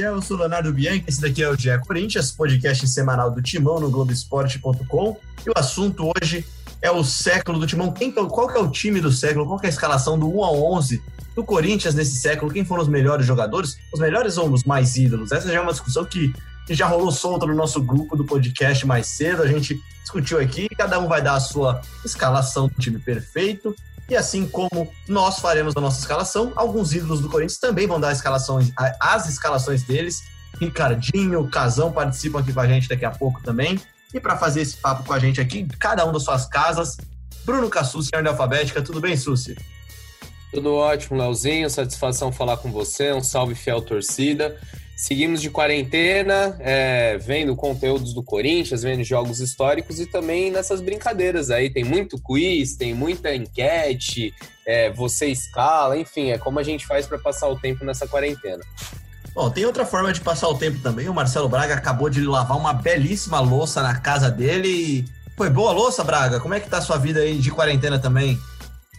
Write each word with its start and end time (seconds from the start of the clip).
Fiel, 0.00 0.14
eu 0.14 0.22
sou 0.22 0.38
Leonardo 0.38 0.72
Bianchi, 0.72 1.04
esse 1.06 1.20
daqui 1.20 1.42
é 1.42 1.48
o 1.50 1.54
Dia 1.54 1.78
Corinthians, 1.78 2.32
podcast 2.32 2.88
semanal 2.88 3.30
do 3.30 3.42
Timão 3.42 3.78
no 3.78 3.90
Globoesporte.com. 3.90 5.20
E 5.46 5.50
o 5.50 5.52
assunto 5.54 6.10
hoje 6.16 6.42
é 6.80 6.90
o 6.90 7.04
século 7.04 7.58
do 7.58 7.66
Timão. 7.66 7.92
Quem, 7.92 8.10
qual 8.10 8.48
que 8.48 8.56
é 8.56 8.62
o 8.62 8.70
time 8.70 8.98
do 8.98 9.12
século? 9.12 9.44
Qual 9.44 9.58
que 9.58 9.66
é 9.66 9.68
a 9.68 9.72
escalação 9.72 10.18
do 10.18 10.26
1 10.26 10.42
a 10.42 10.52
11 10.52 11.02
do 11.36 11.44
Corinthians 11.44 11.94
nesse 11.94 12.16
século? 12.16 12.50
Quem 12.50 12.64
foram 12.64 12.82
os 12.82 12.88
melhores 12.88 13.26
jogadores? 13.26 13.76
Os 13.92 14.00
melhores 14.00 14.38
ou 14.38 14.50
os 14.50 14.64
mais 14.64 14.96
ídolos? 14.96 15.32
Essa 15.32 15.48
já 15.48 15.58
é 15.58 15.60
uma 15.60 15.72
discussão 15.72 16.02
que 16.06 16.32
já 16.70 16.86
rolou 16.86 17.10
solta 17.10 17.44
no 17.44 17.54
nosso 17.54 17.82
grupo 17.82 18.16
do 18.16 18.24
podcast 18.24 18.86
mais 18.86 19.06
cedo. 19.06 19.42
A 19.42 19.46
gente 19.46 19.78
discutiu 20.00 20.38
aqui, 20.38 20.66
cada 20.78 20.98
um 20.98 21.08
vai 21.08 21.20
dar 21.20 21.34
a 21.34 21.40
sua 21.40 21.82
escalação 22.06 22.68
do 22.68 22.74
time 22.80 22.98
perfeito. 22.98 23.76
E 24.10 24.16
assim 24.16 24.44
como 24.44 24.92
nós 25.06 25.38
faremos 25.38 25.76
a 25.76 25.80
nossa 25.80 26.00
escalação, 26.00 26.52
alguns 26.56 26.92
ídolos 26.92 27.20
do 27.20 27.28
Corinthians 27.28 27.60
também 27.60 27.86
vão 27.86 28.00
dar 28.00 28.10
escalações, 28.10 28.72
as 29.00 29.28
escalações 29.28 29.84
deles. 29.84 30.24
Ricardinho, 30.60 31.48
Casão 31.48 31.92
participam 31.92 32.40
aqui 32.40 32.52
com 32.52 32.60
a 32.60 32.66
gente 32.66 32.88
daqui 32.88 33.04
a 33.04 33.10
pouco 33.12 33.40
também. 33.42 33.80
E 34.12 34.18
para 34.18 34.36
fazer 34.36 34.62
esse 34.62 34.76
papo 34.76 35.04
com 35.04 35.12
a 35.12 35.18
gente 35.20 35.40
aqui, 35.40 35.64
cada 35.78 36.04
um 36.04 36.12
das 36.12 36.24
suas 36.24 36.44
casas, 36.44 36.96
Bruno 37.44 37.70
Cassucci, 37.70 38.10
ordem 38.12 38.32
alfabética. 38.32 38.82
Tudo 38.82 39.00
bem, 39.00 39.16
Suci? 39.16 39.56
Tudo 40.52 40.74
ótimo, 40.74 41.16
Leozinho. 41.16 41.70
Satisfação 41.70 42.32
falar 42.32 42.56
com 42.56 42.72
você. 42.72 43.12
Um 43.12 43.22
salve 43.22 43.54
fiel 43.54 43.80
torcida. 43.80 44.58
Seguimos 45.00 45.40
de 45.40 45.48
quarentena, 45.48 46.54
é, 46.60 47.16
vendo 47.16 47.56
conteúdos 47.56 48.12
do 48.12 48.22
Corinthians, 48.22 48.82
vendo 48.82 49.02
jogos 49.02 49.40
históricos 49.40 49.98
e 49.98 50.04
também 50.04 50.50
nessas 50.50 50.82
brincadeiras 50.82 51.50
aí. 51.50 51.70
Tem 51.70 51.82
muito 51.82 52.20
quiz, 52.20 52.76
tem 52.76 52.92
muita 52.92 53.34
enquete, 53.34 54.34
é, 54.66 54.90
você 54.90 55.28
escala, 55.28 55.96
enfim, 55.96 56.32
é 56.32 56.36
como 56.36 56.58
a 56.58 56.62
gente 56.62 56.86
faz 56.86 57.06
para 57.06 57.18
passar 57.18 57.48
o 57.48 57.58
tempo 57.58 57.82
nessa 57.82 58.06
quarentena. 58.06 58.62
Bom, 59.34 59.48
tem 59.48 59.64
outra 59.64 59.86
forma 59.86 60.12
de 60.12 60.20
passar 60.20 60.48
o 60.48 60.58
tempo 60.58 60.78
também. 60.82 61.08
O 61.08 61.14
Marcelo 61.14 61.48
Braga 61.48 61.72
acabou 61.72 62.10
de 62.10 62.20
lavar 62.20 62.58
uma 62.58 62.74
belíssima 62.74 63.40
louça 63.40 63.80
na 63.82 63.98
casa 63.98 64.30
dele. 64.30 65.06
Foi 65.34 65.48
boa 65.48 65.72
louça, 65.72 66.04
Braga? 66.04 66.40
Como 66.40 66.52
é 66.52 66.60
que 66.60 66.68
tá 66.68 66.76
a 66.76 66.82
sua 66.82 66.98
vida 66.98 67.20
aí 67.20 67.38
de 67.38 67.50
quarentena 67.50 67.98
também? 67.98 68.38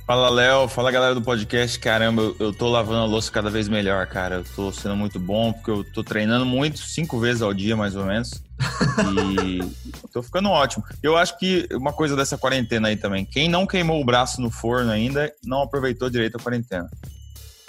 Fala, 0.05 0.29
Léo. 0.29 0.67
Fala, 0.67 0.91
galera 0.91 1.15
do 1.15 1.21
podcast. 1.21 1.79
Caramba, 1.79 2.33
eu 2.39 2.51
tô 2.51 2.69
lavando 2.69 3.01
a 3.01 3.05
louça 3.05 3.31
cada 3.31 3.49
vez 3.49 3.69
melhor, 3.69 4.05
cara. 4.07 4.35
Eu 4.35 4.43
tô 4.55 4.71
sendo 4.71 4.95
muito 4.95 5.19
bom, 5.19 5.53
porque 5.53 5.71
eu 5.71 5.83
tô 5.83 6.03
treinando 6.03 6.45
muito, 6.45 6.79
cinco 6.79 7.19
vezes 7.19 7.41
ao 7.41 7.53
dia, 7.53 7.77
mais 7.77 7.95
ou 7.95 8.05
menos. 8.05 8.43
E 9.15 9.59
tô 10.11 10.21
ficando 10.21 10.49
ótimo. 10.49 10.83
Eu 11.01 11.15
acho 11.15 11.37
que 11.37 11.67
uma 11.71 11.93
coisa 11.93 12.15
dessa 12.15 12.37
quarentena 12.37 12.89
aí 12.89 12.97
também, 12.97 13.25
quem 13.25 13.47
não 13.47 13.65
queimou 13.65 14.01
o 14.01 14.05
braço 14.05 14.41
no 14.41 14.51
forno 14.51 14.91
ainda, 14.91 15.31
não 15.43 15.61
aproveitou 15.61 16.09
direito 16.09 16.35
a 16.37 16.39
quarentena. 16.43 16.89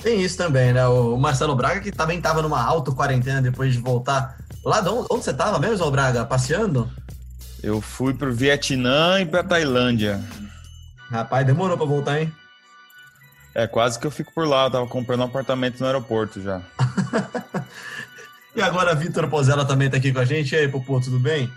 Tem 0.03 0.20
isso 0.20 0.36
também, 0.36 0.72
né? 0.72 0.84
O 0.88 1.16
Marcelo 1.16 1.55
Braga, 1.55 1.80
que 1.80 1.92
também 1.92 2.20
tava 2.20 2.42
numa 2.42 2.60
auto-quarentena 2.60 3.41
depois 3.41 3.72
de 3.72 3.78
voltar. 3.78 4.36
Lá 4.64 4.80
de 4.80 4.88
onde, 4.88 5.06
onde 5.10 5.25
você 5.25 5.33
tava 5.33 5.60
mesmo, 5.60 5.88
Braga? 5.92 6.25
Passeando? 6.25 6.91
Eu 7.62 7.80
fui 7.80 8.12
pro 8.12 8.34
Vietnã 8.34 9.20
e 9.20 9.27
pra 9.27 9.44
Tailândia. 9.44 10.20
Rapaz, 11.13 11.47
demorou 11.47 11.77
pra 11.77 11.85
voltar, 11.85 12.23
hein? 12.23 12.33
É, 13.55 13.67
quase 13.67 13.99
que 13.99 14.06
eu 14.06 14.11
fico 14.11 14.33
por 14.33 14.49
lá. 14.49 14.65
Eu 14.65 14.71
tava 14.71 14.87
comprando 14.87 15.21
um 15.21 15.25
apartamento 15.25 15.78
no 15.78 15.87
aeroporto 15.87 16.41
já. 16.41 16.62
e 18.56 18.62
agora, 18.62 18.95
Vitor 18.95 19.28
Pozella 19.28 19.67
também 19.67 19.91
tá 19.91 19.99
aqui 19.99 20.11
com 20.11 20.21
a 20.21 20.25
gente. 20.25 20.55
E 20.55 20.56
aí, 20.56 20.69
Popô, 20.69 20.99
tudo 21.03 21.19
bem? 21.19 21.53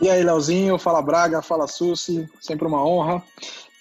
E 0.00 0.08
aí, 0.08 0.22
Leozinho, 0.22 0.78
fala 0.78 1.02
Braga, 1.02 1.42
fala 1.42 1.66
Susi, 1.66 2.30
sempre 2.40 2.64
uma 2.64 2.86
honra. 2.86 3.20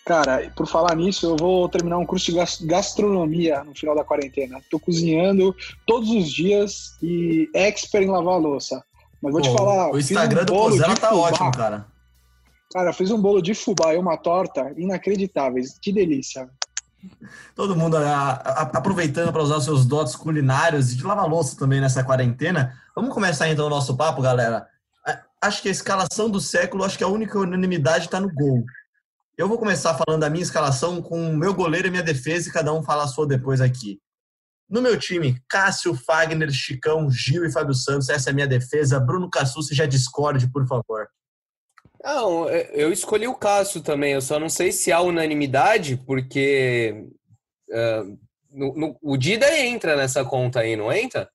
Cara, 0.03 0.51
por 0.55 0.65
falar 0.65 0.95
nisso, 0.95 1.27
eu 1.27 1.37
vou 1.37 1.69
terminar 1.69 1.99
um 1.99 2.05
curso 2.05 2.31
de 2.31 2.65
gastronomia 2.65 3.63
no 3.63 3.75
final 3.75 3.95
da 3.95 4.03
quarentena. 4.03 4.59
Tô 4.71 4.79
cozinhando 4.79 5.55
todos 5.85 6.09
os 6.09 6.31
dias 6.31 6.97
e 6.99 7.47
expert 7.53 8.05
em 8.05 8.09
lavar 8.09 8.33
a 8.33 8.37
louça. 8.37 8.83
Mas 9.21 9.31
vou 9.31 9.41
Pô, 9.41 9.47
te 9.47 9.55
falar. 9.55 9.91
O 9.91 9.99
Instagram 9.99 10.41
um 10.41 10.45
do 10.45 10.53
Pozella 10.53 10.95
tá 10.95 11.09
fubá. 11.09 11.21
ótimo, 11.21 11.51
cara. 11.51 11.85
Cara, 12.71 12.93
fiz 12.93 13.09
um 13.09 13.19
bolo 13.19 13.41
de 13.41 13.53
fubá 13.55 13.93
e 13.93 13.97
uma 13.97 14.17
torta 14.17 14.73
inacreditáveis. 14.77 15.77
Que 15.81 15.91
delícia. 15.91 16.49
Todo 17.55 17.75
mundo 17.75 17.97
a, 17.97 18.31
a, 18.31 18.61
aproveitando 18.61 19.31
para 19.31 19.41
usar 19.41 19.61
seus 19.61 19.85
dotes 19.85 20.15
culinários 20.15 20.91
e 20.91 20.97
de 20.97 21.03
lavar 21.03 21.27
louça 21.27 21.57
também 21.57 21.81
nessa 21.81 22.03
quarentena. 22.03 22.77
Vamos 22.95 23.13
começar 23.13 23.49
então 23.49 23.65
o 23.65 23.69
nosso 23.69 23.95
papo, 23.95 24.21
galera. 24.21 24.67
Acho 25.41 25.61
que 25.61 25.69
a 25.69 25.71
escalação 25.71 26.29
do 26.29 26.41
século, 26.41 26.83
acho 26.83 26.97
que 26.97 27.03
a 27.03 27.07
única 27.07 27.39
unanimidade 27.39 28.05
está 28.05 28.19
no 28.19 28.31
gol. 28.31 28.63
Eu 29.37 29.47
vou 29.47 29.57
começar 29.57 29.97
falando 29.97 30.21
da 30.21 30.29
minha 30.29 30.43
escalação 30.43 31.01
com 31.01 31.31
o 31.31 31.37
meu 31.37 31.53
goleiro 31.53 31.87
e 31.87 31.91
minha 31.91 32.03
defesa 32.03 32.49
e 32.49 32.51
cada 32.51 32.73
um 32.73 32.83
fala 32.83 33.05
a 33.05 33.07
sua 33.07 33.25
depois 33.25 33.61
aqui. 33.61 33.97
No 34.69 34.81
meu 34.81 34.99
time, 34.99 35.41
Cássio, 35.47 35.95
Fagner, 35.95 36.51
Chicão, 36.51 37.09
Gil 37.09 37.45
e 37.45 37.51
Fábio 37.51 37.73
Santos. 37.73 38.09
Essa 38.09 38.29
é 38.29 38.31
a 38.31 38.33
minha 38.33 38.47
defesa. 38.47 38.99
Bruno 38.99 39.29
Cassucci 39.29 39.73
já 39.73 39.85
discorde, 39.85 40.51
por 40.51 40.67
favor. 40.67 41.07
Não, 42.03 42.47
é, 42.49 42.69
eu 42.73 42.91
escolhi 42.91 43.27
o 43.27 43.35
Cássio 43.35 43.81
também. 43.81 44.13
Eu 44.13 44.21
só 44.21 44.39
não 44.39 44.49
sei 44.49 44.71
se 44.71 44.91
há 44.91 45.01
unanimidade, 45.01 45.97
porque 46.05 47.05
uh, 47.69 48.17
no, 48.51 48.73
no, 48.73 48.97
o 49.01 49.17
Dida 49.17 49.57
entra 49.59 49.95
nessa 49.95 50.23
conta 50.23 50.61
aí, 50.61 50.75
não 50.75 50.91
entra? 50.91 51.29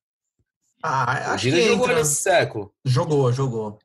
Ah, 0.81 1.33
acho 1.33 1.47
o 1.47 1.49
Dida 1.49 1.57
que 1.57 1.67
jogou 1.67 1.85
entra. 1.85 1.99
nesse 1.99 2.15
século. 2.15 2.73
Jogou, 2.83 3.31
jogou. 3.31 3.79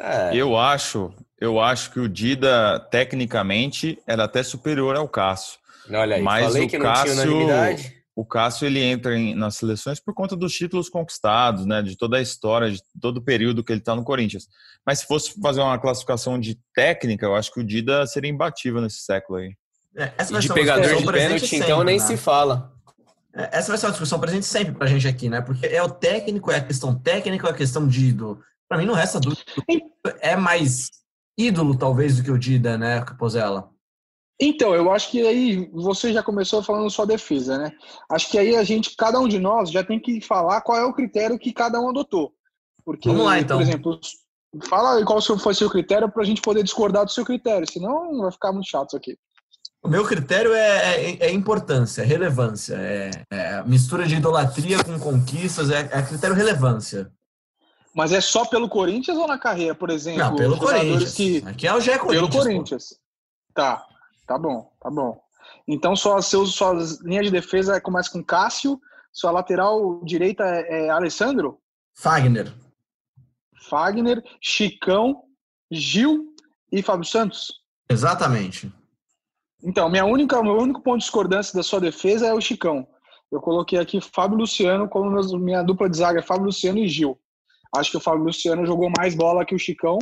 É. 0.00 0.36
Eu 0.36 0.56
acho, 0.56 1.12
eu 1.40 1.60
acho 1.60 1.90
que 1.90 2.00
o 2.00 2.08
Dida 2.08 2.78
tecnicamente 2.90 4.00
era 4.06 4.24
até 4.24 4.42
superior 4.42 4.96
ao 4.96 5.08
Cássio. 5.08 5.58
Olha 5.90 6.16
aí, 6.16 6.22
mas 6.22 6.46
falei 6.46 6.66
o 6.66 6.68
que 6.68 6.78
Cássio, 6.78 7.14
não 7.14 7.22
tinha 7.22 7.34
unanimidade 7.34 7.97
o 8.18 8.24
Cássio 8.24 8.66
ele 8.66 8.82
entra 8.82 9.16
em, 9.16 9.32
nas 9.32 9.54
seleções 9.54 10.00
por 10.00 10.12
conta 10.12 10.34
dos 10.34 10.52
títulos 10.52 10.88
conquistados, 10.88 11.64
né, 11.64 11.80
de 11.82 11.96
toda 11.96 12.16
a 12.16 12.20
história, 12.20 12.68
de 12.68 12.82
todo 13.00 13.18
o 13.18 13.22
período 13.22 13.62
que 13.62 13.70
ele 13.70 13.78
está 13.78 13.94
no 13.94 14.02
Corinthians. 14.02 14.48
Mas 14.84 14.98
se 14.98 15.06
fosse 15.06 15.40
fazer 15.40 15.60
uma 15.60 15.78
classificação 15.78 16.36
de 16.36 16.58
técnica, 16.74 17.26
eu 17.26 17.36
acho 17.36 17.52
que 17.52 17.60
o 17.60 17.64
Dida 17.64 18.04
seria 18.08 18.28
imbatível 18.28 18.80
nesse 18.80 19.02
século 19.02 19.38
aí. 19.38 19.54
É, 19.96 20.12
e 20.18 20.38
de 20.40 20.52
pegador 20.52 20.96
de 20.96 21.06
pênalti, 21.06 21.46
sempre, 21.46 21.66
então 21.66 21.84
nem 21.84 22.00
né? 22.00 22.04
se 22.04 22.16
fala. 22.16 22.72
É, 23.32 23.58
essa 23.58 23.68
vai 23.68 23.78
ser 23.78 23.86
uma 23.86 23.92
discussão 23.92 24.18
presente 24.18 24.46
sempre 24.46 24.72
pra 24.72 24.88
gente 24.88 25.06
aqui, 25.06 25.28
né? 25.28 25.40
Porque 25.40 25.66
é 25.66 25.80
o 25.80 25.88
técnico, 25.88 26.50
é 26.50 26.56
a 26.56 26.64
questão 26.64 26.98
técnica, 26.98 27.46
é 27.46 27.50
a 27.52 27.54
questão 27.54 27.86
de 27.86 28.06
ídolo. 28.06 28.42
Pra 28.68 28.78
mim 28.78 28.84
não 28.84 28.94
resta 28.94 29.20
dúvida. 29.20 29.42
É 30.20 30.34
mais 30.34 30.90
ídolo, 31.38 31.78
talvez, 31.78 32.16
do 32.16 32.24
que 32.24 32.32
o 32.32 32.38
Dida, 32.38 32.76
né, 32.76 33.00
Pozella? 33.16 33.70
Então, 34.40 34.74
eu 34.74 34.92
acho 34.92 35.10
que 35.10 35.26
aí 35.26 35.68
você 35.72 36.12
já 36.12 36.22
começou 36.22 36.62
falando 36.62 36.90
sua 36.90 37.06
defesa, 37.06 37.58
né? 37.58 37.72
Acho 38.08 38.30
que 38.30 38.38
aí 38.38 38.54
a 38.56 38.62
gente, 38.62 38.94
cada 38.96 39.18
um 39.18 39.26
de 39.26 39.38
nós, 39.38 39.70
já 39.70 39.82
tem 39.82 39.98
que 39.98 40.20
falar 40.20 40.60
qual 40.60 40.78
é 40.78 40.84
o 40.84 40.92
critério 40.92 41.38
que 41.38 41.52
cada 41.52 41.80
um 41.80 41.88
adotou. 41.88 42.32
Porque, 42.84 43.08
Vamos 43.08 43.24
lá, 43.24 43.38
então. 43.40 43.58
por 43.58 43.62
exemplo, 43.62 44.00
fala 44.68 45.04
qual 45.04 45.20
foi 45.20 45.54
seu 45.54 45.68
critério 45.68 46.08
para 46.08 46.22
a 46.22 46.26
gente 46.26 46.40
poder 46.40 46.62
discordar 46.62 47.04
do 47.04 47.10
seu 47.10 47.24
critério, 47.24 47.70
senão 47.70 48.18
vai 48.20 48.30
ficar 48.30 48.52
muito 48.52 48.68
chato 48.68 48.88
isso 48.88 48.96
aqui. 48.96 49.18
O 49.82 49.88
meu 49.88 50.04
critério 50.04 50.52
é, 50.52 51.04
é, 51.04 51.26
é 51.26 51.32
importância, 51.32 52.04
relevância, 52.04 52.74
é, 52.74 53.10
é, 53.30 53.62
mistura 53.64 54.06
de 54.06 54.16
idolatria 54.16 54.82
com 54.82 54.98
conquistas, 54.98 55.70
é, 55.70 55.88
é 55.92 56.02
critério 56.02 56.34
relevância. 56.34 57.10
Mas 57.94 58.12
é 58.12 58.20
só 58.20 58.44
pelo 58.44 58.68
Corinthians 58.68 59.16
ou 59.16 59.26
na 59.26 59.38
carreira, 59.38 59.74
por 59.74 59.90
exemplo? 59.90 60.20
Não, 60.20 60.36
pelo 60.36 60.58
Corinthians. 60.58 61.14
Que... 61.14 61.42
Aqui 61.46 61.66
é 61.66 61.74
o 61.74 61.80
Gé 61.80 61.98
Corinthians. 61.98 62.30
Pelo 62.30 62.42
Corinthians. 62.42 62.88
Pô. 62.88 63.54
Tá. 63.54 63.84
Tá 64.28 64.36
bom, 64.36 64.70
tá 64.78 64.90
bom. 64.90 65.18
Então, 65.66 65.96
sua, 65.96 66.20
seus, 66.20 66.54
suas 66.54 67.00
linhas 67.00 67.24
de 67.24 67.32
defesa 67.32 67.80
começa 67.80 68.10
com 68.10 68.22
Cássio, 68.22 68.78
sua 69.10 69.30
lateral 69.30 70.04
direita 70.04 70.44
é, 70.44 70.86
é 70.86 70.90
Alessandro? 70.90 71.58
Fagner. 71.94 72.52
Fagner, 73.68 74.22
Chicão, 74.38 75.22
Gil 75.70 76.34
e 76.70 76.82
Fábio 76.82 77.06
Santos? 77.06 77.62
Exatamente. 77.88 78.70
Então, 79.64 79.88
minha 79.88 80.04
única, 80.04 80.42
meu 80.42 80.58
único 80.58 80.82
ponto 80.82 80.98
de 80.98 81.04
discordância 81.04 81.54
da 81.54 81.62
sua 81.62 81.80
defesa 81.80 82.26
é 82.26 82.34
o 82.34 82.40
Chicão. 82.40 82.86
Eu 83.32 83.40
coloquei 83.40 83.78
aqui 83.78 83.98
Fábio 83.98 84.36
Luciano 84.36 84.88
como 84.90 85.10
minha 85.38 85.62
dupla 85.62 85.88
de 85.88 85.96
zaga, 85.96 86.22
Fábio 86.22 86.44
Luciano 86.44 86.78
e 86.78 86.86
Gil. 86.86 87.18
Acho 87.76 87.92
que 87.92 87.96
o 87.96 88.00
Fábio 88.00 88.24
Luciano 88.24 88.64
jogou 88.66 88.90
mais 88.96 89.14
bola 89.14 89.44
que 89.44 89.54
o 89.54 89.58
Chicão, 89.58 89.98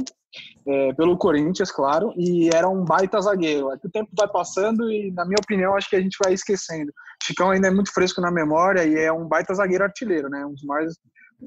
é, 0.66 0.92
pelo 0.94 1.16
Corinthians, 1.16 1.70
claro, 1.70 2.12
e 2.16 2.48
era 2.54 2.68
um 2.68 2.84
baita 2.84 3.20
zagueiro. 3.20 3.72
É 3.72 3.78
que 3.78 3.86
o 3.86 3.90
tempo 3.90 4.10
vai 4.16 4.28
passando 4.28 4.90
e, 4.90 5.10
na 5.12 5.24
minha 5.24 5.38
opinião, 5.42 5.76
acho 5.76 5.88
que 5.88 5.96
a 5.96 6.00
gente 6.00 6.16
vai 6.22 6.32
esquecendo. 6.32 6.90
O 6.90 7.24
Chicão 7.24 7.50
ainda 7.50 7.68
é 7.68 7.70
muito 7.70 7.92
fresco 7.92 8.20
na 8.20 8.30
memória 8.30 8.84
e 8.84 8.94
é 8.96 9.12
um 9.12 9.26
baita 9.26 9.54
zagueiro 9.54 9.84
artilheiro, 9.84 10.28
né? 10.28 10.44
Um 10.44 10.52
dos 10.52 10.62
mais. 10.62 10.94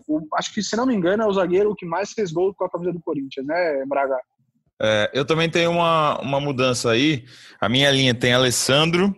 O, 0.08 0.22
acho 0.36 0.54
que, 0.54 0.62
se 0.62 0.76
não 0.76 0.86
me 0.86 0.94
engano, 0.94 1.24
é 1.24 1.26
o 1.26 1.34
zagueiro 1.34 1.76
que 1.76 1.86
mais 1.86 2.12
fez 2.12 2.32
gol 2.32 2.54
com 2.54 2.66
a 2.66 2.70
camisa 2.70 2.94
do 2.94 3.02
Corinthians, 3.02 3.46
né, 3.46 3.84
Braga? 3.88 4.18
É, 4.82 5.12
eu 5.14 5.26
também 5.26 5.50
tenho 5.50 5.72
uma, 5.72 6.20
uma 6.22 6.40
mudança 6.40 6.92
aí. 6.92 7.26
A 7.60 7.68
minha 7.68 7.92
linha 7.92 8.14
tem 8.14 8.34
Alessandro, 8.34 9.14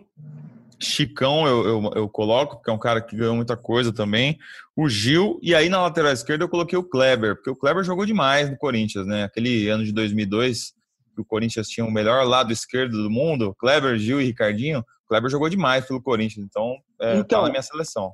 Chicão 0.82 1.46
eu, 1.46 1.66
eu, 1.66 1.92
eu, 1.94 2.08
coloco, 2.08 2.56
porque 2.56 2.70
é 2.70 2.72
um 2.72 2.78
cara 2.78 3.00
que 3.00 3.16
ganhou 3.16 3.36
muita 3.36 3.56
coisa 3.56 3.92
também. 3.92 4.38
O 4.76 4.88
Gil, 4.88 5.38
e 5.42 5.54
aí 5.54 5.68
na 5.68 5.80
lateral 5.80 6.12
esquerda 6.12 6.44
eu 6.44 6.48
coloquei 6.48 6.78
o 6.78 6.82
Kleber, 6.82 7.36
porque 7.36 7.50
o 7.50 7.56
Kleber 7.56 7.84
jogou 7.84 8.04
demais 8.04 8.50
no 8.50 8.56
Corinthians, 8.56 9.06
né? 9.06 9.24
Aquele 9.24 9.68
ano 9.68 9.84
de 9.84 9.92
2002, 9.92 10.72
que 11.14 11.20
o 11.20 11.24
Corinthians 11.24 11.68
tinha 11.68 11.86
o 11.86 11.90
melhor 11.90 12.26
lado 12.26 12.52
esquerdo 12.52 13.02
do 13.02 13.10
mundo, 13.10 13.54
Kleber, 13.58 13.98
Gil 13.98 14.20
e 14.20 14.24
Ricardinho. 14.24 14.80
O 14.80 15.08
Kleber 15.08 15.30
jogou 15.30 15.48
demais 15.48 15.86
pelo 15.86 16.02
Corinthians, 16.02 16.44
então, 16.44 16.76
é, 17.00 17.14
tá 17.14 17.18
então 17.20 17.40
tá 17.40 17.46
na 17.46 17.50
minha 17.50 17.62
seleção. 17.62 18.12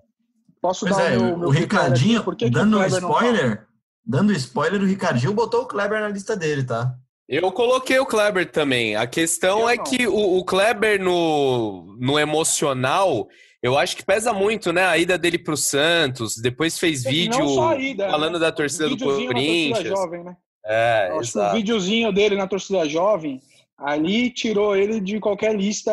Posso 0.60 0.84
Pois 0.84 0.96
dar 0.96 1.12
é, 1.12 1.16
o 1.16 1.22
meu, 1.22 1.38
meu 1.38 1.48
o 1.48 1.50
Ricardinho, 1.50 2.36
que 2.36 2.46
o 2.46 2.50
dando 2.50 2.78
um 2.78 2.80
tá? 2.80 2.88
spoiler, 2.88 3.66
dando 4.04 4.32
spoiler, 4.32 4.82
o 4.82 4.86
Ricardinho 4.86 5.32
botou 5.32 5.62
o 5.62 5.66
Kleber 5.66 6.00
na 6.00 6.08
lista 6.08 6.36
dele, 6.36 6.64
tá? 6.64 6.94
Eu 7.28 7.52
coloquei 7.52 7.98
o 7.98 8.06
Kleber 8.06 8.50
também. 8.50 8.96
A 8.96 9.06
questão 9.06 9.60
Eu 9.60 9.68
é 9.68 9.76
não. 9.76 9.84
que 9.84 10.06
o, 10.06 10.38
o 10.38 10.44
Kleber 10.44 11.00
no, 11.00 11.94
no 12.00 12.18
emocional, 12.18 13.28
eu 13.62 13.76
acho 13.76 13.94
que 13.96 14.04
pesa 14.04 14.32
muito, 14.32 14.72
né? 14.72 14.84
A 14.86 14.96
ida 14.96 15.18
dele 15.18 15.38
pro 15.38 15.56
Santos, 15.56 16.36
depois 16.40 16.78
fez 16.78 17.04
E 17.04 17.10
vídeo 17.10 17.44
ida, 17.78 18.08
falando 18.10 18.34
né? 18.34 18.38
da 18.40 18.50
torcida 18.52 18.88
do 18.88 18.96
na 18.96 19.04
torcida 19.04 19.26
Corinthians. 19.26 19.88
jovem, 19.88 20.24
né? 20.24 20.36
É, 20.64 21.08
Eu 21.10 21.20
acho 21.20 21.32
que 21.32 21.38
o 21.38 21.40
exato. 21.42 21.56
videozinho 21.56 22.12
dele 22.12 22.36
na 22.36 22.46
torcida 22.46 22.88
jovem 22.88 23.40
ali 23.76 24.30
tirou 24.30 24.74
ele 24.74 24.98
de 25.00 25.20
qualquer 25.20 25.54
lista 25.54 25.92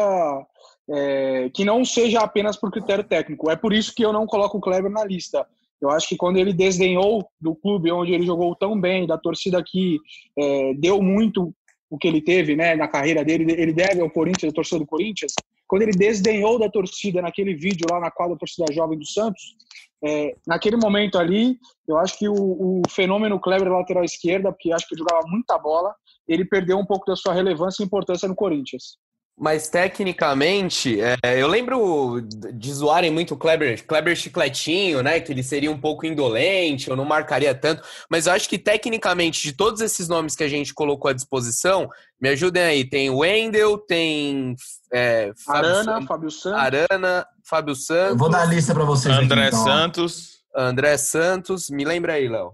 é, 0.90 1.50
que 1.54 1.66
não 1.66 1.84
seja 1.84 2.20
apenas 2.22 2.56
por 2.56 2.72
critério 2.72 3.04
técnico. 3.04 3.52
É 3.52 3.56
por 3.56 3.74
isso 3.74 3.94
que 3.94 4.04
eu 4.06 4.14
não 4.14 4.26
coloco 4.26 4.58
o 4.58 4.62
Kleber 4.62 4.92
na 4.92 5.04
lista. 5.04 5.46
Eu 5.86 5.92
acho 5.92 6.08
que 6.08 6.18
quando 6.18 6.38
ele 6.38 6.54
desdenhou 6.54 7.28
do 7.40 7.56
clube 7.56 7.92
onde 7.92 8.14
ele 8.14 8.26
jogou 8.26 8.56
tão 8.56 8.80
bem, 8.80 9.06
da 9.06 9.18
torcida 9.18 9.64
que 9.64 10.00
é, 10.38 10.74
deu 10.74 11.02
muito 11.02 11.54
o 11.90 11.98
que 11.98 12.08
ele 12.08 12.22
teve 12.22 12.56
né, 12.56 12.76
na 12.76 12.88
carreira 12.88 13.24
dele, 13.24 13.52
ele 13.52 13.72
deve 13.72 14.02
ao 14.02 14.10
Corinthians, 14.10 14.52
a 14.52 14.56
torcida 14.56 14.80
do 14.80 14.88
Corinthians, 14.88 15.34
quando 15.68 15.84
ele 15.84 15.92
desdenhou 15.92 16.60
da 16.60 16.70
torcida 16.70 17.22
naquele 17.22 17.56
vídeo 17.56 17.88
lá 17.90 18.00
na 18.00 18.12
quadra 18.12 18.36
da 18.36 18.40
torcida 18.40 18.74
jovem 18.74 18.98
do 18.98 19.06
Santos, 19.06 19.56
é, 20.04 20.36
naquele 20.46 20.78
momento 20.78 21.18
ali, 21.18 21.58
eu 21.88 21.98
acho 21.98 22.18
que 22.18 22.28
o, 22.28 22.34
o 22.34 22.82
fenômeno 22.90 23.40
Kleber 23.40 23.72
lateral 23.72 24.04
esquerda, 24.04 24.52
porque 24.52 24.72
acho 24.72 24.88
que 24.88 24.98
jogava 24.98 25.22
muita 25.28 25.58
bola, 25.58 25.94
ele 26.28 26.46
perdeu 26.46 26.78
um 26.78 26.86
pouco 26.86 27.06
da 27.06 27.16
sua 27.16 27.34
relevância 27.34 27.84
e 27.84 27.86
importância 27.86 28.28
no 28.28 28.36
Corinthians. 28.36 28.98
Mas 29.38 29.68
tecnicamente, 29.68 30.98
é, 31.02 31.18
eu 31.42 31.48
lembro 31.48 32.22
de 32.22 32.74
zoarem 32.74 33.12
muito 33.12 33.34
o 33.34 33.38
Kleber, 33.38 33.86
Kleber 33.86 34.16
chicletinho, 34.16 35.04
né? 35.04 35.20
Que 35.20 35.34
ele 35.34 35.44
seria 35.44 35.70
um 35.70 35.78
pouco 35.78 36.06
indolente, 36.06 36.90
eu 36.90 36.96
não 36.96 37.04
marcaria 37.04 37.54
tanto. 37.54 37.84
Mas 38.10 38.28
eu 38.28 38.34
acho 38.34 38.48
que 38.48 38.58
tecnicamente, 38.58 39.44
de 39.44 39.52
todos 39.52 39.82
esses 39.82 40.08
nomes 40.08 40.38
que 40.38 40.44
a 40.44 40.48
gente 40.48 40.74
colocou 40.74 41.10
à 41.10 41.14
disposição, 41.14 41.90
me 42.20 42.30
ajudem 42.30 42.64
aí. 42.64 42.90
Tem 42.90 43.10
Wendel, 43.10 43.78
tem 43.78 44.56
é, 44.94 45.34
Arana, 45.50 45.84
Santos, 45.84 46.08
Fábio 46.08 46.32
Santos. 46.32 46.60
Arana, 46.60 47.28
Fábio 47.44 47.72
Eu 47.72 47.76
Santos, 47.76 48.18
vou 48.18 48.30
dar 48.30 48.44
a 48.44 48.46
lista 48.46 48.74
pra 48.74 48.86
vocês 48.86 49.14
André 49.18 49.48
aqui, 49.48 49.56
então. 49.56 49.66
Santos. 49.66 50.30
André 50.56 50.98
Santos. 50.98 51.70
Me 51.70 51.84
lembra 51.84 52.14
aí, 52.14 52.30
Léo. 52.30 52.54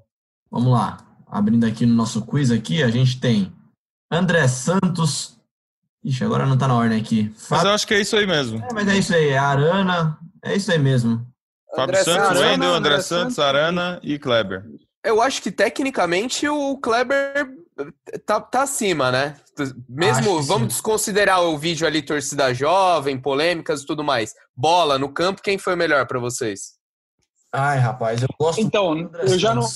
Vamos 0.50 0.74
lá. 0.74 0.98
Abrindo 1.28 1.66
aqui 1.66 1.86
no 1.86 1.94
nosso 1.94 2.25
quiz 2.25 2.50
aqui, 2.50 2.81
a 2.81 2.89
gente 2.89 3.19
tem 3.19 3.54
André 4.12 4.48
Santos. 4.48 5.39
Ixi, 6.03 6.24
agora 6.24 6.45
não 6.45 6.57
tá 6.57 6.68
na 6.68 6.75
ordem 6.75 7.00
aqui. 7.00 7.31
Mas 7.33 7.48
Fábio... 7.48 7.68
eu 7.68 7.74
acho 7.74 7.88
que 7.88 7.94
é 7.94 8.01
isso 8.01 8.15
aí 8.15 8.25
mesmo. 8.25 8.63
É, 8.63 8.74
mas 8.74 8.88
é 8.88 8.98
isso 8.98 9.13
aí, 9.13 9.30
é 9.30 9.38
Arana. 9.38 10.18
É 10.44 10.56
isso 10.56 10.71
aí 10.71 10.80
mesmo. 10.80 11.25
Fábio 11.75 11.83
André 11.83 12.03
Santos, 12.03 12.30
Arana, 12.30 12.39
Wendel, 12.39 12.74
André, 12.74 12.77
André 12.77 13.01
Santos, 13.03 13.36
Santos. 13.36 13.39
Arana 13.39 14.00
e 14.03 14.19
Kleber. 14.19 14.65
Eu 15.03 15.21
acho 15.21 15.42
que 15.42 15.51
tecnicamente 15.51 16.48
o 16.48 16.77
Kleber 16.77 17.50
tá, 18.25 18.39
tá 18.42 18.63
acima, 18.63 19.12
né? 19.12 19.36
Mesmo, 19.88 20.42
vamos 20.42 20.63
sim. 20.63 20.68
desconsiderar 20.68 21.42
o 21.42 21.57
vídeo 21.57 21.86
ali, 21.88 22.01
torcida 22.01 22.54
jovem, 22.54 23.19
polêmicas 23.19 23.81
e 23.81 23.86
tudo 23.86 24.04
mais. 24.04 24.33
Bola 24.56 24.97
no 24.97 25.09
campo, 25.09 25.42
quem 25.42 25.57
foi 25.57 25.75
melhor 25.75 26.06
pra 26.07 26.19
vocês? 26.19 26.74
Ai, 27.54 27.77
rapaz, 27.80 28.21
eu 28.21 28.30
gosto 28.39 28.62
Então, 28.62 28.95
muito 28.95 29.12
do 29.12 29.18
André 29.18 29.33
eu 29.33 29.39
já 29.39 29.54
não. 29.54 29.68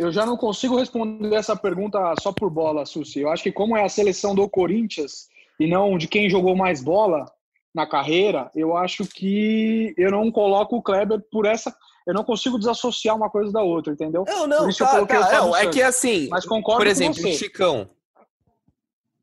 Eu 0.00 0.10
já 0.10 0.24
não 0.24 0.34
consigo 0.34 0.78
responder 0.78 1.34
essa 1.34 1.54
pergunta 1.54 1.98
só 2.22 2.32
por 2.32 2.48
bola, 2.48 2.86
Susi. 2.86 3.20
Eu 3.20 3.28
acho 3.28 3.42
que 3.42 3.52
como 3.52 3.76
é 3.76 3.84
a 3.84 3.88
seleção 3.88 4.34
do 4.34 4.48
Corinthians 4.48 5.28
e 5.58 5.66
não 5.66 5.98
de 5.98 6.08
quem 6.08 6.30
jogou 6.30 6.56
mais 6.56 6.82
bola 6.82 7.26
na 7.74 7.86
carreira, 7.86 8.50
eu 8.54 8.74
acho 8.74 9.04
que 9.04 9.94
eu 9.98 10.10
não 10.10 10.32
coloco 10.32 10.74
o 10.76 10.82
Kleber 10.82 11.20
por 11.30 11.44
essa. 11.44 11.76
Eu 12.06 12.14
não 12.14 12.24
consigo 12.24 12.58
desassociar 12.58 13.14
uma 13.14 13.28
coisa 13.28 13.52
da 13.52 13.62
outra, 13.62 13.92
entendeu? 13.92 14.24
Não, 14.26 14.46
não, 14.46 14.60
Por 14.60 14.70
isso 14.70 14.82
eu 14.82 14.86
tá, 14.86 14.92
coloquei 14.94 15.18
o 15.18 15.20
tá. 15.20 15.32
Não, 15.32 15.54
é 15.54 15.66
que 15.66 15.82
assim, 15.82 16.28
Mas 16.30 16.46
concordo 16.46 16.78
por 16.78 16.86
com 16.86 16.90
exemplo, 16.90 17.20
você. 17.20 17.28
o 17.28 17.34
Chicão. 17.34 17.90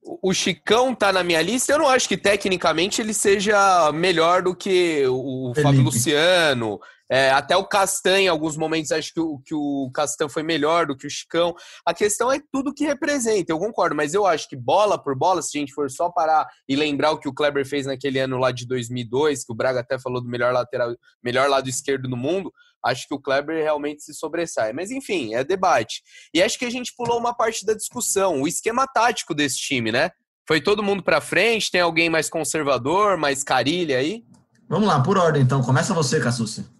O 0.05 0.29
o 0.29 0.33
Chicão 0.33 0.93
tá 0.93 1.11
na 1.11 1.23
minha 1.23 1.41
lista. 1.41 1.73
Eu 1.73 1.79
não 1.79 1.89
acho 1.89 2.07
que 2.07 2.15
tecnicamente 2.15 3.01
ele 3.01 3.15
seja 3.15 3.91
melhor 3.91 4.43
do 4.43 4.55
que 4.55 5.03
o 5.07 5.53
Felipe. 5.55 5.63
Fábio 5.63 5.83
Luciano. 5.83 6.79
É, 7.09 7.31
até 7.31 7.55
o 7.55 7.65
Castan, 7.65 8.19
em 8.19 8.27
alguns 8.27 8.57
momentos, 8.57 8.91
acho 8.91 9.13
que 9.13 9.19
o, 9.19 9.39
que 9.39 9.55
o 9.55 9.89
Castan 9.93 10.27
foi 10.27 10.43
melhor 10.43 10.85
do 10.87 10.95
que 10.95 11.07
o 11.07 11.09
Chicão. 11.09 11.55
A 11.85 11.93
questão 11.93 12.31
é 12.31 12.39
tudo 12.51 12.73
que 12.73 12.85
representa, 12.85 13.51
eu 13.51 13.59
concordo, 13.59 13.95
mas 13.95 14.13
eu 14.13 14.25
acho 14.25 14.47
que 14.49 14.55
bola 14.55 15.01
por 15.01 15.17
bola, 15.17 15.41
se 15.41 15.57
a 15.57 15.59
gente 15.59 15.73
for 15.73 15.89
só 15.89 16.09
parar 16.09 16.45
e 16.67 16.75
lembrar 16.75 17.11
o 17.11 17.19
que 17.19 17.29
o 17.29 17.33
Kleber 17.33 17.65
fez 17.65 17.85
naquele 17.85 18.19
ano 18.19 18.37
lá 18.37 18.51
de 18.51 18.67
2002, 18.67 19.45
que 19.45 19.53
o 19.53 19.55
Braga 19.55 19.79
até 19.79 19.97
falou 19.97 20.21
do 20.21 20.29
melhor 20.29 20.53
lateral, 20.53 20.93
melhor 21.23 21.49
lado 21.49 21.69
esquerdo 21.69 22.09
no 22.09 22.17
mundo, 22.17 22.51
acho 22.83 23.07
que 23.07 23.15
o 23.15 23.19
Kleber 23.19 23.63
realmente 23.63 24.03
se 24.03 24.13
sobressai. 24.13 24.73
Mas 24.73 24.91
enfim, 24.91 25.33
é 25.33 25.43
debate. 25.43 26.01
E 26.33 26.43
acho 26.43 26.59
que 26.59 26.65
a 26.65 26.69
gente 26.69 26.93
pulou 26.95 27.17
uma 27.17 27.33
parte 27.33 27.65
da 27.65 27.73
discussão, 27.73 28.41
o 28.41 28.47
esquema 28.47 28.85
tático 28.85 29.33
desse 29.33 29.57
time, 29.57 29.91
né? 29.91 30.09
Foi 30.47 30.61
todo 30.61 30.83
mundo 30.83 31.03
pra 31.03 31.19
frente, 31.19 31.71
tem 31.71 31.81
alguém 31.81 32.09
mais 32.09 32.29
conservador, 32.29 33.17
mais 33.17 33.43
carilha 33.43 33.97
aí? 33.97 34.23
Vamos 34.69 34.87
lá, 34.87 35.01
por 35.01 35.17
ordem 35.17 35.41
então. 35.41 35.61
Começa 35.61 35.93
você, 35.93 36.21
Cassucci. 36.21 36.76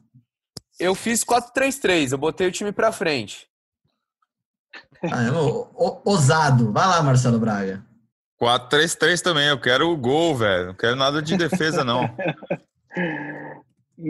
Eu 0.79 0.93
fiz 0.93 1.23
4-3-3, 1.23 2.11
eu 2.11 2.17
botei 2.17 2.47
o 2.47 2.51
time 2.51 2.71
pra 2.71 2.91
frente. 2.91 3.47
Ah, 5.03 5.23
é, 5.23 5.31
o- 5.31 5.67
o- 5.73 6.01
ousado. 6.05 6.71
Vai 6.71 6.87
lá, 6.87 7.01
Marcelo 7.01 7.39
Braga. 7.39 7.83
4-3-3 8.39 9.21
também. 9.21 9.47
Eu 9.47 9.59
quero 9.59 9.89
o 9.89 9.97
gol, 9.97 10.35
velho. 10.35 10.67
Não 10.67 10.73
quero 10.75 10.95
nada 10.95 11.21
de 11.21 11.35
defesa, 11.37 11.83
não. 11.83 12.01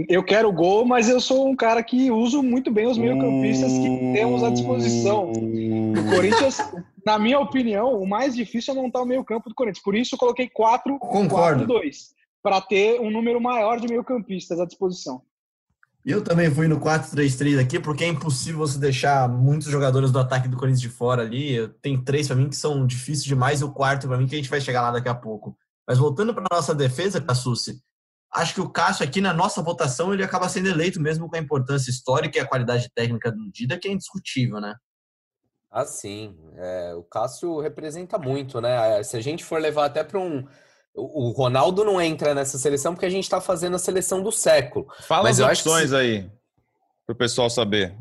Eu 0.10 0.22
quero 0.22 0.52
gol, 0.52 0.84
mas 0.86 1.08
eu 1.08 1.18
sou 1.22 1.48
um 1.48 1.56
cara 1.56 1.81
que 1.81 2.12
uso 2.12 2.44
muito 2.44 2.69
bem 2.69 2.88
os 2.88 2.98
meio-campistas 2.98 3.72
que 3.72 4.12
temos 4.14 4.44
à 4.44 4.50
disposição. 4.50 5.31
O 5.31 6.10
Corinthians, 6.14 6.58
na 7.06 7.18
minha 7.18 7.40
opinião, 7.40 7.94
o 7.97 8.06
mais 8.06 8.36
difícil 8.36 8.74
é 8.74 8.76
montar 8.81 9.02
o 9.02 9.06
meio-campo 9.06 9.47
do 9.47 9.56
Corinthians. 9.56 9.81
Por 9.81 9.95
isso 9.95 10.16
eu 10.16 10.19
coloquei 10.19 10.50
4 10.50 11.00
Concordo. 11.00 11.66
2 11.66 12.09
para 12.44 12.59
ter 12.59 13.00
um 13.00 13.09
número 13.09 13.40
maior 13.40 13.80
de 13.80 13.88
meio-campistas 13.88 14.59
à 14.59 14.66
disposição. 14.66 15.21
Eu 16.09 16.23
também 16.23 16.49
fui 16.49 16.69
no 16.69 16.80
4-3-3 16.80 17.59
aqui, 17.59 17.81
porque 17.81 18.06
é 18.06 18.07
impossível 18.07 18.59
você 18.59 18.80
deixar 18.80 19.28
muitos 19.28 19.68
jogadores 19.68 20.09
do 20.09 20.18
ataque 20.18 20.47
do 20.47 20.56
Corinthians 20.56 20.80
de 20.80 20.87
fora 20.87 21.21
ali. 21.21 21.68
Tem 21.81 22.02
três 22.02 22.28
para 22.28 22.37
mim 22.37 22.47
que 22.47 22.56
são 22.56 22.87
difíceis 22.87 23.26
demais, 23.26 23.59
e 23.59 23.66
o 23.66 23.73
quarto 23.73 24.07
para 24.07 24.18
mim 24.18 24.26
que 24.26 24.33
a 24.33 24.37
gente 24.37 24.49
vai 24.49 24.61
chegar 24.61 24.83
lá 24.83 24.92
daqui 24.92 25.09
a 25.09 25.14
pouco. 25.14 25.57
Mas 25.85 25.97
voltando 25.97 26.33
para 26.33 26.45
nossa 26.49 26.73
defesa, 26.73 27.19
Cassucci, 27.19 27.81
acho 28.33 28.54
que 28.54 28.61
o 28.61 28.69
Cássio 28.69 29.04
aqui 29.04 29.19
na 29.19 29.33
nossa 29.33 29.61
votação 29.61 30.14
ele 30.14 30.23
acaba 30.23 30.47
sendo 30.47 30.69
eleito 30.69 30.97
mesmo 30.97 31.30
com 31.30 31.35
a 31.35 31.40
importância 31.40 31.92
histórica 31.92 32.37
e 32.37 32.42
a 32.42 32.47
qualidade 32.47 32.90
técnica 32.95 33.30
do 33.30 33.52
Dida, 33.52 33.78
que 33.78 33.90
é 33.90 33.92
indiscutível, 33.92 34.61
né? 34.61 34.76
Ah, 35.69 35.85
sim. 35.85 36.37
É, 36.56 36.94
o 36.95 37.04
Cássio 37.04 37.59
representa 37.59 38.18
muito, 38.18 38.61
né? 38.61 39.04
Se 39.04 39.18
a 39.18 39.21
gente 39.21 39.44
for 39.44 39.59
levar 39.59 39.83
até 39.83 40.06
para 40.06 40.21
um. 40.21 40.47
O 40.97 41.27
o 41.27 41.31
Ronaldo 41.31 41.85
não 41.85 42.01
entra 42.01 42.33
nessa 42.33 42.57
seleção 42.57 42.94
porque 42.94 43.06
a 43.06 43.09
gente 43.09 43.23
está 43.25 43.39
fazendo 43.39 43.75
a 43.75 43.80
seleção 43.80 44.21
do 44.23 44.31
século. 44.31 44.87
Fala 45.01 45.23
Mas 45.23 45.39
as 45.39 45.59
opções 45.59 45.89
se- 45.92 45.95
aí, 45.95 46.30
pro 47.06 47.16
pessoal 47.16 47.49
saber. 47.49 47.95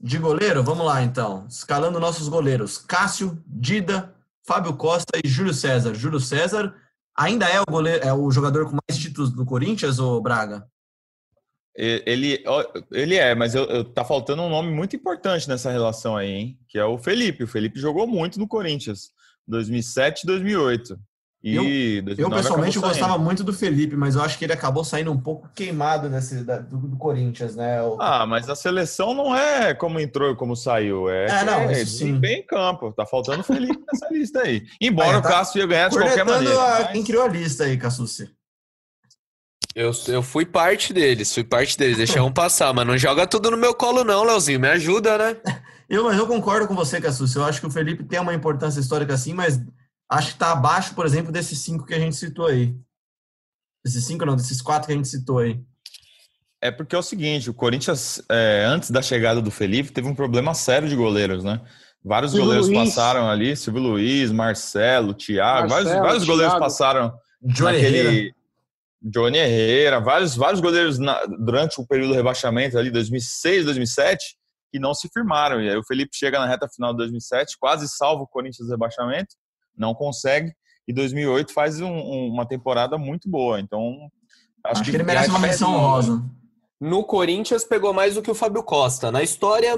De 0.00 0.16
goleiro, 0.16 0.62
vamos 0.62 0.86
lá 0.86 1.02
então. 1.02 1.46
Escalando 1.48 1.98
nossos 2.00 2.28
goleiros: 2.28 2.78
Cássio, 2.78 3.42
Dida, 3.46 4.14
Fábio 4.46 4.74
Costa 4.76 5.18
e 5.22 5.28
Júlio 5.28 5.52
César. 5.52 5.92
Júlio 5.94 6.20
César 6.20 6.74
ainda 7.18 7.46
é 7.48 7.60
o 7.60 7.64
goleiro, 7.68 8.06
é 8.06 8.12
o 8.14 8.30
jogador 8.30 8.64
com 8.66 8.76
mais 8.88 8.98
títulos 8.98 9.30
do 9.30 9.44
Corinthians, 9.44 9.98
ou 9.98 10.20
Braga? 10.22 10.66
Ele, 11.76 12.42
ele 12.92 13.14
é, 13.16 13.34
mas 13.34 13.54
eu, 13.54 13.64
eu- 13.64 13.84
tá 13.84 14.04
faltando 14.04 14.42
um 14.42 14.48
nome 14.50 14.70
muito 14.72 14.94
importante 14.96 15.48
nessa 15.48 15.70
relação 15.70 16.16
aí, 16.16 16.30
hein? 16.30 16.58
Que 16.68 16.78
é 16.78 16.84
o 16.84 16.98
Felipe. 16.98 17.44
O 17.44 17.48
Felipe 17.48 17.78
jogou 17.80 18.06
muito 18.06 18.38
no 18.38 18.46
Corinthians, 18.48 19.10
2007 19.46 20.22
e 20.24 20.26
2008. 20.26 20.98
E 21.42 21.54
Eu- 21.56 21.62
2009 22.02 22.22
Eu 22.22 22.30
pessoalmente 22.30 22.76
acabou 22.78 22.90
gostava 22.90 23.18
muito 23.18 23.42
do 23.42 23.52
Felipe, 23.54 23.96
mas 23.96 24.14
eu 24.14 24.22
acho 24.22 24.36
que 24.38 24.44
ele 24.44 24.52
acabou 24.52 24.84
saindo 24.84 25.10
um 25.10 25.18
pouco 25.18 25.48
queimado 25.54 26.10
nesse, 26.10 26.44
da- 26.44 26.58
do, 26.58 26.76
do 26.76 26.96
Corinthians, 26.98 27.56
né? 27.56 27.80
O- 27.82 27.96
Ah, 27.98 28.26
mas 28.26 28.50
a 28.50 28.54
seleção 28.54 29.14
não 29.14 29.34
é 29.34 29.72
como 29.72 29.98
entrou 29.98 30.30
e 30.32 30.36
como 30.36 30.54
saiu. 30.54 31.08
É, 31.08 31.40
É, 31.40 31.44
não, 31.44 31.60
é 31.62 31.74
sim. 31.76 31.84
desempenho 31.84 32.40
em 32.40 32.46
campo. 32.46 32.92
Tá 32.92 33.06
faltando 33.06 33.40
o 33.40 33.44
Felipe 33.44 33.82
nessa 33.90 34.06
lista 34.12 34.40
aí. 34.42 34.66
Embora 34.78 35.16
Ah, 35.16 35.20
tá 35.22 35.28
o 35.28 35.32
Cássio 35.32 35.60
ia 35.60 35.66
ganhar 35.66 35.88
de 35.88 35.96
qualquer 35.96 36.24
maneira. 36.26 36.54
a- 36.62 36.78
mas- 36.80 36.92
quem 36.92 37.02
criou 37.04 37.24
a 37.24 37.28
lista 37.28 37.64
aí, 37.64 37.78
Cassucci. 37.78 38.28
Eu, 39.74 39.92
eu 40.08 40.22
fui 40.22 40.44
parte 40.44 40.92
deles, 40.92 41.32
fui 41.32 41.44
parte 41.44 41.78
deles. 41.78 41.96
Deixa 41.96 42.22
um 42.22 42.32
passar, 42.32 42.74
mas 42.74 42.86
não 42.86 42.98
joga 42.98 43.26
tudo 43.26 43.50
no 43.50 43.56
meu 43.56 43.72
colo, 43.72 44.02
não, 44.04 44.24
Leozinho. 44.24 44.58
Me 44.60 44.68
ajuda, 44.68 45.16
né? 45.16 45.36
Eu, 45.88 46.04
mas 46.04 46.16
eu 46.16 46.24
concordo 46.24 46.68
com 46.68 46.74
você, 46.76 47.00
Cassucci. 47.00 47.34
Eu 47.36 47.44
acho 47.44 47.60
que 47.60 47.66
o 47.66 47.70
Felipe 47.70 48.04
tem 48.04 48.20
uma 48.20 48.32
importância 48.32 48.78
histórica 48.78 49.12
assim, 49.14 49.32
mas 49.34 49.60
acho 50.10 50.32
que 50.32 50.38
tá 50.38 50.52
abaixo, 50.52 50.94
por 50.94 51.06
exemplo, 51.06 51.30
desses 51.30 51.58
cinco 51.60 51.86
que 51.86 51.94
a 51.94 51.98
gente 51.98 52.16
citou 52.16 52.46
aí. 52.46 52.74
Desses 53.84 54.04
cinco 54.04 54.26
não, 54.26 54.36
desses 54.36 54.60
quatro 54.60 54.88
que 54.88 54.92
a 54.92 54.96
gente 54.96 55.08
citou 55.08 55.38
aí. 55.38 55.62
É 56.60 56.70
porque 56.70 56.94
é 56.94 56.98
o 56.98 57.02
seguinte, 57.02 57.48
o 57.48 57.54
Corinthians, 57.54 58.22
é, 58.28 58.64
antes 58.66 58.90
da 58.90 59.00
chegada 59.00 59.40
do 59.40 59.50
Felipe, 59.50 59.92
teve 59.92 60.06
um 60.06 60.14
problema 60.14 60.52
sério 60.52 60.88
de 60.88 60.94
goleiros, 60.94 61.42
né? 61.42 61.60
Vários 62.04 62.32
Silvio 62.32 62.46
goleiros 62.46 62.68
Luiz. 62.68 62.88
passaram 62.90 63.30
ali, 63.30 63.56
Silvio 63.56 63.82
Luiz, 63.82 64.30
Marcelo, 64.30 65.14
Thiago, 65.14 65.68
vários, 65.68 65.86
Marcelo, 65.86 66.06
vários 66.06 66.24
goleiros 66.24 66.52
Thiago. 66.52 66.64
passaram 66.64 67.14
Johnny 67.42 67.72
naquele... 67.72 67.98
Herrera. 67.98 68.40
Johnny 69.02 69.38
Herrera, 69.38 70.00
vários, 70.00 70.36
vários 70.36 70.60
goleiros 70.60 70.98
na, 70.98 71.24
durante 71.24 71.80
o 71.80 71.86
período 71.86 72.10
do 72.10 72.14
rebaixamento 72.14 72.76
ali, 72.76 72.90
2006, 72.90 73.64
2007, 73.64 74.36
que 74.70 74.78
não 74.78 74.92
se 74.92 75.08
firmaram. 75.08 75.62
E 75.62 75.70
aí 75.70 75.76
o 75.76 75.82
Felipe 75.82 76.14
chega 76.14 76.38
na 76.38 76.46
reta 76.46 76.68
final 76.68 76.92
de 76.92 76.98
2007, 76.98 77.56
quase 77.58 77.88
salva 77.88 78.22
o 78.24 78.26
Corinthians 78.26 78.66
do 78.66 78.70
rebaixamento, 78.70 79.34
não 79.76 79.94
consegue. 79.94 80.52
E 80.86 80.92
2008 80.92 81.52
faz 81.52 81.80
um, 81.80 81.92
uma 81.92 82.46
temporada 82.46 82.98
muito 82.98 83.28
boa. 83.28 83.60
Então, 83.60 83.96
acho, 84.64 84.72
acho 84.72 84.84
que, 84.84 84.90
que, 84.90 84.96
ele 84.96 85.04
merece 85.04 85.30
uma 85.30 85.38
menção 85.38 85.74
honrosa. 85.74 86.22
No 86.80 87.04
Corinthians 87.04 87.62
pegou 87.62 87.92
mais 87.92 88.14
do 88.14 88.22
que 88.22 88.30
o 88.30 88.34
Fábio 88.34 88.62
Costa. 88.62 89.12
Na 89.12 89.22
história, 89.22 89.74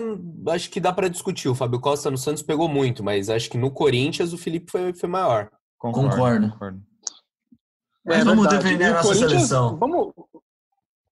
acho 0.51 0.71
que 0.71 0.79
dá 0.79 0.93
para 0.93 1.09
discutir. 1.09 1.49
O 1.49 1.55
Fábio 1.55 1.81
Costa 1.81 2.11
no 2.11 2.17
Santos 2.17 2.43
pegou 2.43 2.69
muito, 2.69 3.03
mas 3.03 3.29
acho 3.29 3.51
que 3.51 3.59
no 3.59 3.73
Corinthians 3.73 4.33
o 4.33 4.39
Felipe 4.39 4.71
foi, 4.71 4.95
foi 4.95 5.09
maior. 5.09 5.51
Concordo. 5.77 6.11
Concordo. 6.11 6.51
Concordo. 6.53 6.83
Mas 8.05 8.19
é 8.19 8.25
vamos 8.25 8.47
verdade. 8.47 8.65
defender 8.65 8.85
a 8.85 8.95
nossa 8.95 9.15
seleção. 9.15 9.77
Vamos 9.77 10.13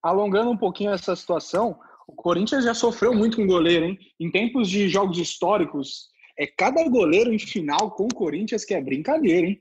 alongando 0.02 0.50
um 0.50 0.56
pouquinho 0.56 0.92
essa 0.92 1.14
situação. 1.14 1.78
O 2.06 2.12
Corinthians 2.12 2.64
já 2.64 2.75
sofreu 2.75 3.14
muito 3.14 3.37
com 3.37 3.46
goleiro, 3.46 3.84
hein? 3.84 3.99
Em 4.18 4.30
tempos 4.30 4.68
de 4.68 4.88
jogos 4.88 5.18
históricos, 5.18 6.08
é 6.40 6.47
cada 6.47 6.82
goleiro 6.88 7.35
em 7.35 7.38
final 7.38 7.90
com 7.90 8.04
o 8.04 8.14
Corinthians 8.14 8.64
que 8.64 8.73
é 8.73 8.80
brincadeira, 8.80 9.47
hein? 9.47 9.61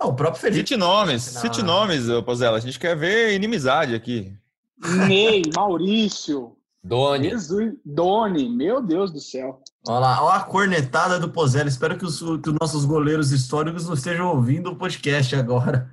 Não, 0.00 0.10
o 0.10 0.14
próprio 0.14 0.40
Felipe. 0.40 0.60
Cite 0.60 0.76
nomes, 0.76 1.22
cite 1.22 1.60
nomes, 1.60 2.06
Pozela. 2.24 2.56
A 2.56 2.60
gente 2.60 2.78
quer 2.78 2.96
ver 2.96 3.34
inimizade 3.34 3.92
aqui. 3.92 4.32
Ney, 5.08 5.42
Maurício. 5.52 6.56
Doni. 6.84 7.30
Jesus, 7.30 7.74
Doni, 7.84 8.48
meu 8.48 8.80
Deus 8.80 9.12
do 9.12 9.20
céu. 9.20 9.60
Olha 9.88 9.98
lá, 9.98 10.24
olha 10.24 10.36
a 10.36 10.44
cornetada 10.44 11.18
do 11.18 11.28
Pozella. 11.28 11.68
Espero 11.68 11.98
que 11.98 12.04
os, 12.04 12.20
que 12.20 12.50
os 12.50 12.56
nossos 12.60 12.84
goleiros 12.84 13.32
históricos 13.32 13.86
não 13.86 13.94
estejam 13.94 14.28
ouvindo 14.28 14.70
o 14.70 14.76
podcast 14.76 15.34
agora. 15.34 15.90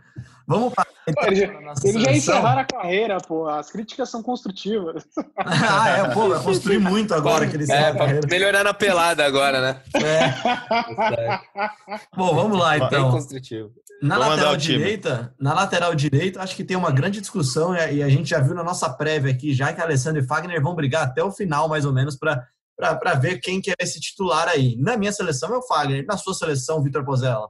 Vamos 0.50 0.74
para. 0.74 0.90
Então, 1.08 1.24
eles 1.28 2.02
já 2.02 2.12
encerraram 2.12 2.62
a 2.62 2.66
carreira, 2.66 3.18
pô. 3.20 3.48
As 3.48 3.70
críticas 3.70 4.10
são 4.10 4.24
construtivas. 4.24 5.06
ah, 5.38 5.90
é, 5.90 6.10
pô, 6.12 6.30
vai 6.30 6.42
construir 6.42 6.80
muito 6.80 7.14
agora 7.14 7.48
que 7.48 7.56
eles 7.56 7.70
é, 7.70 7.94
Melhorar 8.28 8.64
na 8.64 8.74
pelada 8.74 9.24
agora, 9.24 9.62
né? 9.62 9.82
É. 9.94 11.40
Bom, 12.18 12.34
vamos 12.34 12.58
lá 12.58 12.78
então. 12.78 12.90
Bem 12.90 13.12
construtivo. 13.12 13.72
Na 14.02 14.18
Vou 14.18 14.28
lateral 14.28 14.58
direita, 14.58 15.36
na 15.40 15.54
lateral 15.54 15.94
direita, 15.94 16.42
acho 16.42 16.56
que 16.56 16.64
tem 16.64 16.76
uma 16.76 16.90
grande 16.90 17.22
discussão 17.22 17.76
e 17.76 18.02
a 18.02 18.10
gente 18.10 18.30
já 18.30 18.40
viu 18.40 18.56
na 18.56 18.64
nossa 18.64 18.90
prévia 18.90 19.32
aqui, 19.32 19.54
já 19.54 19.72
que 19.72 19.82
Alessandro 19.82 20.24
e 20.24 20.26
Fagner 20.26 20.62
vão 20.64 20.74
brigar 20.74 21.04
até 21.04 21.24
o 21.24 21.32
final, 21.32 21.70
mais 21.70 21.86
ou 21.86 21.94
menos, 21.94 22.16
para 22.18 23.14
ver 23.22 23.40
quem 23.40 23.62
que 23.62 23.70
é 23.70 23.76
esse 23.80 24.00
titular 24.00 24.48
aí. 24.48 24.76
Na 24.78 24.98
minha 24.98 25.12
seleção 25.12 25.54
é 25.54 25.58
o 25.58 25.62
Fagner, 25.62 26.06
na 26.08 26.18
sua 26.18 26.34
seleção, 26.34 26.82
Vitor 26.82 27.06
Pozella. 27.06 27.48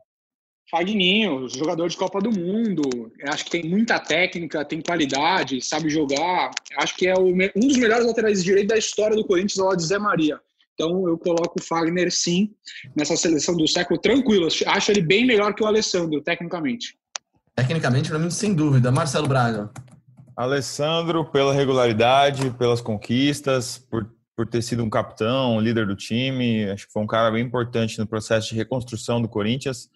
Fagninho, 0.70 1.50
jogador 1.50 1.90
de 1.90 1.98
Copa 1.98 2.22
do 2.22 2.32
Mundo, 2.32 3.12
acho 3.28 3.46
que 3.46 3.52
tem 3.52 3.64
muita 3.64 4.00
técnica, 4.00 4.64
tem 4.64 4.82
qualidade, 4.82 5.62
sabe 5.62 5.90
jogar. 5.90 6.52
Acho 6.78 6.96
que 6.96 7.08
é 7.08 7.18
um 7.18 7.60
dos 7.60 7.78
melhores 7.78 8.06
laterais 8.06 8.44
direitos 8.44 8.70
da 8.70 8.78
história 8.78 9.16
do 9.16 9.26
Corinthians 9.26 9.60
ao 9.60 9.70
lado 9.70 9.78
de 9.78 9.86
Zé 9.86 9.98
Maria. 9.98 10.40
Então 10.76 11.08
eu 11.10 11.18
coloco 11.18 11.60
o 11.60 11.64
Fagner 11.64 12.12
sim 12.12 12.52
nessa 12.96 13.18
seleção 13.18 13.58
do 13.58 13.68
século 13.68 14.00
tranquilo. 14.00 14.48
Acho 14.68 14.92
ele 14.92 15.02
bem 15.02 15.26
melhor 15.26 15.54
que 15.54 15.64
o 15.64 15.66
Alessandro, 15.66 16.22
tecnicamente. 16.22 16.96
Tecnicamente, 17.56 18.10
para 18.10 18.20
mim, 18.20 18.30
sem 18.30 18.54
dúvida. 18.54 18.92
Marcelo 18.92 19.28
Braga. 19.28 19.72
Alessandro, 20.38 21.26
pela 21.26 21.52
regularidade, 21.52 22.52
pelas 22.52 22.80
conquistas, 22.80 23.78
por, 23.78 24.10
por 24.38 24.48
ter 24.48 24.62
sido 24.62 24.84
um 24.84 24.90
capitão, 24.90 25.60
líder 25.60 25.86
do 25.86 25.96
time. 25.96 26.70
Acho 26.70 26.86
que 26.88 26.94
foi 26.94 27.02
um 27.02 27.08
cara 27.08 27.30
bem 27.32 27.44
importante 27.44 28.00
no 28.00 28.08
processo 28.08 28.50
de 28.50 28.56
reconstrução 28.56 29.22
do 29.22 29.28
Corinthians. 29.28 29.90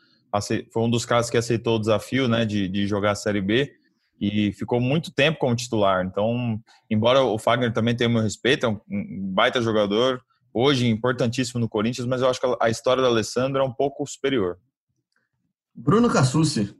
Foi 0.71 0.83
um 0.83 0.89
dos 0.89 1.05
caras 1.05 1.29
que 1.29 1.37
aceitou 1.37 1.75
o 1.75 1.79
desafio 1.79 2.27
né, 2.27 2.45
de, 2.45 2.67
de 2.67 2.87
jogar 2.87 3.11
a 3.11 3.15
Série 3.15 3.41
B 3.41 3.71
e 4.19 4.53
ficou 4.53 4.79
muito 4.79 5.13
tempo 5.13 5.39
como 5.39 5.55
titular. 5.55 6.05
Então, 6.05 6.59
embora 6.89 7.21
o 7.21 7.37
Fagner 7.37 7.73
também 7.73 7.95
tenha 7.95 8.09
o 8.09 8.13
meu 8.13 8.21
respeito, 8.21 8.65
é 8.65 8.69
um 8.69 8.79
baita 9.33 9.61
jogador, 9.61 10.21
hoje 10.53 10.87
importantíssimo 10.87 11.59
no 11.59 11.67
Corinthians, 11.67 12.07
mas 12.07 12.21
eu 12.21 12.29
acho 12.29 12.39
que 12.39 12.57
a 12.59 12.69
história 12.69 13.01
do 13.01 13.07
Alessandro 13.07 13.61
é 13.61 13.65
um 13.65 13.73
pouco 13.73 14.05
superior. 14.07 14.57
Bruno 15.75 16.09
Cassucci. 16.09 16.75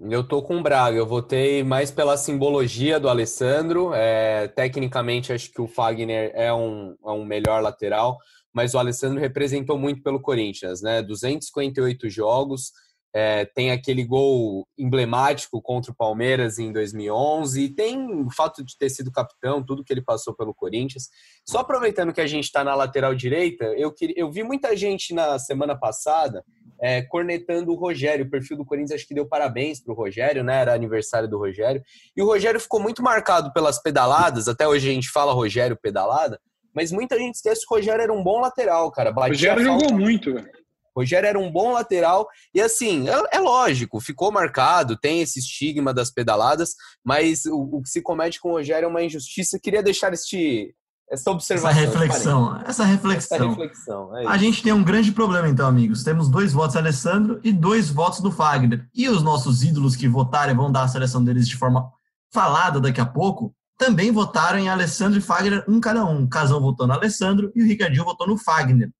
Eu 0.00 0.24
tô 0.26 0.42
com 0.42 0.58
o 0.58 0.62
Braga, 0.62 0.96
eu 0.96 1.06
votei 1.06 1.62
mais 1.62 1.92
pela 1.92 2.16
simbologia 2.16 2.98
do 2.98 3.08
Alessandro. 3.08 3.92
É, 3.94 4.48
tecnicamente, 4.48 5.32
acho 5.32 5.52
que 5.52 5.60
o 5.60 5.68
Fagner 5.68 6.32
é 6.34 6.52
um, 6.52 6.96
é 7.04 7.10
um 7.10 7.24
melhor 7.24 7.62
lateral, 7.62 8.18
mas 8.54 8.72
o 8.72 8.78
Alessandro 8.78 9.18
representou 9.18 9.76
muito 9.76 10.02
pelo 10.02 10.20
Corinthians, 10.20 10.80
né? 10.80 11.02
258 11.02 12.08
jogos, 12.08 12.70
é, 13.16 13.44
tem 13.44 13.70
aquele 13.70 14.04
gol 14.04 14.66
emblemático 14.76 15.62
contra 15.62 15.92
o 15.92 15.94
Palmeiras 15.94 16.58
em 16.58 16.72
2011, 16.72 17.62
e 17.62 17.68
tem 17.68 18.10
o 18.12 18.30
fato 18.30 18.64
de 18.64 18.76
ter 18.76 18.90
sido 18.90 19.12
capitão, 19.12 19.64
tudo 19.64 19.84
que 19.84 19.92
ele 19.92 20.02
passou 20.02 20.34
pelo 20.34 20.54
Corinthians. 20.54 21.08
Só 21.48 21.58
aproveitando 21.58 22.12
que 22.12 22.20
a 22.20 22.26
gente 22.26 22.44
está 22.44 22.64
na 22.64 22.74
lateral 22.74 23.14
direita, 23.14 23.66
eu, 23.76 23.92
queria, 23.92 24.14
eu 24.18 24.30
vi 24.30 24.42
muita 24.42 24.76
gente 24.76 25.14
na 25.14 25.38
semana 25.38 25.76
passada 25.76 26.44
é, 26.80 27.02
cornetando 27.02 27.72
o 27.72 27.76
Rogério. 27.76 28.26
O 28.26 28.30
perfil 28.30 28.56
do 28.56 28.64
Corinthians 28.64 28.92
acho 28.92 29.06
que 29.06 29.14
deu 29.14 29.26
parabéns 29.26 29.80
para 29.80 29.92
o 29.92 29.96
Rogério, 29.96 30.42
né? 30.42 30.60
Era 30.60 30.74
aniversário 30.74 31.28
do 31.28 31.38
Rogério. 31.38 31.82
E 32.16 32.22
o 32.22 32.26
Rogério 32.26 32.60
ficou 32.60 32.80
muito 32.80 33.02
marcado 33.02 33.52
pelas 33.52 33.80
pedaladas, 33.80 34.48
até 34.48 34.66
hoje 34.66 34.90
a 34.90 34.92
gente 34.92 35.08
fala 35.08 35.32
Rogério 35.32 35.78
pedalada, 35.80 36.40
mas 36.74 36.90
muita 36.90 37.16
gente 37.18 37.36
esquece 37.36 37.66
que 37.66 37.72
o 37.72 37.76
Rogério 37.76 38.02
era 38.02 38.12
um 38.12 38.22
bom 38.22 38.40
lateral, 38.40 38.90
cara. 38.90 39.10
O 39.10 39.14
Rogério 39.14 39.62
jogou 39.62 39.92
muito, 39.92 40.34
velho. 40.34 40.64
Rogério 40.96 41.26
era 41.26 41.38
um 41.38 41.50
bom 41.50 41.72
lateral 41.72 42.28
e 42.54 42.60
assim, 42.60 43.08
é, 43.08 43.36
é, 43.36 43.40
lógico, 43.40 44.00
ficou 44.00 44.30
marcado, 44.30 44.96
tem 44.96 45.20
esse 45.20 45.40
estigma 45.40 45.92
das 45.92 46.10
pedaladas, 46.10 46.74
mas 47.04 47.44
o, 47.46 47.78
o, 47.78 47.82
que 47.82 47.88
se 47.88 48.00
comete 48.00 48.40
com 48.40 48.50
o 48.50 48.52
Rogério 48.52 48.86
é 48.86 48.88
uma 48.88 49.02
injustiça. 49.02 49.58
Queria 49.60 49.82
deixar 49.82 50.12
este, 50.12 50.72
essa 51.10 51.30
observação. 51.32 51.70
Essa 51.70 51.80
reflexão, 51.80 52.62
essa 52.64 52.84
reflexão. 52.84 53.36
Essa 53.36 53.48
reflexão 53.48 54.18
é 54.18 54.26
a 54.26 54.36
gente 54.36 54.62
tem 54.62 54.72
um 54.72 54.84
grande 54.84 55.10
problema 55.10 55.48
então, 55.48 55.66
amigos. 55.66 56.04
Temos 56.04 56.28
dois 56.28 56.52
votos 56.52 56.74
do 56.74 56.78
Alessandro 56.78 57.40
e 57.42 57.52
dois 57.52 57.90
votos 57.90 58.20
do 58.20 58.30
Fagner. 58.30 58.86
E 58.94 59.08
os 59.08 59.22
nossos 59.22 59.64
ídolos 59.64 59.96
que 59.96 60.06
votarem 60.06 60.54
vão 60.54 60.70
dar 60.70 60.84
a 60.84 60.88
seleção 60.88 61.24
deles 61.24 61.48
de 61.48 61.56
forma 61.56 61.90
falada 62.32 62.80
daqui 62.80 63.00
a 63.00 63.06
pouco, 63.06 63.54
também 63.78 64.10
votaram 64.10 64.58
em 64.58 64.68
Alessandro 64.68 65.18
e 65.18 65.22
Fagner, 65.22 65.64
um 65.68 65.80
cada 65.80 66.04
um. 66.04 66.24
O 66.24 66.28
Casão 66.28 66.60
votou 66.60 66.86
no 66.86 66.92
Alessandro 66.92 67.52
e 67.54 67.62
o 67.62 67.66
Ricardinho 67.66 68.04
votou 68.04 68.26
no 68.26 68.38
Fagner. 68.38 68.90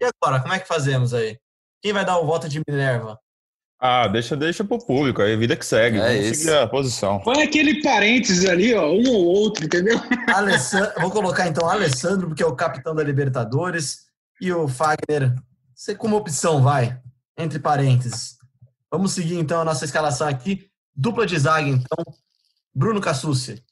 E 0.00 0.04
agora, 0.04 0.40
como 0.40 0.52
é 0.52 0.58
que 0.58 0.68
fazemos 0.68 1.14
aí? 1.14 1.38
Quem 1.80 1.92
vai 1.92 2.04
dar 2.04 2.18
o 2.18 2.26
voto 2.26 2.48
de 2.48 2.60
Minerva? 2.66 3.18
Ah, 3.84 4.06
deixa, 4.06 4.36
deixa 4.36 4.62
pro 4.62 4.78
público, 4.78 5.20
aí 5.20 5.36
vida 5.36 5.56
que 5.56 5.66
segue. 5.66 5.98
É 5.98 6.14
Vamos 6.14 6.26
isso. 6.26 6.44
seguir 6.44 6.56
a 6.56 6.68
posição. 6.68 7.18
Põe 7.18 7.42
aquele 7.42 7.82
parênteses 7.82 8.48
ali, 8.48 8.72
ó, 8.74 8.92
um 8.92 9.08
ou 9.10 9.24
outro, 9.24 9.64
entendeu? 9.64 9.98
Alessandro, 10.32 10.92
vou 11.00 11.10
colocar 11.10 11.48
então 11.48 11.68
Alessandro, 11.68 12.28
porque 12.28 12.44
é 12.44 12.46
o 12.46 12.54
capitão 12.54 12.94
da 12.94 13.02
Libertadores, 13.02 14.06
e 14.40 14.52
o 14.52 14.68
Fagner, 14.68 15.34
você 15.74 15.96
como 15.96 16.16
opção, 16.16 16.62
vai, 16.62 17.00
entre 17.36 17.58
parênteses. 17.58 18.36
Vamos 18.88 19.12
seguir 19.12 19.36
então 19.36 19.60
a 19.60 19.64
nossa 19.64 19.84
escalação 19.84 20.28
aqui. 20.28 20.68
Dupla 20.94 21.26
de 21.26 21.36
zaga, 21.38 21.68
então. 21.68 22.04
Bruno 22.74 23.00
Cassucci. 23.00 23.64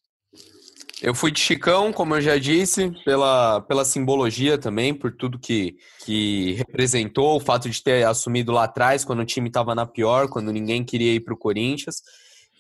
Eu 1.03 1.15
fui 1.15 1.31
de 1.31 1.41
Chicão, 1.41 1.93
como 1.93 2.15
eu 2.15 2.21
já 2.21 2.37
disse, 2.37 2.91
pela, 3.05 3.63
pela 3.63 3.85
simbologia 3.85 4.59
também, 4.59 4.93
por 4.93 5.11
tudo 5.11 5.39
que, 5.39 5.77
que 6.05 6.53
representou, 6.55 7.37
o 7.37 7.41
fato 7.41 7.71
de 7.71 7.83
ter 7.83 8.07
assumido 8.07 8.53
lá 8.53 8.65
atrás, 8.65 9.05
quando 9.05 9.21
o 9.21 9.25
time 9.25 9.49
estava 9.49 9.75
na 9.75 9.87
pior, 9.87 10.29
quando 10.29 10.53
ninguém 10.53 10.85
queria 10.85 11.15
ir 11.15 11.21
para 11.21 11.33
o 11.33 11.39
Corinthians. 11.39 12.03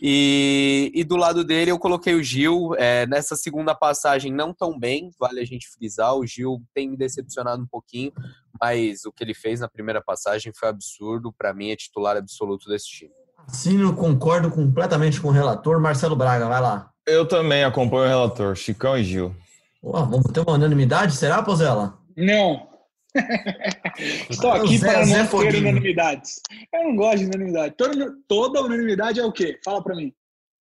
E, 0.02 0.90
e, 0.94 1.04
do 1.04 1.14
lado 1.16 1.44
dele 1.44 1.70
eu 1.70 1.78
coloquei 1.78 2.14
o 2.14 2.23
Gil. 2.23 2.75
É, 2.78 3.06
nessa 3.06 3.37
segunda 3.37 3.75
passagem, 3.75 4.32
não 4.32 4.54
tão 4.54 4.78
bem, 4.78 5.11
vale 5.20 5.40
a 5.40 5.44
gente 5.44 5.68
frisar. 5.68 6.16
O 6.16 6.26
Gil 6.26 6.62
tem 6.73 6.88
me 6.88 6.97
decepcionado 6.97 7.62
um 7.62 7.66
pouquinho, 7.66 8.11
mas 8.59 9.04
o 9.04 9.12
que 9.12 9.23
ele 9.23 9.35
fez 9.35 9.61
na 9.61 9.68
primeira 9.68 10.00
passagem 10.00 10.52
foi 10.59 10.70
absurdo. 10.70 11.30
Para 11.37 11.52
mim, 11.52 11.70
é 11.70 11.76
titular 11.76 12.16
absoluto 12.16 12.66
desse 12.70 12.88
time. 12.88 13.12
Sim, 13.49 13.82
eu 13.82 13.94
concordo 13.94 14.50
completamente 14.50 15.20
com 15.20 15.28
o 15.28 15.32
relator. 15.32 15.78
Marcelo 15.78 16.16
Braga, 16.16 16.49
vai 16.49 16.62
lá. 16.62 16.89
Eu 17.07 17.26
também 17.26 17.64
acompanho 17.64 18.04
o 18.04 18.09
relator, 18.09 18.57
Chicão 18.57 18.97
e 18.97 19.04
Gil. 19.04 19.35
vamos 19.83 20.33
ter 20.33 20.40
uma 20.40 20.54
unanimidade, 20.54 21.16
será, 21.16 21.42
Pozela? 21.42 21.99
Não. 22.16 22.69
Estou 24.30 24.52
aqui 24.52 24.78
Zé, 24.78 24.92
para 24.92 25.04
Zé 25.04 25.23
não 25.23 25.28
ter 25.28 25.57
unanimidades. 25.57 26.40
Eu 26.73 26.85
não 26.85 26.97
gosto 26.97 27.19
de 27.19 27.25
unanimidade. 27.26 27.75
Toda, 27.76 28.14
toda 28.28 28.62
unanimidade 28.62 29.19
é 29.19 29.25
o 29.25 29.33
quê? 29.33 29.59
Fala 29.64 29.83
para 29.83 29.97
mim. 29.97 30.12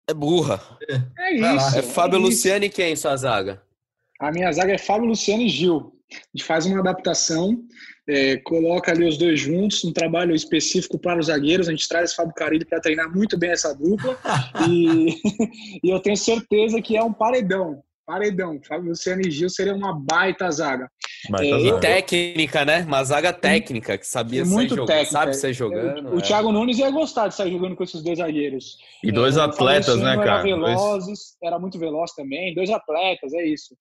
É 0.09 0.13
burra. 0.13 0.59
É, 1.19 1.33
isso. 1.33 1.77
É 1.77 1.81
Fábio 1.83 2.17
é 2.17 2.19
Luciano 2.19 2.65
e 2.65 2.69
quem, 2.69 2.95
sua 2.95 3.15
zaga? 3.15 3.61
A 4.19 4.31
minha 4.31 4.51
zaga 4.51 4.73
é 4.73 4.77
Fábio 4.77 5.07
Luciano 5.07 5.43
e 5.43 5.49
Gil. 5.49 5.93
A 6.11 6.37
gente 6.37 6.45
faz 6.45 6.65
uma 6.65 6.79
adaptação 6.79 7.57
é, 8.09 8.37
coloca 8.37 8.91
ali 8.91 9.07
os 9.07 9.19
dois 9.19 9.39
juntos, 9.39 9.83
um 9.83 9.93
trabalho 9.93 10.33
específico 10.33 10.97
para 10.97 11.19
os 11.19 11.27
zagueiros. 11.27 11.67
A 11.67 11.71
gente 11.71 11.87
traz 11.87 12.15
Fábio 12.15 12.33
Carilli 12.33 12.65
para 12.65 12.81
treinar 12.81 13.13
muito 13.15 13.37
bem 13.37 13.51
essa 13.51 13.71
dupla. 13.73 14.17
e, 14.67 15.15
e, 15.83 15.89
eu 15.89 15.99
tenho 15.99 16.17
certeza 16.17 16.81
que 16.81 16.97
é 16.97 17.03
um 17.03 17.13
paredão. 17.13 17.83
paredão. 18.07 18.59
Fábio 18.67 18.89
Luciano 18.89 19.21
e 19.21 19.29
Gil 19.29 19.47
seria 19.47 19.75
uma 19.75 19.93
baita 19.93 20.49
zaga. 20.49 20.89
Baita 21.29 21.55
é, 21.55 21.59
zaga. 21.59 21.77
E 21.77 21.79
técnica, 21.79 22.65
né? 22.65 22.81
Uma 22.81 23.03
zaga 23.03 23.31
técnica, 23.31 23.95
que 23.95 24.07
sabia 24.07 24.43
muito 24.43 24.75
sair 24.75 24.85
técnica. 24.87 25.11
sabe 25.11 25.33
sair 25.35 25.53
jogando. 25.53 26.09
O, 26.09 26.15
o 26.15 26.17
é. 26.17 26.21
Thiago 26.23 26.51
Nunes 26.51 26.79
ia 26.79 26.89
gostar 26.89 27.27
de 27.27 27.35
sair 27.35 27.51
jogando 27.51 27.75
com 27.75 27.83
esses 27.83 28.01
dois 28.01 28.17
zagueiros. 28.17 28.79
E 29.03 29.11
dois 29.11 29.37
é, 29.37 29.41
atletas, 29.41 29.97
né, 29.97 30.15
cara? 30.15 30.31
Era 30.31 30.41
velozes, 30.41 31.05
dois... 31.05 31.37
era 31.43 31.59
muito 31.59 31.77
veloz 31.77 32.11
também. 32.13 32.55
Dois 32.55 32.71
atletas, 32.71 33.35
é 33.35 33.45
isso. 33.45 33.75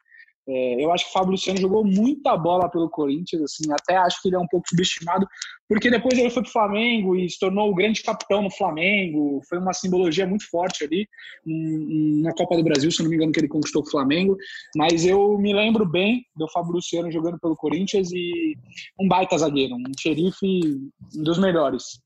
É, 0.49 0.83
eu 0.83 0.91
acho 0.91 1.05
que 1.05 1.11
o 1.11 1.13
Fábio 1.13 1.33
Luciano 1.33 1.61
jogou 1.61 1.85
muita 1.85 2.35
bola 2.35 2.71
pelo 2.71 2.89
Corinthians, 2.89 3.43
assim, 3.43 3.71
até 3.71 3.99
acho 3.99 4.23
que 4.23 4.29
ele 4.29 4.37
é 4.37 4.39
um 4.39 4.47
pouco 4.47 4.67
subestimado, 4.67 5.29
porque 5.69 5.91
depois 5.91 6.19
ele 6.19 6.31
foi 6.31 6.43
para 6.43 6.49
o 6.49 6.53
Flamengo 6.53 7.15
e 7.15 7.29
se 7.29 7.39
tornou 7.39 7.71
o 7.71 7.75
grande 7.75 8.03
capitão 8.03 8.43
no 8.43 8.51
Flamengo. 8.51 9.43
Foi 9.47 9.59
uma 9.59 9.75
simbologia 9.75 10.27
muito 10.27 10.49
forte 10.49 10.85
ali 10.85 11.07
na 11.45 12.33
Copa 12.33 12.57
do 12.57 12.65
Brasil, 12.65 12.91
se 12.91 13.03
não 13.03 13.11
me 13.11 13.17
engano, 13.17 13.31
que 13.31 13.41
ele 13.41 13.49
conquistou 13.49 13.83
o 13.83 13.91
Flamengo. 13.91 14.39
Mas 14.75 15.05
eu 15.05 15.37
me 15.39 15.53
lembro 15.53 15.85
bem 15.85 16.25
do 16.35 16.49
Fábio 16.49 16.73
Luciano 16.73 17.13
jogando 17.13 17.39
pelo 17.39 17.55
Corinthians 17.55 18.11
e 18.11 18.57
um 18.99 19.07
baita 19.07 19.37
zagueiro, 19.37 19.75
um 19.75 19.93
xerife 20.01 20.91
dos 21.13 21.39
melhores. 21.39 22.01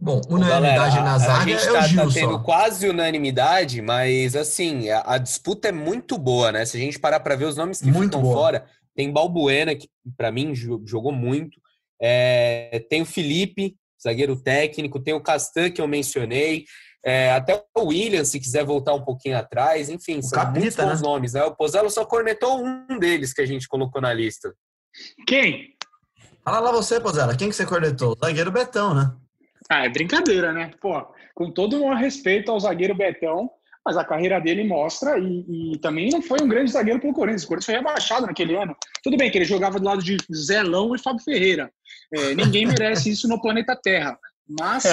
Bom, 0.00 0.20
unanimidade 0.28 0.96
Galera, 0.96 1.02
na 1.02 1.18
zaga 1.18 1.42
a 1.42 1.46
gente 1.46 1.64
tá, 1.64 1.76
é 1.76 1.80
o 1.80 1.82
Gil 1.82 2.06
tá 2.06 2.14
tendo 2.14 2.32
só. 2.34 2.38
quase 2.38 2.88
unanimidade, 2.88 3.82
mas 3.82 4.36
assim, 4.36 4.88
a, 4.90 5.02
a, 5.14 5.18
disputa 5.18 5.68
é 5.68 5.72
muito 5.72 6.16
boa, 6.16 6.52
né? 6.52 6.64
Se 6.64 6.76
a 6.76 6.80
gente 6.80 7.00
parar 7.00 7.18
para 7.18 7.34
ver 7.34 7.46
os 7.46 7.56
nomes 7.56 7.80
que 7.80 7.90
muito 7.90 8.10
ficam 8.10 8.22
boa. 8.22 8.34
fora, 8.34 8.66
tem 8.94 9.12
Balbuena, 9.12 9.74
que 9.74 9.88
para 10.16 10.30
mim 10.30 10.54
jogou 10.54 11.10
muito, 11.10 11.60
é, 12.00 12.84
tem 12.88 13.02
o 13.02 13.06
Felipe, 13.06 13.76
zagueiro 14.00 14.36
técnico, 14.40 15.00
tem 15.00 15.14
o 15.14 15.20
Castan, 15.20 15.68
que 15.68 15.80
eu 15.80 15.88
mencionei, 15.88 16.64
é, 17.04 17.32
até 17.32 17.64
o 17.76 17.86
William, 17.86 18.24
se 18.24 18.38
quiser 18.38 18.64
voltar 18.64 18.94
um 18.94 19.04
pouquinho 19.04 19.36
atrás, 19.36 19.88
enfim, 19.88 20.18
o 20.18 20.22
são 20.22 20.38
capita, 20.38 20.60
muitos 20.60 20.76
bons 20.76 21.02
né? 21.02 21.08
nomes, 21.08 21.32
né? 21.32 21.42
O 21.44 21.56
Pozzello 21.56 21.90
só 21.90 22.04
cornetou 22.04 22.64
um 22.64 22.98
deles 23.00 23.32
que 23.32 23.42
a 23.42 23.46
gente 23.46 23.66
colocou 23.66 24.00
na 24.00 24.12
lista. 24.12 24.54
Quem? 25.26 25.74
Fala 26.44 26.60
lá 26.60 26.72
você, 26.72 27.00
Pozella, 27.00 27.36
quem 27.36 27.48
que 27.48 27.56
você 27.56 27.66
cornetou? 27.66 28.12
O 28.12 28.26
zagueiro 28.26 28.52
Betão, 28.52 28.94
né? 28.94 29.12
Ah, 29.68 29.84
é 29.84 29.88
brincadeira, 29.88 30.52
né? 30.52 30.70
Pô, 30.80 31.06
com 31.34 31.50
todo 31.50 31.84
o 31.84 31.94
respeito 31.94 32.50
ao 32.50 32.58
zagueiro 32.58 32.94
Betão, 32.94 33.50
mas 33.84 33.96
a 33.96 34.04
carreira 34.04 34.40
dele 34.40 34.64
mostra 34.64 35.18
e, 35.18 35.72
e, 35.74 35.78
também 35.78 36.10
não 36.10 36.20
foi 36.20 36.38
um 36.42 36.48
grande 36.48 36.70
zagueiro 36.70 37.00
pelo 37.00 37.12
Corinthians. 37.12 37.44
O 37.44 37.48
Corinthians 37.48 37.66
foi 37.66 37.74
rebaixado 37.74 38.26
naquele 38.26 38.56
ano. 38.56 38.76
Tudo 39.02 39.16
bem 39.16 39.30
que 39.30 39.38
ele 39.38 39.44
jogava 39.44 39.78
do 39.78 39.84
lado 39.84 40.02
de 40.02 40.16
Zelão 40.34 40.94
e 40.94 40.98
Fábio 40.98 41.22
Ferreira. 41.22 41.70
É, 42.12 42.34
ninguém 42.34 42.66
merece 42.66 43.10
isso 43.10 43.28
no 43.28 43.40
planeta 43.40 43.76
Terra. 43.76 44.18
Mas 44.48 44.84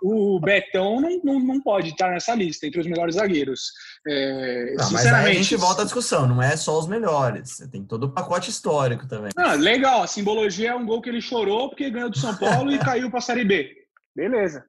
o, 0.00 0.36
o 0.36 0.40
Betão 0.40 1.00
não, 1.00 1.20
não, 1.22 1.40
não, 1.40 1.60
pode 1.60 1.90
estar 1.90 2.10
nessa 2.10 2.34
lista, 2.34 2.66
entre 2.66 2.80
os 2.80 2.86
melhores 2.86 3.16
zagueiros. 3.16 3.72
É, 4.06 4.74
não, 4.76 4.84
sinceramente, 4.84 5.12
mas 5.12 5.26
aí 5.26 5.30
a 5.32 5.42
gente 5.42 5.56
volta 5.56 5.82
à 5.82 5.84
discussão, 5.84 6.26
não 6.26 6.42
é 6.42 6.56
só 6.56 6.78
os 6.78 6.86
melhores. 6.86 7.58
Tem 7.70 7.84
todo 7.84 8.04
o 8.04 8.12
pacote 8.12 8.48
histórico 8.48 9.06
também. 9.06 9.30
Ah, 9.36 9.52
legal, 9.52 10.02
a 10.02 10.06
simbologia 10.06 10.70
é 10.70 10.74
um 10.74 10.86
gol 10.86 11.02
que 11.02 11.10
ele 11.10 11.20
chorou 11.20 11.68
porque 11.68 11.90
ganhou 11.90 12.08
do 12.08 12.18
São 12.18 12.34
Paulo 12.36 12.72
e 12.72 12.78
caiu 12.80 13.10
para 13.10 13.18
a 13.18 13.22
Série 13.22 13.44
B. 13.44 13.70
Beleza. 14.16 14.64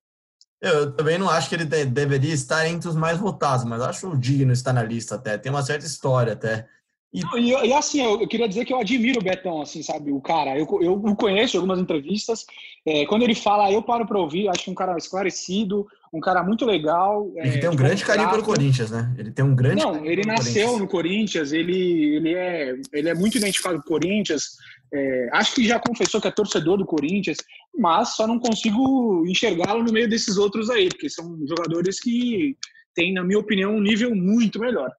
Eu 0.61 0.91
também 0.91 1.17
não 1.17 1.29
acho 1.29 1.47
que 1.47 1.55
ele 1.55 1.63
de 1.63 1.85
deveria 1.85 2.33
estar 2.33 2.67
entre 2.67 2.89
os 2.89 2.95
mais 2.95 3.17
votados, 3.17 3.63
mas 3.63 3.81
acho 3.81 4.17
digno 4.17 4.51
estar 4.51 4.73
na 4.73 4.83
lista 4.83 5.15
até. 5.15 5.37
Tem 5.37 5.49
uma 5.49 5.63
certa 5.63 5.85
história 5.85 6.33
até. 6.33 6.67
E, 7.11 7.21
e, 7.39 7.67
e, 7.67 7.73
assim, 7.73 8.03
eu, 8.03 8.21
eu, 8.21 8.27
queria 8.27 8.47
dizer 8.47 8.65
que 8.65 8.71
eu 8.71 8.79
admiro 8.79 9.19
o 9.19 9.23
Betão, 9.23 9.61
assim, 9.61 9.81
sabe? 9.81 10.11
O 10.11 10.21
cara, 10.21 10.57
eu, 10.57 10.67
eu 10.79 10.93
o 10.93 11.15
conheço 11.15 11.55
em 11.55 11.59
algumas 11.59 11.79
entrevistas. 11.79 12.45
É, 12.85 13.05
quando 13.07 13.23
ele 13.23 13.33
fala, 13.33 13.71
eu 13.71 13.81
paro 13.81 14.05
para 14.05 14.19
ouvir. 14.19 14.47
Acho 14.47 14.69
um 14.69 14.75
cara 14.75 14.95
esclarecido, 14.95 15.87
um 16.13 16.19
cara 16.19 16.43
muito 16.43 16.65
legal. 16.65 17.31
Ele 17.35 17.57
é, 17.57 17.57
tem 17.57 17.69
um 17.69 17.75
grande 17.75 18.05
carinho 18.05 18.29
pelo 18.29 18.43
Corinthians, 18.43 18.91
né? 18.91 19.11
Ele 19.17 19.31
tem 19.31 19.43
um 19.43 19.55
grande. 19.55 19.83
Não, 19.83 20.05
ele 20.05 20.21
nasceu 20.21 20.53
Corinthians. 20.53 20.79
no 20.79 20.87
Corinthians. 20.87 21.51
Ele, 21.51 22.15
ele 22.15 22.33
é, 22.35 22.75
ele 22.93 23.09
é 23.09 23.15
muito 23.15 23.37
identificado 23.37 23.77
com 23.77 23.81
o 23.81 23.99
Corinthians. 23.99 24.51
É, 24.93 25.29
acho 25.33 25.55
que 25.55 25.67
já 25.67 25.79
confessou 25.79 26.21
que 26.21 26.27
é 26.27 26.31
torcedor 26.31 26.77
do 26.77 26.85
Corinthians, 26.85 27.37
mas 27.75 28.15
só 28.15 28.27
não 28.27 28.39
consigo 28.39 29.23
enxergá-lo 29.27 29.83
no 29.83 29.91
meio 29.91 30.09
desses 30.09 30.37
outros 30.37 30.69
aí, 30.69 30.89
porque 30.89 31.09
são 31.09 31.39
jogadores 31.47 31.99
que 31.99 32.55
têm, 32.93 33.13
na 33.13 33.23
minha 33.23 33.39
opinião, 33.39 33.75
um 33.75 33.81
nível 33.81 34.15
muito 34.15 34.59
melhor. 34.59 34.91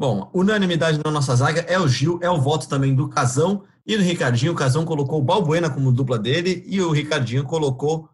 Bom, 0.00 0.30
unanimidade 0.32 0.98
na 1.04 1.10
nossa 1.10 1.36
zaga 1.36 1.60
é 1.68 1.78
o 1.78 1.86
Gil, 1.86 2.18
é 2.22 2.30
o 2.30 2.40
voto 2.40 2.66
também 2.66 2.94
do 2.94 3.06
Casão 3.06 3.64
e 3.86 3.98
do 3.98 4.02
Ricardinho. 4.02 4.52
O 4.52 4.56
Casão 4.56 4.82
colocou 4.82 5.20
o 5.20 5.22
Balbuena 5.22 5.68
como 5.68 5.92
dupla 5.92 6.18
dele 6.18 6.64
e 6.66 6.80
o 6.80 6.90
Ricardinho 6.90 7.44
colocou 7.44 8.08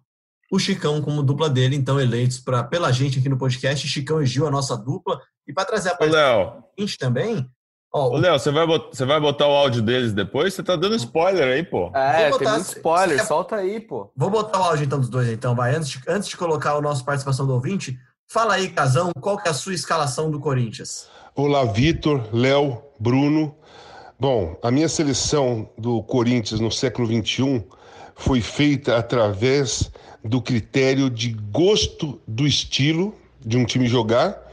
o 0.51 0.59
Chicão 0.59 1.01
como 1.01 1.23
dupla 1.23 1.49
dele, 1.49 1.77
então 1.77 2.01
eleitos 2.01 2.41
pra, 2.41 2.65
pela 2.65 2.91
gente 2.91 3.21
aqui 3.21 3.29
no 3.29 3.39
podcast, 3.39 3.87
Chicão 3.87 4.21
e 4.21 4.27
Gil, 4.27 4.49
a 4.49 4.51
nossa 4.51 4.77
dupla. 4.77 5.21
E 5.47 5.53
para 5.53 5.65
trazer 5.65 5.91
a 5.91 5.95
parte 5.95 6.13
gente 6.77 6.99
também. 6.99 7.49
Ó, 7.95 8.09
Ô, 8.09 8.17
Léo, 8.17 8.37
você 8.37 8.51
vai, 8.51 8.67
botar, 8.67 8.89
você 8.89 9.05
vai 9.05 9.21
botar 9.21 9.47
o 9.47 9.53
áudio 9.53 9.81
deles 9.81 10.13
depois? 10.13 10.55
Você 10.55 10.65
tá 10.65 10.75
dando 10.75 10.97
spoiler 10.97 11.47
aí, 11.47 11.63
pô. 11.63 11.93
É, 11.95 12.31
botar, 12.31 12.45
tem 12.45 12.53
muito 12.55 12.67
spoiler, 12.67 13.25
solta 13.25 13.55
aí, 13.55 13.79
pô. 13.79 14.11
Vou 14.17 14.29
botar 14.29 14.59
o 14.59 14.65
áudio 14.65 14.87
então 14.87 14.99
dos 14.99 15.09
dois, 15.09 15.29
então, 15.29 15.55
vai. 15.55 15.77
Antes 15.77 15.91
de, 15.91 16.03
antes 16.09 16.29
de 16.29 16.37
colocar 16.37 16.75
o 16.75 16.83
nosso 16.83 17.05
participação 17.05 17.47
do 17.47 17.55
ouvinte, 17.55 17.97
fala 18.27 18.55
aí, 18.55 18.71
Casão, 18.71 19.13
qual 19.21 19.37
que 19.39 19.47
é 19.47 19.53
a 19.53 19.55
sua 19.55 19.73
escalação 19.73 20.33
do 20.33 20.41
Corinthians? 20.41 21.15
Olá, 21.39 21.67
Vitor, 21.67 22.31
Léo, 22.33 22.79
Bruno. 22.99 23.55
Bom, 24.19 24.59
a 24.63 24.71
minha 24.71 24.89
seleção 24.89 25.69
do 25.77 26.03
Corinthians 26.03 26.61
no 26.61 26.73
século 26.73 27.07
XXI 27.07 27.63
foi 28.15 28.41
feita 28.41 28.97
através 28.97 29.91
do 30.25 30.41
critério 30.41 31.11
de 31.11 31.37
gosto 31.53 32.19
do 32.27 32.47
estilo 32.47 33.15
de 33.45 33.59
um 33.59 33.67
time 33.67 33.87
jogar 33.87 34.51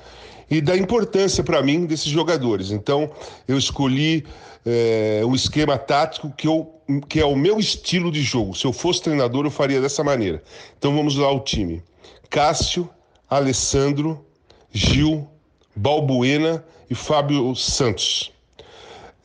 e 0.52 0.60
da 0.60 0.76
importância 0.76 1.42
para 1.42 1.64
mim 1.64 1.86
desses 1.86 2.08
jogadores. 2.08 2.70
Então, 2.70 3.10
eu 3.48 3.58
escolhi 3.58 4.26
é, 4.66 5.22
um 5.24 5.34
esquema 5.34 5.78
tático 5.78 6.32
que, 6.32 6.50
eu, 6.50 6.70
que 7.08 7.18
é 7.18 7.26
o 7.26 7.34
meu 7.34 7.60
estilo 7.60 8.12
de 8.12 8.22
jogo. 8.22 8.56
Se 8.56 8.66
eu 8.66 8.74
fosse 8.74 9.04
treinador, 9.04 9.46
eu 9.46 9.52
faria 9.52 9.80
dessa 9.80 10.04
maneira. 10.04 10.44
Então, 10.78 10.94
vamos 10.94 11.16
lá 11.16 11.32
o 11.32 11.40
time: 11.40 11.82
Cássio, 12.30 12.90
Alessandro, 13.30 14.26
Gil, 14.74 15.26
Balbuena 15.74 16.62
e 16.90 16.96
Fábio 16.96 17.56
Santos. 17.56 18.32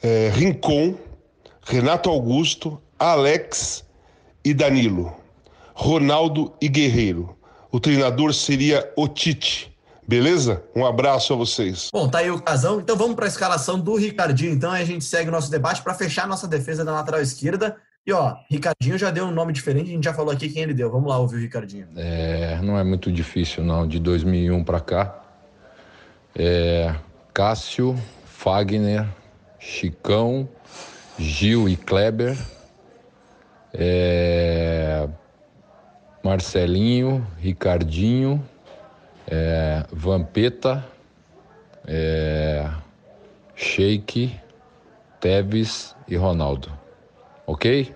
É, 0.02 0.30
Rincon, 0.34 0.94
Renato 1.62 2.08
Augusto, 2.08 2.80
Alex 2.98 3.84
e 4.44 4.54
Danilo. 4.54 5.14
Ronaldo 5.74 6.52
e 6.60 6.68
Guerreiro. 6.68 7.36
O 7.70 7.78
treinador 7.78 8.32
seria 8.32 8.90
o 8.96 9.06
Tite. 9.06 9.76
Beleza? 10.06 10.62
Um 10.74 10.86
abraço 10.86 11.34
a 11.34 11.36
vocês. 11.36 11.90
Bom, 11.92 12.08
tá 12.08 12.18
aí 12.18 12.30
o 12.30 12.40
casão. 12.40 12.80
Então 12.80 12.96
vamos 12.96 13.14
para 13.14 13.26
a 13.26 13.28
escalação 13.28 13.78
do 13.78 13.94
Ricardinho. 13.94 14.52
Então 14.52 14.70
a 14.72 14.82
gente 14.82 15.04
segue 15.04 15.28
o 15.28 15.32
nosso 15.32 15.50
debate 15.50 15.82
para 15.82 15.92
fechar 15.92 16.24
a 16.24 16.26
nossa 16.26 16.48
defesa 16.48 16.82
da 16.82 16.92
lateral 16.92 17.20
esquerda. 17.20 17.76
E 18.06 18.12
ó, 18.12 18.36
Ricardinho 18.50 18.96
já 18.96 19.10
deu 19.10 19.26
um 19.26 19.30
nome 19.30 19.52
diferente, 19.52 19.90
a 19.90 19.92
gente 19.92 20.04
já 20.04 20.14
falou 20.14 20.32
aqui 20.32 20.48
quem 20.48 20.62
ele 20.62 20.72
deu. 20.72 20.90
Vamos 20.90 21.10
lá 21.10 21.18
ouvir 21.18 21.36
o 21.36 21.40
Ricardinho. 21.40 21.88
É, 21.94 22.58
não 22.62 22.78
é 22.78 22.82
muito 22.82 23.12
difícil 23.12 23.62
não, 23.62 23.86
de 23.86 23.98
2001 23.98 24.64
para 24.64 24.80
cá. 24.80 25.22
É, 26.34 26.94
Cássio, 27.38 27.96
Fagner, 28.24 29.06
Chicão, 29.60 30.48
Gil 31.16 31.68
e 31.68 31.76
Kleber, 31.76 32.36
é, 33.72 35.08
Marcelinho, 36.20 37.24
Ricardinho, 37.38 38.44
é, 39.28 39.86
Vampeta, 39.92 40.84
é, 41.86 42.68
Sheik, 43.54 44.34
Teves 45.20 45.94
e 46.08 46.16
Ronaldo. 46.16 46.76
Ok? 47.46 47.94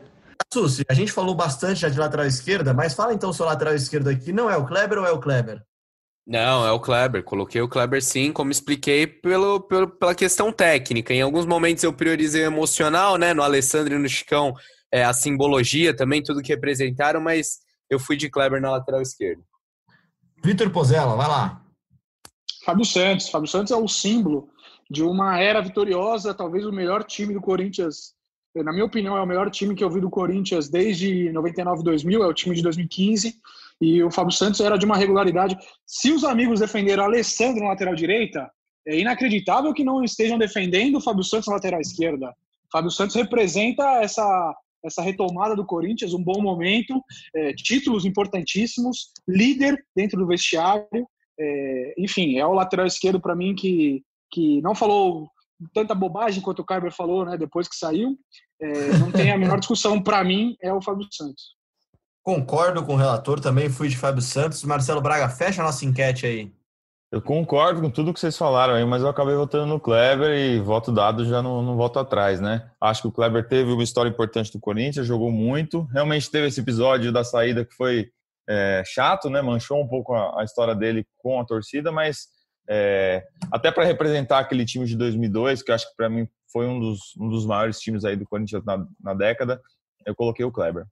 Susi, 0.55 0.85
a 0.89 0.95
gente 0.95 1.11
falou 1.11 1.35
bastante 1.35 1.81
já 1.81 1.89
de 1.89 1.99
lateral 1.99 2.27
esquerda, 2.27 2.73
mas 2.73 2.95
fala 2.95 3.13
então 3.13 3.31
o 3.31 3.35
seu 3.35 3.47
lateral 3.47 3.75
esquerdo 3.75 4.07
aqui. 4.07 4.33
Não 4.33 4.49
é 4.49 4.57
o 4.57 4.65
Kleber 4.65 4.99
ou 4.99 5.05
é 5.05 5.11
o 5.11 5.19
Kleber? 5.19 5.65
Não, 6.27 6.65
é 6.65 6.71
o 6.71 6.81
Kleber. 6.81 7.25
Coloquei 7.25 7.61
o 7.61 7.69
Kleber 7.69 8.03
sim, 8.03 8.33
como 8.33 8.51
expliquei, 8.51 9.07
pelo, 9.07 9.61
pelo, 9.61 9.89
pela 9.89 10.15
questão 10.15 10.53
técnica. 10.53 11.13
Em 11.13 11.21
alguns 11.21 11.47
momentos 11.47 11.83
eu 11.83 11.93
priorizei 11.93 12.43
o 12.43 12.47
emocional, 12.47 13.17
né? 13.17 13.35
No 13.35 13.43
Alessandro 13.43 13.95
e 13.95 13.99
no 13.99 14.09
Chicão, 14.09 14.55
é, 14.91 15.05
a 15.05 15.13
simbologia 15.13 15.95
também, 15.95 16.23
tudo 16.23 16.43
que 16.43 16.53
representaram, 16.53 17.21
mas 17.21 17.59
eu 17.91 17.99
fui 17.99 18.17
de 18.17 18.31
Kleber 18.31 18.61
na 18.61 18.71
lateral 18.71 19.03
esquerda. 19.03 19.43
Vitor 20.45 20.71
Pozella, 20.71 21.17
vai 21.17 21.29
lá. 21.29 21.63
Fábio 22.65 22.85
Santos. 22.85 23.29
Fábio 23.29 23.49
Santos 23.49 23.73
é 23.73 23.77
o 23.77 23.89
símbolo 23.89 24.49
de 24.91 25.03
uma 25.03 25.39
era 25.41 25.61
vitoriosa, 25.61 26.35
talvez 26.35 26.65
o 26.67 26.73
melhor 26.73 27.03
time 27.05 27.35
do 27.35 27.41
Corinthians. 27.41 28.15
Na 28.55 28.73
minha 28.73 28.85
opinião, 28.85 29.17
é 29.17 29.23
o 29.23 29.27
melhor 29.27 29.51
time 29.51 29.75
que 29.75 29.83
eu 29.83 29.89
vi 29.89 30.01
do 30.01 30.11
Corinthians 30.11 30.69
desde 30.69 31.33
99, 31.33 31.83
2000, 31.83 32.23
é 32.23 32.27
o 32.27 32.35
time 32.35 32.55
de 32.55 32.63
2015 32.63 33.35
e 33.81 34.03
o 34.03 34.11
Fábio 34.11 34.33
Santos 34.33 34.61
era 34.61 34.77
de 34.77 34.85
uma 34.85 34.97
regularidade. 34.97 35.57
Se 35.87 36.13
os 36.13 36.23
amigos 36.23 36.61
defenderam 36.61 37.05
Alessandro 37.05 37.63
na 37.63 37.71
lateral 37.71 37.95
direita, 37.95 38.51
é 38.87 38.99
inacreditável 38.99 39.73
que 39.73 39.83
não 39.83 40.05
estejam 40.05 40.39
defendendo 40.39 40.97
o 40.97 41.01
Fábio 41.01 41.25
Santos 41.25 41.49
na 41.49 41.55
lateral 41.55 41.81
esquerda. 41.81 42.29
O 42.29 42.71
Fábio 42.71 42.91
Santos 42.91 43.17
representa 43.17 43.85
essa, 44.03 44.55
essa 44.85 45.03
retomada 45.03 45.57
do 45.57 45.65
Corinthians, 45.65 46.13
um 46.13 46.23
bom 46.23 46.43
momento, 46.43 47.03
é, 47.35 47.55
títulos 47.55 48.05
importantíssimos, 48.05 49.13
líder 49.27 49.83
dentro 49.97 50.19
do 50.19 50.27
vestiário. 50.27 51.09
É, 51.41 51.95
enfim, 51.99 52.39
é 52.39 52.47
o 52.47 52.53
lateral 52.53 52.87
esquerdo 52.87 53.21
para 53.21 53.35
mim 53.35 53.55
que, 53.55 54.03
que 54.31 54.61
não 54.61 54.75
falou 54.75 55.29
tanta 55.73 55.95
bobagem 55.95 56.43
quanto 56.43 56.61
o 56.61 56.65
Carver 56.65 56.93
falou, 56.93 57.25
né? 57.25 57.37
Depois 57.37 57.69
que 57.69 57.77
saiu, 57.77 58.19
é, 58.61 58.99
não 58.99 59.11
tem 59.11 59.31
a 59.31 59.39
menor 59.39 59.59
discussão. 59.59 60.03
Para 60.03 60.23
mim, 60.25 60.57
é 60.61 60.73
o 60.73 60.83
Fábio 60.83 61.07
Santos. 61.11 61.57
Concordo 62.23 62.85
com 62.85 62.95
o 62.95 62.97
relator, 62.97 63.41
também 63.41 63.69
fui 63.69 63.89
de 63.89 63.97
Fábio 63.97 64.23
Santos. 64.23 64.63
Marcelo 64.63 65.01
Braga, 65.01 65.29
fecha 65.29 65.61
a 65.61 65.65
nossa 65.65 65.85
enquete 65.85 66.27
aí. 66.27 66.53
Eu 67.13 67.21
concordo 67.21 67.83
com 67.83 67.91
tudo 67.91 68.15
que 68.15 68.19
vocês 68.19 68.39
falaram 68.39 68.73
aí, 68.73 68.85
mas 68.87 69.03
eu 69.03 69.09
acabei 69.09 69.35
votando 69.35 69.67
no 69.67 69.79
Kleber 69.79 70.31
e 70.31 70.59
voto 70.61 70.91
dado 70.91 71.27
já 71.27 71.43
não, 71.43 71.61
não 71.63 71.77
volto 71.77 71.99
atrás, 71.99 72.41
né? 72.41 72.71
Acho 72.81 73.03
que 73.03 73.09
o 73.09 73.13
Kleber 73.13 73.47
teve 73.47 73.71
uma 73.71 73.83
história 73.83 74.09
importante 74.09 74.51
do 74.51 74.59
Corinthians, 74.59 75.07
jogou 75.07 75.31
muito. 75.31 75.83
Realmente 75.93 76.31
teve 76.31 76.47
esse 76.47 76.61
episódio 76.61 77.13
da 77.13 77.23
saída 77.23 77.67
que 77.67 77.75
foi 77.75 78.09
é, 78.49 78.83
chato, 78.87 79.29
né? 79.29 79.43
Manchou 79.43 79.83
um 79.83 79.87
pouco 79.87 80.15
a, 80.15 80.41
a, 80.41 80.45
história 80.45 80.75
dele 80.75 81.07
com 81.19 81.39
a 81.39 81.45
torcida, 81.45 81.93
mas 81.93 82.29
é, 82.69 83.25
até 83.51 83.71
para 83.71 83.85
representar 83.85 84.39
aquele 84.39 84.65
time 84.65 84.87
de 84.87 84.97
2002, 84.97 85.63
que 85.63 85.73
acho 85.73 85.89
que 85.89 85.97
para 85.97 86.09
mim 86.09 86.27
foi 86.53 86.67
um 86.67 86.79
dos, 86.79 87.17
um 87.19 87.29
dos 87.29 87.47
maiores 87.47 87.79
times 87.79 88.05
aí 88.05 88.17
do 88.17 88.27
Corinthians 88.27 88.65
na, 88.65 88.87
na 89.01 89.15
década, 89.15 89.61
eu 90.07 90.15
coloquei 90.15 90.45
o 90.45 90.53
Kleber. 90.53 90.85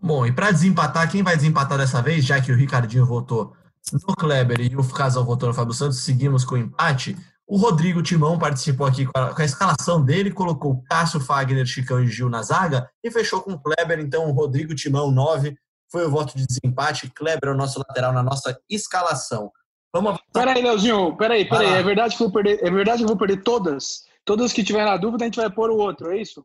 Bom, 0.00 0.26
e 0.26 0.32
para 0.32 0.50
desempatar, 0.50 1.10
quem 1.10 1.22
vai 1.22 1.36
desempatar 1.36 1.78
dessa 1.78 2.02
vez, 2.02 2.24
já 2.24 2.40
que 2.40 2.52
o 2.52 2.56
Ricardinho 2.56 3.06
votou 3.06 3.54
no 3.92 4.14
Kleber 4.14 4.60
e 4.60 4.76
o 4.76 4.88
Casal 4.88 5.24
votou 5.24 5.48
no 5.48 5.54
Fábio 5.54 5.74
Santos, 5.74 6.00
seguimos 6.00 6.44
com 6.44 6.54
o 6.54 6.58
empate. 6.58 7.16
O 7.46 7.56
Rodrigo 7.56 8.02
Timão 8.02 8.38
participou 8.38 8.86
aqui 8.86 9.06
com 9.06 9.12
a, 9.18 9.32
com 9.32 9.40
a, 9.40 9.44
escalação 9.44 10.04
dele, 10.04 10.32
colocou 10.32 10.82
Cássio, 10.90 11.20
Fagner, 11.20 11.64
Chicão 11.64 12.02
e 12.02 12.08
Gil 12.08 12.28
na 12.28 12.42
zaga 12.42 12.90
e 13.02 13.10
fechou 13.10 13.40
com 13.40 13.52
o 13.52 13.60
Kleber. 13.60 14.00
Então, 14.00 14.28
o 14.28 14.32
Rodrigo 14.32 14.74
Timão, 14.74 15.12
9, 15.12 15.56
foi 15.90 16.04
o 16.04 16.10
voto 16.10 16.36
de 16.36 16.44
desempate. 16.44 17.10
Kleber 17.14 17.50
é 17.50 17.52
o 17.52 17.56
nosso 17.56 17.78
lateral 17.78 18.12
na 18.12 18.22
nossa 18.22 18.58
escalação. 18.68 19.52
Vamos 19.96 20.20
Peraí, 20.30 20.62
Leozinho, 20.62 21.16
peraí, 21.16 21.48
peraí. 21.48 21.72
É 21.72 21.82
verdade, 21.82 22.16
que 22.16 22.22
eu 22.22 22.28
vou 22.28 22.34
perder, 22.34 22.62
é 22.62 22.70
verdade 22.70 22.98
que 22.98 23.04
eu 23.04 23.08
vou 23.08 23.16
perder 23.16 23.42
todas? 23.42 24.04
Todas 24.26 24.52
que 24.52 24.62
tiver 24.62 24.84
na 24.84 24.98
dúvida, 24.98 25.24
a 25.24 25.26
gente 25.26 25.36
vai 25.36 25.48
pôr 25.48 25.70
o 25.70 25.78
outro, 25.78 26.12
é 26.12 26.20
isso? 26.20 26.44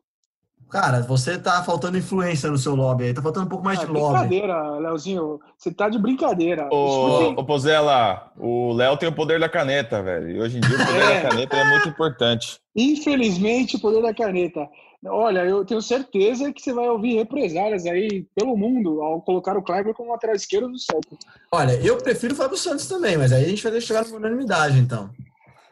Cara, 0.70 1.02
você 1.02 1.38
tá 1.38 1.62
faltando 1.62 1.98
influência 1.98 2.50
no 2.50 2.56
seu 2.56 2.74
lobby 2.74 3.04
aí, 3.04 3.12
tá 3.12 3.20
faltando 3.20 3.44
um 3.44 3.48
pouco 3.50 3.62
mais 3.62 3.78
ah, 3.78 3.84
de 3.84 3.90
lobby. 3.90 4.20
Brincadeira, 4.20 4.78
Leozinho, 4.78 5.38
você 5.58 5.70
tá 5.70 5.90
de 5.90 5.98
brincadeira. 5.98 6.66
Ô, 6.72 7.34
ô 7.38 7.44
Pozela, 7.44 8.32
o 8.38 8.72
Léo 8.72 8.96
tem 8.96 9.06
o 9.06 9.14
poder 9.14 9.38
da 9.38 9.50
caneta, 9.50 10.02
velho. 10.02 10.30
E 10.30 10.40
hoje 10.40 10.56
em 10.56 10.60
dia 10.60 10.74
o 10.74 10.86
poder 10.86 11.02
é. 11.02 11.20
da 11.20 11.28
caneta 11.28 11.56
é 11.58 11.64
muito 11.68 11.88
importante. 11.90 12.58
Infelizmente, 12.74 13.76
o 13.76 13.80
poder 13.80 14.00
da 14.00 14.14
caneta. 14.14 14.66
Olha, 15.04 15.44
eu 15.44 15.64
tenho 15.64 15.82
certeza 15.82 16.52
que 16.52 16.62
você 16.62 16.72
vai 16.72 16.88
ouvir 16.88 17.16
represálias 17.16 17.84
aí 17.86 18.24
pelo 18.36 18.56
mundo 18.56 19.02
ao 19.02 19.20
colocar 19.20 19.56
o 19.56 19.62
Kleber 19.62 19.94
como 19.94 20.12
lateral 20.12 20.36
esquerdo 20.36 20.68
do 20.68 20.78
Celtic. 20.78 21.18
Olha, 21.50 21.72
eu 21.84 21.98
prefiro 21.98 22.34
o 22.34 22.36
Fábio 22.36 22.56
Santos 22.56 22.86
também, 22.86 23.16
mas 23.16 23.32
aí 23.32 23.44
a 23.44 23.48
gente 23.48 23.62
vai 23.62 23.72
deixar 23.72 24.04
chegar 24.04 24.08
na 24.08 24.16
unanimidade, 24.16 24.78
então. 24.78 25.10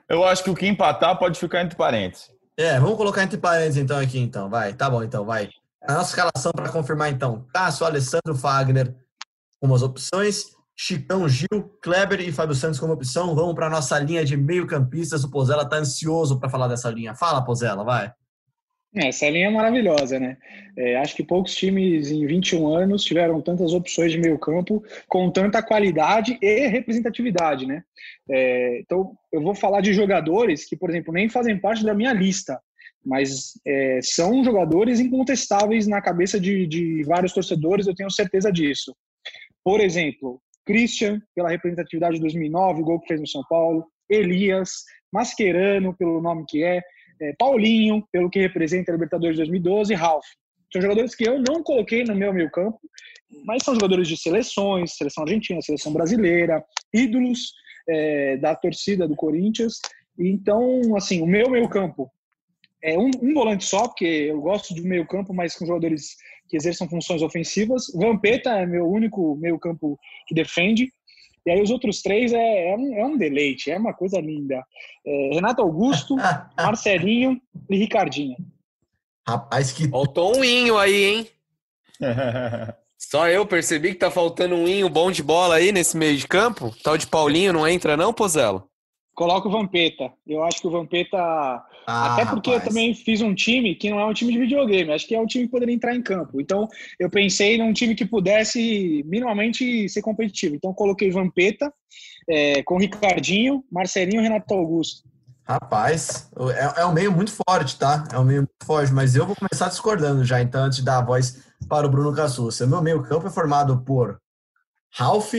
Eu 0.09 0.25
acho 0.25 0.43
que 0.43 0.51
o 0.51 0.55
que 0.57 0.67
empatar 0.67 1.17
pode 1.17 1.39
ficar 1.39 1.63
entre 1.63 1.77
parênteses. 1.77 2.29
É, 2.57 2.81
vamos 2.81 2.97
colocar 2.97 3.23
entre 3.23 3.39
parênteses 3.39 3.77
então 3.77 3.99
aqui, 3.99 4.19
então. 4.19 4.51
Vai, 4.51 4.75
tá 4.75 4.91
bom, 4.91 5.03
então, 5.05 5.25
vai. 5.25 5.49
A 5.87 5.95
nossa 5.95 6.11
escalação 6.11 6.51
para 6.53 6.69
confirmar, 6.69 7.11
então. 7.11 7.47
Cássio, 7.55 7.87
Alessandro, 7.87 8.35
Fagner 8.35 8.95
como 9.61 9.75
as 9.75 9.83
opções. 9.83 10.47
Chicão, 10.77 11.29
Gil, 11.29 11.79
Kleber 11.83 12.21
e 12.21 12.33
Fábio 12.33 12.55
Santos 12.55 12.81
como 12.81 12.95
opção. 12.95 13.35
Vamos 13.35 13.55
para 13.55 13.67
a 13.67 13.71
nossa 13.71 13.99
linha 13.99 14.25
de 14.25 14.37
meio-campistas. 14.37 15.23
O 15.23 15.31
Pozella 15.31 15.63
está 15.63 15.77
ansioso 15.77 16.41
para 16.41 16.49
falar 16.49 16.69
dessa 16.69 16.91
linha. 16.91 17.15
Fala, 17.15 17.45
Pozella, 17.45 17.85
vai. 17.85 18.13
É, 18.95 19.09
essa 19.09 19.29
linha 19.31 19.47
é 19.47 19.51
maravilhosa, 19.51 20.19
né? 20.19 20.37
É, 20.77 20.97
acho 20.97 21.15
que 21.15 21.23
poucos 21.23 21.55
times 21.55 22.11
em 22.11 22.27
21 22.27 22.67
anos 22.67 23.05
tiveram 23.05 23.41
tantas 23.41 23.73
opções 23.73 24.11
de 24.11 24.19
meio 24.19 24.37
campo 24.39 24.83
com 25.09 25.31
tanta 25.31 25.63
qualidade 25.63 26.37
e 26.43 26.67
representatividade, 26.67 27.67
né? 27.67 27.85
É, 28.29 28.81
então, 28.81 29.17
eu 29.33 29.41
vou 29.41 29.55
falar 29.55 29.81
de 29.81 29.93
jogadores 29.93 30.65
que, 30.65 30.77
por 30.77 30.91
exemplo, 30.91 31.13
nem 31.13 31.29
fazem 31.29 31.57
parte 31.57 31.85
da 31.85 31.95
minha 31.95 32.13
lista, 32.13 32.61
mas 33.05 33.53
é, 33.65 34.01
são 34.03 34.43
jogadores 34.43 34.99
incontestáveis 34.99 35.87
na 35.87 36.03
cabeça 36.03 36.41
de, 36.41 36.67
de 36.67 37.05
vários 37.05 37.33
torcedores, 37.33 37.87
eu 37.87 37.95
tenho 37.95 38.11
certeza 38.11 38.51
disso. 38.51 38.95
Por 39.63 39.81
exemplo, 39.81 40.43
Christian, 40.67 41.23
pela 41.35 41.49
representatividade 41.49 42.17
de 42.17 42.21
2009, 42.23 42.83
o 42.83 42.85
gol 42.85 43.01
que 43.01 43.09
fez 43.09 43.21
no 43.21 43.27
São 43.27 43.43
Paulo, 43.49 43.87
Elias, 44.09 44.85
Mascherano, 45.13 45.95
pelo 45.97 46.21
nome 46.21 46.45
que 46.49 46.65
é, 46.65 46.83
é, 47.21 47.35
Paulinho, 47.39 48.07
pelo 48.11 48.31
que 48.31 48.41
representa 48.41 48.91
a 48.91 48.95
Libertadores 48.95 49.37
2012, 49.37 49.93
e 49.93 49.97
Ralph. 49.97 50.27
São 50.73 50.81
jogadores 50.81 51.15
que 51.15 51.29
eu 51.29 51.41
não 51.41 51.63
coloquei 51.63 52.05
no 52.05 52.15
meu 52.15 52.33
meio 52.33 52.51
campo, 52.51 52.79
mas 53.45 53.63
são 53.65 53.75
jogadores 53.75 54.07
de 54.07 54.17
seleções, 54.17 54.97
seleção 54.97 55.25
argentina, 55.25 55.61
seleção 55.61 55.93
brasileira, 55.93 56.65
ídolos 56.95 57.53
é, 57.89 58.37
da 58.37 58.55
torcida 58.55 59.07
do 59.07 59.17
Corinthians. 59.17 59.81
Então, 60.19 60.97
assim, 60.97 61.21
o 61.23 61.27
meu 61.27 61.51
meio 61.51 61.69
campo 61.69 62.11
é 62.83 62.97
um, 62.97 63.11
um, 63.21 63.35
volante 63.35 63.65
só, 63.65 63.89
porque 63.89 64.05
eu 64.05 64.41
gosto 64.41 64.75
de 64.75 64.83
meio 64.83 65.07
campo, 65.07 65.35
mas 65.35 65.57
com 65.57 65.67
jogadores 65.67 66.17
que 66.49 66.57
exerçam 66.57 66.89
funções 66.89 67.23
ofensivas. 67.23 67.87
Vampeta 67.95 68.51
é 68.51 68.67
meu 68.67 68.89
único 68.89 69.37
meio 69.37 69.59
campo 69.59 69.99
que 70.27 70.35
defende. 70.35 70.93
E 71.47 71.51
aí 71.51 71.63
os 71.63 71.71
outros 71.71 72.03
três 72.03 72.33
é, 72.33 72.73
é, 72.73 72.77
um, 72.77 72.95
é 72.95 73.05
um 73.05 73.17
deleite, 73.17 73.71
é 73.71 73.79
uma 73.79 73.95
coisa 73.95 74.21
linda. 74.21 74.63
É, 75.07 75.31
Renato 75.35 75.63
Augusto, 75.63 76.17
Marcelinho 76.57 77.41
e 77.69 77.77
Ricardinho. 77.77 78.37
Rapaz, 79.27 79.73
que. 79.73 79.89
Faltou 79.89 80.37
um 80.37 80.45
inho 80.45 80.77
aí, 80.77 81.05
hein? 81.05 81.29
Só 82.99 83.29
eu 83.29 83.47
percebi 83.47 83.91
que 83.91 83.99
tá 83.99 84.11
faltando 84.11 84.55
um 84.55 84.69
inho 84.69 84.89
bom 84.89 85.11
de 85.11 85.23
bola 85.23 85.57
aí 85.57 85.73
nesse 85.73 85.97
meio 85.97 86.17
de 86.17 86.29
campo. 86.29 86.75
Tal 86.83 86.99
de 86.99 87.07
Paulinho 87.07 87.53
não 87.53 87.67
entra, 87.67 87.97
não, 87.97 88.13
Pozelo? 88.13 88.69
Coloca 89.15 89.49
o 89.49 89.51
Vampeta. 89.51 90.13
Eu 90.27 90.43
acho 90.45 90.61
que 90.61 90.67
o 90.67 90.71
Vampeta. 90.71 91.65
Ah, 91.93 92.15
até 92.15 92.25
porque 92.25 92.51
rapaz. 92.51 92.67
eu 92.67 92.69
também 92.71 92.95
fiz 92.95 93.21
um 93.21 93.35
time 93.35 93.75
que 93.75 93.91
não 93.91 93.99
é 93.99 94.07
um 94.07 94.15
time 94.15 94.33
de 94.33 94.39
videogame, 94.39 94.93
acho 94.93 95.09
que 95.09 95.15
é 95.15 95.21
um 95.21 95.27
time 95.27 95.47
que 95.47 95.51
poderia 95.51 95.75
entrar 95.75 95.95
em 95.95 96.03
campo. 96.03 96.41
Então, 96.41 96.69
eu 97.01 97.11
pensei 97.11 97.59
num 97.59 97.73
time 97.73 97.97
que 97.97 98.07
pudesse 98.07 99.03
minimamente 99.07 99.89
ser 99.89 100.01
competitivo. 100.01 100.55
Então, 100.55 100.73
coloquei 100.73 101.11
Vampeta 101.11 101.73
é, 102.29 102.63
com 102.63 102.79
Ricardinho, 102.79 103.65
Marcelinho 103.71 104.21
e 104.21 104.23
Renato 104.23 104.55
Augusto. 104.55 105.03
Rapaz, 105.45 106.31
é, 106.77 106.83
é 106.83 106.87
um 106.87 106.93
meio 106.93 107.11
muito 107.11 107.33
forte, 107.33 107.77
tá? 107.77 108.07
É 108.13 108.19
um 108.19 108.25
meio 108.25 108.43
muito 108.43 108.65
forte, 108.65 108.93
mas 108.93 109.17
eu 109.17 109.27
vou 109.27 109.35
começar 109.35 109.69
discordando 109.69 110.25
já, 110.25 110.41
então, 110.41 110.63
antes 110.63 110.79
de 110.79 110.85
dar 110.85 110.99
a 110.99 111.05
voz 111.05 111.43
para 111.69 111.89
o 111.89 111.91
Bruno 111.91 112.15
Cassucci. 112.15 112.65
Meu 112.69 112.81
meio 112.81 113.03
campo 113.03 113.27
é 113.27 113.31
formado 113.31 113.83
por 113.85 114.21
Ralph, 114.93 115.35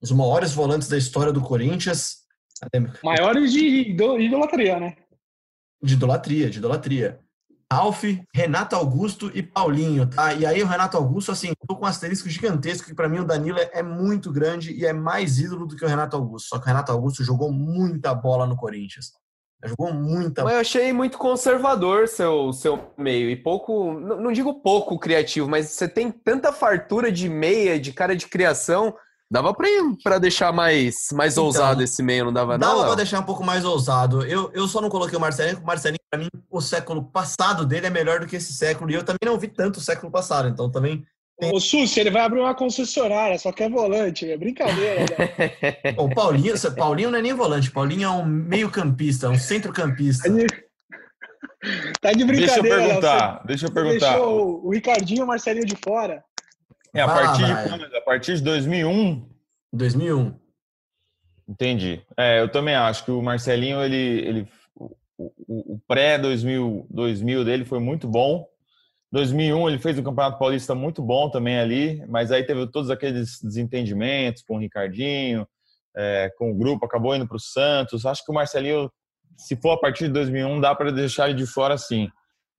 os 0.00 0.10
maiores 0.12 0.52
volantes 0.54 0.88
da 0.88 0.96
história 0.96 1.30
do 1.30 1.42
Corinthians, 1.42 2.20
Maiores 3.02 3.52
de 3.52 3.96
idolatria, 3.96 4.78
né? 4.78 4.94
De 5.82 5.94
idolatria, 5.94 6.50
de 6.50 6.58
idolatria. 6.58 7.20
Alf, 7.72 8.02
Renato 8.34 8.74
Augusto 8.74 9.30
e 9.32 9.44
Paulinho, 9.44 10.04
tá? 10.04 10.34
E 10.34 10.44
aí 10.44 10.60
o 10.60 10.66
Renato 10.66 10.96
Augusto, 10.96 11.30
assim, 11.30 11.52
tô 11.68 11.76
com 11.76 11.84
um 11.84 11.88
asterisco 11.88 12.28
gigantesco, 12.28 12.88
que 12.88 12.94
para 12.94 13.08
mim 13.08 13.20
o 13.20 13.24
Danilo 13.24 13.58
é 13.60 13.80
muito 13.80 14.32
grande 14.32 14.72
e 14.72 14.84
é 14.84 14.92
mais 14.92 15.38
ídolo 15.38 15.66
do 15.66 15.76
que 15.76 15.84
o 15.84 15.88
Renato 15.88 16.16
Augusto. 16.16 16.48
Só 16.48 16.58
que 16.58 16.64
o 16.64 16.66
Renato 16.66 16.90
Augusto 16.90 17.22
jogou 17.22 17.52
muita 17.52 18.12
bola 18.12 18.44
no 18.44 18.56
Corinthians. 18.56 19.12
Jogou 19.64 19.92
muita 19.92 20.42
Mas 20.42 20.54
eu 20.54 20.60
achei 20.60 20.92
muito 20.92 21.16
conservador 21.16 22.08
seu, 22.08 22.52
seu 22.52 22.92
meio. 22.98 23.30
E 23.30 23.36
pouco, 23.36 23.92
não 23.92 24.32
digo 24.32 24.62
pouco 24.62 24.98
criativo, 24.98 25.48
mas 25.48 25.68
você 25.68 25.86
tem 25.86 26.10
tanta 26.10 26.52
fartura 26.52 27.12
de 27.12 27.28
meia, 27.28 27.78
de 27.78 27.92
cara 27.92 28.16
de 28.16 28.26
criação 28.26 28.94
Dava 29.32 29.54
pra, 29.54 29.68
pra 30.02 30.18
deixar 30.18 30.52
mais, 30.52 31.08
mais 31.12 31.34
então, 31.34 31.44
ousado 31.44 31.82
esse 31.84 32.02
meio, 32.02 32.24
não 32.24 32.32
dava, 32.32 32.58
não? 32.58 32.68
Dava 32.68 32.86
pra 32.86 32.94
deixar 32.96 33.20
um 33.20 33.24
pouco 33.24 33.44
mais 33.44 33.64
ousado. 33.64 34.26
Eu, 34.26 34.50
eu 34.52 34.66
só 34.66 34.80
não 34.80 34.88
coloquei 34.88 35.16
o 35.16 35.20
Marcelinho, 35.20 35.54
porque 35.54 35.64
o 35.64 35.68
Marcelinho, 35.68 36.00
pra 36.10 36.18
mim, 36.18 36.28
o 36.50 36.60
século 36.60 37.04
passado 37.04 37.64
dele 37.64 37.86
é 37.86 37.90
melhor 37.90 38.18
do 38.18 38.26
que 38.26 38.34
esse 38.34 38.52
século. 38.52 38.90
E 38.90 38.94
eu 38.94 39.04
também 39.04 39.20
não 39.24 39.38
vi 39.38 39.46
tanto 39.46 39.76
o 39.76 39.80
século 39.80 40.10
passado, 40.10 40.48
então 40.48 40.68
também. 40.68 41.04
Tem... 41.38 41.54
O 41.54 41.60
Susi, 41.60 42.00
ele 42.00 42.10
vai 42.10 42.22
abrir 42.22 42.40
uma 42.40 42.56
concessionária, 42.56 43.38
só 43.38 43.52
quer 43.52 43.70
volante, 43.70 44.28
é 44.28 44.36
brincadeira. 44.36 45.02
Né? 45.02 45.94
o 45.96 46.12
Paulinho, 46.12 46.54
Paulinho 46.76 47.10
não 47.12 47.18
é 47.18 47.22
nem 47.22 47.32
volante, 47.32 47.70
Paulinho 47.70 48.06
é 48.06 48.10
um 48.10 48.26
meio-campista, 48.26 49.30
um 49.30 49.38
centro-campista. 49.38 50.28
Tá 52.00 52.10
de 52.12 52.24
brincadeira. 52.24 52.36
Deixa 52.36 52.58
eu 52.58 52.62
perguntar, 52.62 53.42
deixa 53.46 53.66
eu 53.66 53.72
perguntar. 53.72 54.14
Deixou 54.14 54.66
o 54.66 54.70
Ricardinho 54.70 55.20
e 55.20 55.22
o 55.22 55.26
Marcelinho 55.26 55.66
de 55.66 55.76
fora. 55.76 56.24
É, 56.94 57.00
a 57.00 57.08
partir 57.08 57.44
de 57.44 57.68
quando? 57.68 57.96
A 57.96 58.00
partir 58.00 58.36
de 58.36 58.42
2001? 58.42 59.28
2001. 59.72 60.34
Entendi. 61.48 62.02
É, 62.16 62.40
eu 62.40 62.48
também 62.48 62.74
acho 62.74 63.04
que 63.04 63.10
o 63.10 63.22
Marcelinho, 63.22 63.82
ele, 63.82 63.96
ele 63.96 64.48
o, 64.74 64.94
o, 65.18 65.74
o 65.74 65.80
pré-2000 65.88 66.86
2000 66.88 67.44
dele 67.44 67.64
foi 67.64 67.80
muito 67.80 68.06
bom. 68.08 68.46
2001 69.12 69.68
ele 69.68 69.78
fez 69.78 69.98
o 69.98 70.02
Campeonato 70.02 70.38
Paulista 70.38 70.74
muito 70.74 71.02
bom 71.02 71.28
também 71.28 71.58
ali, 71.58 72.04
mas 72.06 72.30
aí 72.30 72.44
teve 72.44 72.66
todos 72.68 72.90
aqueles 72.90 73.40
desentendimentos 73.42 74.42
com 74.42 74.54
o 74.54 74.58
Ricardinho, 74.60 75.46
é, 75.96 76.32
com 76.38 76.52
o 76.52 76.54
grupo, 76.54 76.86
acabou 76.86 77.14
indo 77.16 77.26
para 77.26 77.36
o 77.36 77.40
Santos. 77.40 78.06
Acho 78.06 78.24
que 78.24 78.30
o 78.30 78.34
Marcelinho, 78.34 78.90
se 79.36 79.56
for 79.56 79.72
a 79.72 79.80
partir 79.80 80.04
de 80.04 80.12
2001, 80.12 80.60
dá 80.60 80.74
para 80.74 80.92
deixar 80.92 81.28
ele 81.28 81.38
de 81.38 81.46
fora 81.46 81.76
sim. 81.76 82.08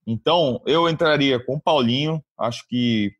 Então, 0.06 0.60
eu 0.66 0.88
entraria 0.88 1.42
com 1.42 1.54
o 1.54 1.60
Paulinho, 1.60 2.22
acho 2.36 2.66
que 2.68 3.12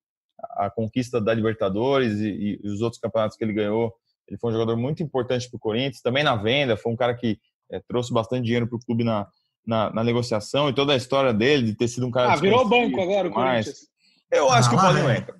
a 0.50 0.70
conquista 0.70 1.20
da 1.20 1.32
Libertadores 1.32 2.18
e, 2.20 2.60
e, 2.62 2.68
os 2.68 2.80
outros 2.80 3.00
campeonatos 3.00 3.36
que 3.36 3.44
ele 3.44 3.52
ganhou. 3.52 3.92
Ele 4.28 4.38
foi 4.38 4.50
um 4.50 4.52
jogador 4.54 4.76
muito 4.76 5.02
importante 5.02 5.48
para 5.48 5.56
o 5.56 5.60
Corinthians, 5.60 6.00
também 6.00 6.24
na 6.24 6.36
venda, 6.36 6.76
foi 6.76 6.92
um 6.92 6.96
cara 6.96 7.14
que 7.14 7.38
é, 7.70 7.80
trouxe 7.88 8.12
bastante 8.12 8.44
dinheiro 8.44 8.66
para 8.66 8.76
o 8.76 8.80
clube 8.80 9.04
na, 9.04 9.26
na, 9.66 9.92
na, 9.92 10.04
negociação 10.04 10.68
e 10.68 10.74
toda 10.74 10.92
a 10.92 10.96
história 10.96 11.32
dele, 11.32 11.66
de 11.66 11.74
ter 11.74 11.88
sido 11.88 12.06
um 12.06 12.10
cara. 12.10 12.32
Ah, 12.32 12.36
virou 12.36 12.68
banco 12.68 13.00
agora 13.00 13.28
o 13.28 13.32
Corinthians. 13.32 13.88
Eu 14.30 14.50
acho 14.50 14.68
ah, 14.68 14.70
que 14.70 14.76
o 14.76 14.80
Paulinho 14.80 15.10
entra. 15.10 15.34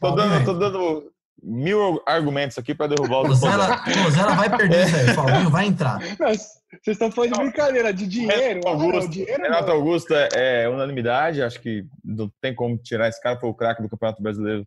Tô 0.00 0.10
dando, 0.10 0.44
tô 0.44 0.54
dando 0.54 1.13
mil 1.44 2.02
argumentos 2.06 2.56
aqui 2.56 2.74
para 2.74 2.94
derrubar 2.94 3.20
o 3.20 3.26
Rosela, 3.28 3.76
Rosela 3.76 4.34
vai 4.34 4.56
perder 4.56 4.86
isso 4.86 4.96
aí, 4.96 5.14
Paulinho 5.14 5.50
vai 5.50 5.66
entrar. 5.66 5.98
Vocês 6.00 6.96
estão 6.96 7.10
falando 7.12 7.34
de 7.34 7.38
brincadeira, 7.38 7.92
de 7.92 8.06
dinheiro. 8.06 8.40
Renato 8.40 8.68
Augusto, 8.68 9.10
dinheiro 9.10 9.42
Renato 9.42 9.70
Augusto 9.70 10.14
é, 10.14 10.28
é, 10.32 10.68
unanimidade, 10.68 11.42
acho 11.42 11.60
que 11.60 11.84
não 12.02 12.30
tem 12.40 12.54
como 12.54 12.76
tirar 12.78 13.08
esse 13.08 13.20
cara, 13.20 13.38
foi 13.38 13.50
o 13.50 13.54
craque 13.54 13.82
do 13.82 13.88
Campeonato 13.88 14.22
Brasileiro 14.22 14.66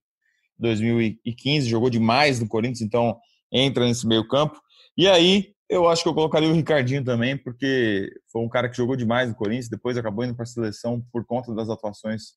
2015, 0.59 1.67
jogou 1.67 1.89
demais 1.89 2.39
no 2.39 2.47
Corinthians, 2.47 2.81
então 2.81 3.17
entra 3.51 3.85
nesse 3.85 4.07
meio 4.07 4.27
campo. 4.27 4.59
E 4.95 5.07
aí, 5.07 5.51
eu 5.69 5.87
acho 5.89 6.03
que 6.03 6.09
eu 6.09 6.13
colocaria 6.13 6.49
o 6.49 6.53
Ricardinho 6.53 7.03
também, 7.03 7.35
porque 7.35 8.11
foi 8.31 8.41
um 8.41 8.49
cara 8.49 8.69
que 8.69 8.77
jogou 8.77 8.95
demais 8.95 9.29
no 9.29 9.35
Corinthians, 9.35 9.69
depois 9.69 9.97
acabou 9.97 10.23
indo 10.23 10.35
para 10.35 10.43
a 10.43 10.47
seleção 10.47 11.03
por 11.11 11.25
conta 11.25 11.53
das 11.53 11.69
atuações 11.69 12.33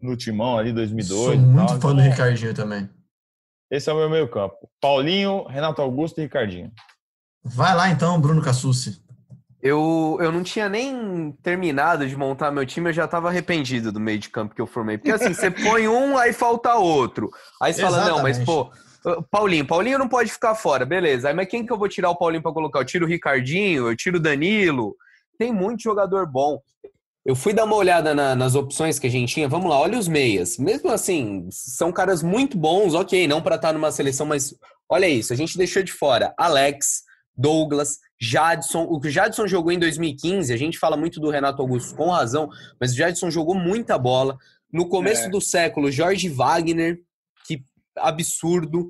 no 0.00 0.16
Timão 0.16 0.58
ali 0.58 0.72
2002. 0.72 1.20
Sou 1.20 1.36
muito 1.36 1.68
fã 1.68 1.76
então, 1.76 1.94
do 1.94 2.00
Ricardinho 2.00 2.54
também. 2.54 2.88
Esse 3.70 3.88
é 3.88 3.92
o 3.92 3.96
meu 3.96 4.10
meio 4.10 4.28
campo. 4.28 4.68
Paulinho, 4.80 5.44
Renato 5.44 5.80
Augusto 5.80 6.18
e 6.18 6.22
Ricardinho. 6.22 6.72
Vai 7.44 7.74
lá 7.74 7.88
então, 7.88 8.20
Bruno 8.20 8.42
Cassucci. 8.42 9.00
Eu, 9.62 10.18
eu 10.20 10.32
não 10.32 10.42
tinha 10.42 10.68
nem 10.68 11.32
terminado 11.42 12.08
de 12.08 12.16
montar 12.16 12.50
meu 12.50 12.64
time, 12.64 12.88
eu 12.88 12.94
já 12.94 13.04
estava 13.04 13.28
arrependido 13.28 13.92
do 13.92 14.00
meio 14.00 14.18
de 14.18 14.30
campo 14.30 14.54
que 14.54 14.60
eu 14.60 14.66
formei. 14.66 14.96
Porque 14.96 15.12
assim, 15.12 15.34
você 15.34 15.50
põe 15.52 15.86
um, 15.86 16.16
aí 16.16 16.32
falta 16.32 16.74
outro. 16.74 17.30
Aí 17.60 17.72
você 17.72 17.82
fala, 17.82 18.04
não, 18.06 18.22
mas 18.22 18.38
pô, 18.38 18.70
Paulinho, 19.30 19.66
Paulinho 19.66 19.98
não 19.98 20.08
pode 20.08 20.30
ficar 20.30 20.54
fora, 20.54 20.84
beleza. 20.84 21.28
Aí, 21.28 21.34
mas 21.34 21.48
quem 21.48 21.64
que 21.64 21.72
eu 21.72 21.78
vou 21.78 21.88
tirar 21.88 22.10
o 22.10 22.16
Paulinho 22.16 22.42
para 22.42 22.52
colocar? 22.52 22.80
Eu 22.80 22.84
tiro 22.84 23.06
o 23.06 23.08
Ricardinho, 23.08 23.88
eu 23.88 23.96
tiro 23.96 24.16
o 24.16 24.20
Danilo. 24.20 24.96
Tem 25.38 25.52
muito 25.52 25.82
jogador 25.82 26.26
bom. 26.26 26.60
Eu 27.24 27.36
fui 27.36 27.52
dar 27.52 27.64
uma 27.64 27.76
olhada 27.76 28.14
na, 28.14 28.34
nas 28.34 28.54
opções 28.54 28.98
que 28.98 29.06
a 29.06 29.10
gente 29.10 29.34
tinha. 29.34 29.48
Vamos 29.48 29.68
lá, 29.68 29.78
olha 29.78 29.98
os 29.98 30.08
meias. 30.08 30.56
Mesmo 30.56 30.90
assim, 30.90 31.46
são 31.50 31.92
caras 31.92 32.22
muito 32.22 32.56
bons, 32.56 32.94
ok, 32.94 33.28
não 33.28 33.42
para 33.42 33.56
estar 33.56 33.68
tá 33.68 33.74
numa 33.74 33.92
seleção, 33.92 34.26
mas 34.26 34.54
olha 34.88 35.08
isso, 35.08 35.32
a 35.32 35.36
gente 35.36 35.58
deixou 35.58 35.82
de 35.82 35.92
fora 35.92 36.34
Alex, 36.38 37.02
Douglas, 37.36 37.98
Jadson. 38.20 38.84
O 38.84 38.98
que 38.98 39.08
o 39.08 39.10
Jadson 39.10 39.46
jogou 39.46 39.70
em 39.70 39.78
2015, 39.78 40.52
a 40.52 40.56
gente 40.56 40.78
fala 40.78 40.96
muito 40.96 41.20
do 41.20 41.30
Renato 41.30 41.60
Augusto 41.60 41.94
com 41.94 42.10
razão, 42.10 42.48
mas 42.80 42.92
o 42.92 42.96
Jadson 42.96 43.30
jogou 43.30 43.54
muita 43.54 43.98
bola. 43.98 44.38
No 44.72 44.88
começo 44.88 45.24
é. 45.26 45.28
do 45.28 45.40
século, 45.40 45.90
Jorge 45.90 46.28
Wagner, 46.28 47.00
que 47.46 47.62
absurdo. 47.96 48.88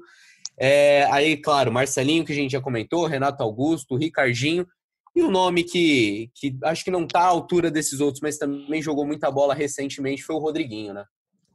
É, 0.59 1.09
aí, 1.11 1.37
claro, 1.37 1.73
Marcelinho, 1.73 2.25
que 2.25 2.33
a 2.33 2.35
gente 2.35 2.53
já 2.53 2.61
comentou, 2.61 3.07
Renato 3.07 3.43
Augusto, 3.43 3.97
Ricardinho. 3.97 4.67
E 5.15 5.23
o 5.23 5.31
nome 5.31 5.65
que, 5.65 6.31
que 6.35 6.57
acho 6.65 6.85
que 6.85 6.91
não 6.91 7.05
está 7.05 7.21
à 7.21 7.27
altura 7.27 7.71
desses 7.71 8.01
outros, 8.01 8.21
mas 8.21 8.39
também 8.39 8.81
jogou 8.81 9.05
muita 9.05 9.31
bola 9.31 9.55
recentemente, 9.55 10.23
foi 10.23 10.37
o 10.37 10.41
Rodriguinho, 10.41 10.95
né? 10.95 11.05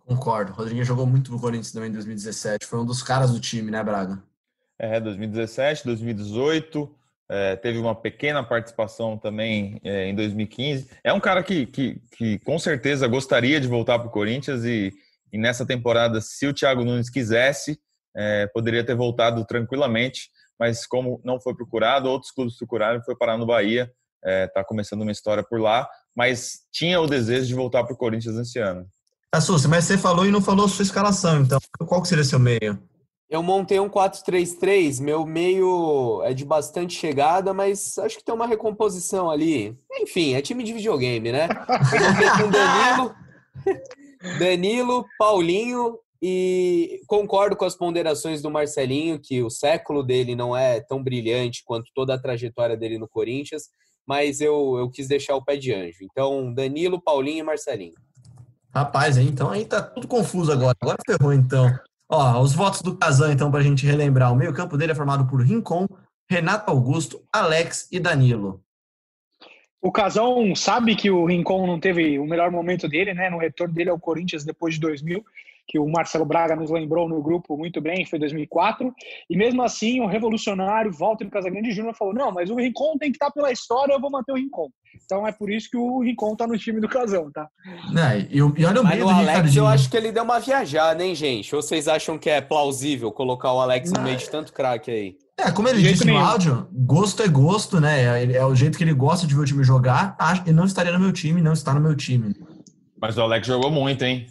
Concordo. 0.06 0.52
O 0.52 0.56
Rodriguinho 0.56 0.86
jogou 0.86 1.06
muito 1.06 1.32
no 1.32 1.40
Corinthians 1.40 1.72
também 1.72 1.90
em 1.90 1.94
2017. 1.94 2.66
Foi 2.66 2.80
um 2.80 2.86
dos 2.86 3.02
caras 3.02 3.32
do 3.32 3.40
time, 3.40 3.72
né, 3.72 3.84
Braga? 3.84 4.22
É, 4.78 5.00
2017, 5.00 5.84
2018. 5.86 6.96
É, 7.28 7.56
teve 7.56 7.80
uma 7.80 7.96
pequena 7.96 8.44
participação 8.44 9.18
também 9.18 9.80
é, 9.84 10.08
em 10.08 10.16
2015. 10.16 10.90
É 11.04 11.12
um 11.12 11.20
cara 11.20 11.42
que, 11.42 11.66
que, 11.66 12.00
que 12.16 12.38
com 12.40 12.60
certeza 12.60 13.08
gostaria 13.08 13.60
de 13.60 13.68
voltar 13.68 13.98
para 13.98 14.08
o 14.08 14.12
Corinthians 14.12 14.64
e, 14.64 14.94
e, 15.34 15.38
nessa 15.38 15.66
temporada, 15.66 16.22
se 16.22 16.46
o 16.46 16.54
Thiago 16.54 16.84
Nunes 16.84 17.10
quisesse, 17.10 17.80
é, 18.16 18.46
poderia 18.54 18.84
ter 18.84 18.96
voltado 18.96 19.44
tranquilamente 19.44 20.30
mas 20.60 20.86
como 20.86 21.22
não 21.24 21.40
foi 21.40 21.56
procurado, 21.56 22.10
outros 22.10 22.32
clubes 22.32 22.58
procuraram, 22.58 23.02
foi 23.04 23.16
parar 23.16 23.38
no 23.38 23.46
Bahia, 23.46 23.92
está 24.24 24.62
é, 24.62 24.64
começando 24.64 25.02
uma 25.02 25.12
história 25.12 25.44
por 25.44 25.60
lá, 25.60 25.88
mas 26.16 26.62
tinha 26.72 27.00
o 27.00 27.08
desejo 27.08 27.48
de 27.48 27.54
voltar 27.54 27.84
para 27.84 27.94
o 27.94 27.98
Corinthians 27.98 28.36
esse 28.38 28.60
ano. 28.60 28.88
Assusta, 29.32 29.68
mas 29.68 29.84
você 29.84 29.98
falou 29.98 30.26
e 30.26 30.32
não 30.32 30.42
falou 30.42 30.68
sua 30.68 30.84
escalação, 30.84 31.42
então 31.42 31.60
qual 31.86 32.02
que 32.02 32.08
seria 32.08 32.24
seu 32.24 32.40
meio? 32.40 32.82
Eu 33.30 33.42
montei 33.42 33.80
um 33.80 33.90
4-3-3, 33.90 35.02
meu 35.02 35.26
meio 35.26 36.22
é 36.24 36.34
de 36.34 36.46
bastante 36.46 36.98
chegada, 36.98 37.54
mas 37.54 37.98
acho 37.98 38.18
que 38.18 38.24
tem 38.24 38.34
uma 38.34 38.46
recomposição 38.46 39.30
ali. 39.30 39.78
Enfim, 39.92 40.36
é 40.36 40.42
time 40.42 40.64
de 40.64 40.72
videogame, 40.72 41.32
né? 41.32 41.48
Eu 41.50 42.12
montei 42.12 42.30
com 42.30 42.52
Danilo, 42.52 43.16
Danilo, 44.40 45.06
Paulinho 45.18 45.98
e 46.28 47.02
concordo 47.06 47.56
com 47.56 47.66
as 47.66 47.76
ponderações 47.76 48.42
do 48.42 48.50
Marcelinho, 48.50 49.20
que 49.20 49.44
o 49.44 49.50
século 49.52 50.02
dele 50.02 50.36
não 50.36 50.58
é 50.58 50.82
tão 50.82 51.04
brilhante 51.04 51.62
quanto 51.64 51.92
toda 51.94 52.16
a 52.16 52.20
trajetória 52.20 52.76
dele 52.76 52.98
no 52.98 53.08
Corinthians, 53.08 53.66
mas 54.08 54.42
eu, 54.42 54.76
eu 54.80 54.90
quis 54.90 55.08
deixar 55.08 55.36
o 55.36 55.46
pé 55.46 55.56
de 55.56 55.72
anjo. 55.72 56.00
Então, 56.02 56.52
Danilo, 56.52 57.00
Paulinho 57.00 57.42
e 57.42 57.44
Marcelinho. 57.44 57.94
Rapaz, 58.74 59.20
então 59.20 59.52
aí 59.52 59.66
tá 59.66 59.84
tudo 59.84 60.08
confuso 60.08 60.52
agora. 60.52 60.76
Agora 60.82 60.98
ferrou, 61.06 61.32
então. 61.32 61.72
Ó, 62.10 62.42
os 62.42 62.54
votos 62.54 62.82
do 62.82 62.98
Casan, 62.98 63.32
então, 63.32 63.52
pra 63.52 63.62
gente 63.62 63.86
relembrar. 63.86 64.34
O 64.34 64.36
meio-campo 64.36 64.78
dele 64.78 64.94
é 64.94 64.96
formado 64.96 65.28
por 65.28 65.44
Rincon, 65.44 65.86
Renato 66.28 66.72
Augusto, 66.72 67.24
Alex 67.32 67.88
e 67.92 68.00
Danilo. 68.00 68.64
O 69.80 69.92
Casão 69.92 70.56
sabe 70.56 70.96
que 70.96 71.12
o 71.12 71.24
Rincon 71.24 71.68
não 71.68 71.80
teve 71.80 72.18
o 72.18 72.26
melhor 72.26 72.50
momento 72.50 72.90
dele, 72.90 73.14
né? 73.14 73.30
No 73.30 73.38
retorno 73.38 73.76
dele 73.76 73.92
ao 73.92 74.00
Corinthians 74.00 74.44
depois 74.44 74.74
de 74.74 74.80
2000 74.80 75.24
que 75.68 75.80
o 75.80 75.88
Marcelo 75.88 76.26
Braga 76.26 76.56
nos 76.56 76.70
lembrou 76.70 77.08
no 77.08 77.22
grupo 77.22 77.58
muito 77.58 77.82
bem, 77.82 78.06
foi 78.06 78.20
2004. 78.20 78.94
E 79.30 79.38
mesmo 79.38 79.62
assim, 79.64 80.02
o 80.02 80.08
revolucionário 80.08 80.92
Walter 80.92 81.30
Casagrande 81.30 81.72
Júnior 81.72 81.96
falou: 81.96 82.14
não, 82.14 82.32
mas 82.32 82.50
o 82.50 82.56
Rincon 82.56 82.98
tem 82.98 83.12
que 83.12 83.18
estar 83.18 83.32
pela 83.32 83.52
história, 83.52 83.94
eu 83.94 84.02
vou 84.02 84.12
manter 84.12 84.32
o 84.32 84.36
Rincon. 84.36 84.70
Então 85.04 85.28
é 85.28 85.32
por 85.32 85.50
isso 85.50 85.70
que 85.70 85.78
o 85.78 86.02
Rincon 86.02 86.34
está 86.34 86.48
no 86.48 86.58
time 86.58 86.80
do 86.80 86.88
Casão, 86.88 87.30
tá? 87.32 87.48
É, 87.68 88.20
e, 88.32 88.38
e 88.38 88.66
olha 88.66 88.82
o 88.82 88.84
mas 88.84 89.02
o 89.02 89.10
Alex, 89.10 89.56
eu 89.56 89.68
acho 89.68 89.90
que 89.90 89.98
ele 89.98 90.12
deu 90.12 90.24
uma 90.24 90.40
viajada, 90.40 91.04
hein, 91.04 91.14
gente? 91.14 91.54
Ou 91.56 91.62
vocês 91.62 91.88
acham 91.88 92.18
que 92.18 92.30
é 92.30 92.42
plausível 92.42 93.12
colocar 93.12 93.52
o 93.52 93.60
Alex 93.60 93.92
no 93.92 94.02
meio 94.02 94.18
de 94.18 94.30
tanto 94.30 94.54
craque 94.54 94.92
aí? 94.92 95.18
É, 95.38 95.52
como 95.52 95.68
ele 95.68 95.82
disse 95.82 96.08
no 96.08 96.18
áudio, 96.18 96.66
gosto 96.72 97.22
é 97.22 97.28
gosto, 97.28 97.80
né? 97.82 98.24
É, 98.24 98.38
é, 98.38 98.46
o 98.46 98.56
jeito 98.56 98.78
que 98.78 98.84
ele 98.84 98.94
gosta 98.94 99.28
de 99.28 99.36
ver 99.36 99.42
o 99.42 99.46
time 99.46 99.64
jogar. 99.64 100.16
Ele 100.46 100.56
não 100.56 100.64
estaria 100.64 100.94
no 100.94 101.00
meu 101.00 101.12
time, 101.12 101.42
não 101.42 101.52
está 101.52 101.74
no 101.74 101.82
meu 101.82 101.96
time. 101.96 102.34
Mas 103.06 103.20
o 103.20 103.22
Alex 103.22 103.46
jogou 103.46 103.70
muito, 103.70 104.04
hein? 104.04 104.28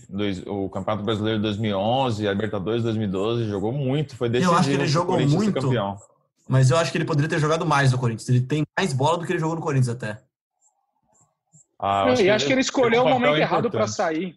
O 0.48 0.68
Campeonato 0.68 1.04
Brasileiro 1.04 1.38
de 1.38 1.44
2011, 1.44 2.26
a 2.26 2.32
Libertadores 2.32 2.82
2012, 2.82 3.44
jogou 3.44 3.70
muito. 3.70 4.16
Foi 4.16 4.28
decisivo. 4.28 4.52
Eu 4.52 4.58
acho 4.58 4.68
que 4.68 4.74
ele 4.74 4.86
jogou 4.88 5.20
muito, 5.20 5.52
campeão. 5.52 5.96
mas 6.48 6.72
eu 6.72 6.76
acho 6.76 6.90
que 6.90 6.98
ele 6.98 7.04
poderia 7.04 7.28
ter 7.28 7.38
jogado 7.38 7.64
mais 7.64 7.92
no 7.92 7.98
Corinthians. 7.98 8.28
Ele 8.28 8.40
tem 8.40 8.64
mais 8.76 8.92
bola 8.92 9.18
do 9.18 9.26
que 9.26 9.30
ele 9.32 9.38
jogou 9.38 9.54
no 9.54 9.62
Corinthians 9.62 9.90
até. 9.90 10.18
Ah, 11.78 12.06
acho, 12.06 12.22
e 12.22 12.24
que 12.24 12.30
acho 12.30 12.46
que 12.46 12.52
ele 12.52 12.62
escolheu 12.62 13.04
o 13.04 13.08
momento 13.08 13.36
errado 13.36 13.70
para 13.70 13.86
sair. 13.86 14.34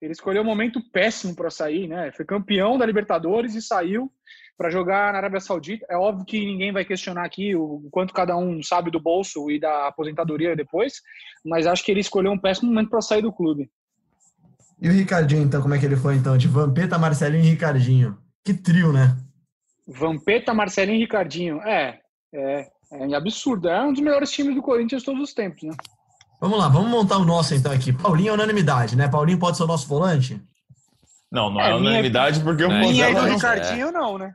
Ele 0.00 0.12
escolheu 0.12 0.42
o 0.42 0.46
momento 0.46 0.80
péssimo 0.92 1.34
para 1.34 1.50
sair, 1.50 1.88
né? 1.88 2.12
Foi 2.12 2.24
campeão 2.24 2.78
da 2.78 2.86
Libertadores 2.86 3.56
e 3.56 3.62
saiu 3.62 4.08
para 4.56 4.70
jogar 4.70 5.12
na 5.12 5.18
Arábia 5.18 5.40
Saudita. 5.40 5.86
É 5.88 5.96
óbvio 5.96 6.24
que 6.24 6.44
ninguém 6.44 6.72
vai 6.72 6.84
questionar 6.84 7.24
aqui 7.24 7.54
o 7.54 7.88
quanto 7.90 8.14
cada 8.14 8.36
um 8.36 8.62
sabe 8.62 8.90
do 8.90 9.00
bolso 9.00 9.50
e 9.50 9.60
da 9.60 9.88
aposentadoria 9.88 10.56
depois, 10.56 11.02
mas 11.44 11.66
acho 11.66 11.84
que 11.84 11.90
ele 11.90 12.00
escolheu 12.00 12.32
um 12.32 12.38
péssimo 12.38 12.68
momento 12.68 12.90
para 12.90 13.00
sair 13.00 13.22
do 13.22 13.32
clube. 13.32 13.70
E 14.80 14.88
o 14.88 14.92
Ricardinho, 14.92 15.42
então, 15.42 15.62
como 15.62 15.74
é 15.74 15.78
que 15.78 15.86
ele 15.86 15.96
foi, 15.96 16.16
então? 16.16 16.36
De 16.36 16.48
Vampeta, 16.48 16.98
Marcelinho 16.98 17.44
e 17.44 17.50
Ricardinho. 17.50 18.18
Que 18.44 18.52
trio, 18.52 18.92
né? 18.92 19.16
Vampeta, 19.86 20.52
Marcelinho 20.52 20.96
e 20.96 21.00
Ricardinho. 21.00 21.62
É, 21.62 22.00
é, 22.34 22.68
é 22.92 23.14
absurdo. 23.14 23.68
É 23.68 23.82
um 23.82 23.92
dos 23.92 24.02
melhores 24.02 24.30
times 24.30 24.54
do 24.54 24.62
Corinthians 24.62 25.02
todos 25.02 25.22
os 25.22 25.32
tempos, 25.32 25.62
né? 25.62 25.74
Vamos 26.38 26.58
lá, 26.58 26.68
vamos 26.68 26.90
montar 26.90 27.16
o 27.16 27.24
nosso 27.24 27.54
então 27.54 27.72
aqui. 27.72 27.92
Paulinho 27.92 28.28
é 28.30 28.32
unanimidade, 28.32 28.94
né? 28.94 29.08
Paulinho 29.08 29.38
pode 29.38 29.56
ser 29.56 29.62
o 29.62 29.66
nosso 29.66 29.88
volante? 29.88 30.38
Não, 31.32 31.50
não 31.50 31.60
é, 31.60 31.70
é 31.70 31.74
unanimidade 31.74 32.40
porque 32.40 32.62
eu 32.62 32.68
Minha 32.68 33.10
e 33.10 33.14
do 33.14 33.22
Ricardinho, 33.22 33.90
não, 33.90 34.18
né? 34.18 34.34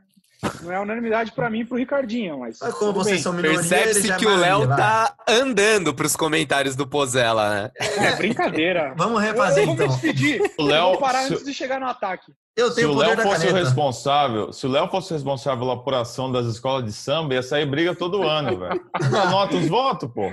Não 0.62 0.72
é 0.72 0.80
unanimidade 0.80 1.30
para 1.32 1.48
mim 1.48 1.60
e 1.60 1.64
pro 1.64 1.76
Ricardinho, 1.76 2.40
mas. 2.40 2.58
mas 2.60 2.74
como 2.74 2.92
vocês 2.92 3.16
bem. 3.16 3.22
são 3.22 3.32
minoria, 3.32 3.58
Percebe-se 3.58 4.16
que 4.16 4.26
o 4.26 4.36
Léo 4.36 4.66
tá 4.66 5.14
andando 5.28 5.94
pros 5.94 6.16
comentários 6.16 6.74
do 6.74 6.84
Pozella, 6.84 7.48
né? 7.50 7.70
É 7.78 8.16
brincadeira. 8.16 8.92
Vamos 8.98 9.22
refazer 9.22 9.62
eu, 9.62 9.68
eu 9.68 9.74
então. 9.74 9.86
Vou 9.86 9.96
me 9.96 10.02
despedir. 10.02 10.42
O 10.58 10.64
Léo, 10.64 10.84
vou 10.90 10.98
parar 10.98 11.22
se... 11.22 11.34
antes 11.34 11.44
de 11.44 11.54
chegar 11.54 11.78
no 11.78 11.86
ataque. 11.86 12.32
Eu 12.56 12.74
tenho 12.74 12.88
se 12.88 12.94
o 12.94 12.98
Léo 12.98 13.22
fosse 13.22 13.46
o 13.46 13.54
responsável, 13.54 14.52
se 14.52 14.66
o 14.66 14.70
Léo 14.70 14.88
fosse 14.88 15.14
responsável 15.14 15.60
pela 15.60 15.74
apuração 15.74 16.30
das 16.30 16.46
escolas 16.46 16.84
de 16.84 16.92
samba, 16.92 17.34
ia 17.34 17.42
sair 17.42 17.64
briga 17.64 17.94
todo 17.94 18.22
ano, 18.22 18.58
velho. 18.58 18.80
Anota 19.22 19.56
os 19.56 19.68
votos, 19.68 20.10
pô. 20.12 20.30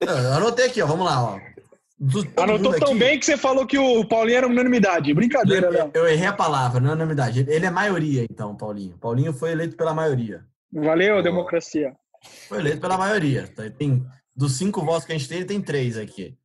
Eu 0.00 0.32
anotei 0.34 0.66
aqui, 0.66 0.82
ó. 0.82 0.86
Vamos 0.86 1.06
lá, 1.06 1.22
ó. 1.22 1.38
Do, 2.00 2.20
Anotou 2.40 2.78
tão 2.78 2.90
aqui, 2.90 2.98
bem 2.98 3.18
que 3.18 3.26
você 3.26 3.36
falou 3.36 3.66
que 3.66 3.76
o 3.76 4.04
Paulinho 4.04 4.38
era 4.38 4.46
unanimidade. 4.46 5.12
Brincadeira, 5.12 5.68
Léo. 5.68 5.90
Eu, 5.92 6.02
eu 6.02 6.08
errei 6.08 6.26
a 6.26 6.32
palavra, 6.32 6.80
não 6.80 6.90
é 6.90 6.92
unanimidade. 6.92 7.44
Ele 7.48 7.66
é 7.66 7.70
maioria, 7.70 8.24
então, 8.30 8.56
Paulinho. 8.56 8.96
Paulinho 8.98 9.32
foi 9.32 9.50
eleito 9.50 9.76
pela 9.76 9.92
maioria. 9.92 10.46
Valeu, 10.72 11.20
democracia. 11.22 11.96
Foi 12.48 12.58
eleito 12.58 12.80
pela 12.80 12.96
maioria. 12.96 13.48
Tá? 13.48 13.68
Tem, 13.68 14.06
dos 14.34 14.56
cinco 14.56 14.84
votos 14.84 15.04
que 15.04 15.12
a 15.12 15.18
gente 15.18 15.28
tem, 15.28 15.38
ele 15.38 15.46
tem 15.46 15.60
três 15.60 15.96
aqui. 15.96 16.38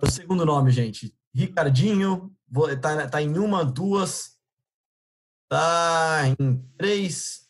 O 0.00 0.10
segundo 0.10 0.46
nome, 0.46 0.70
gente. 0.70 1.14
Ricardinho. 1.34 2.32
Tá, 2.80 3.08
tá 3.08 3.20
em 3.20 3.36
uma, 3.36 3.62
duas. 3.62 4.38
Tá 5.50 6.22
em 6.26 6.56
três. 6.78 7.46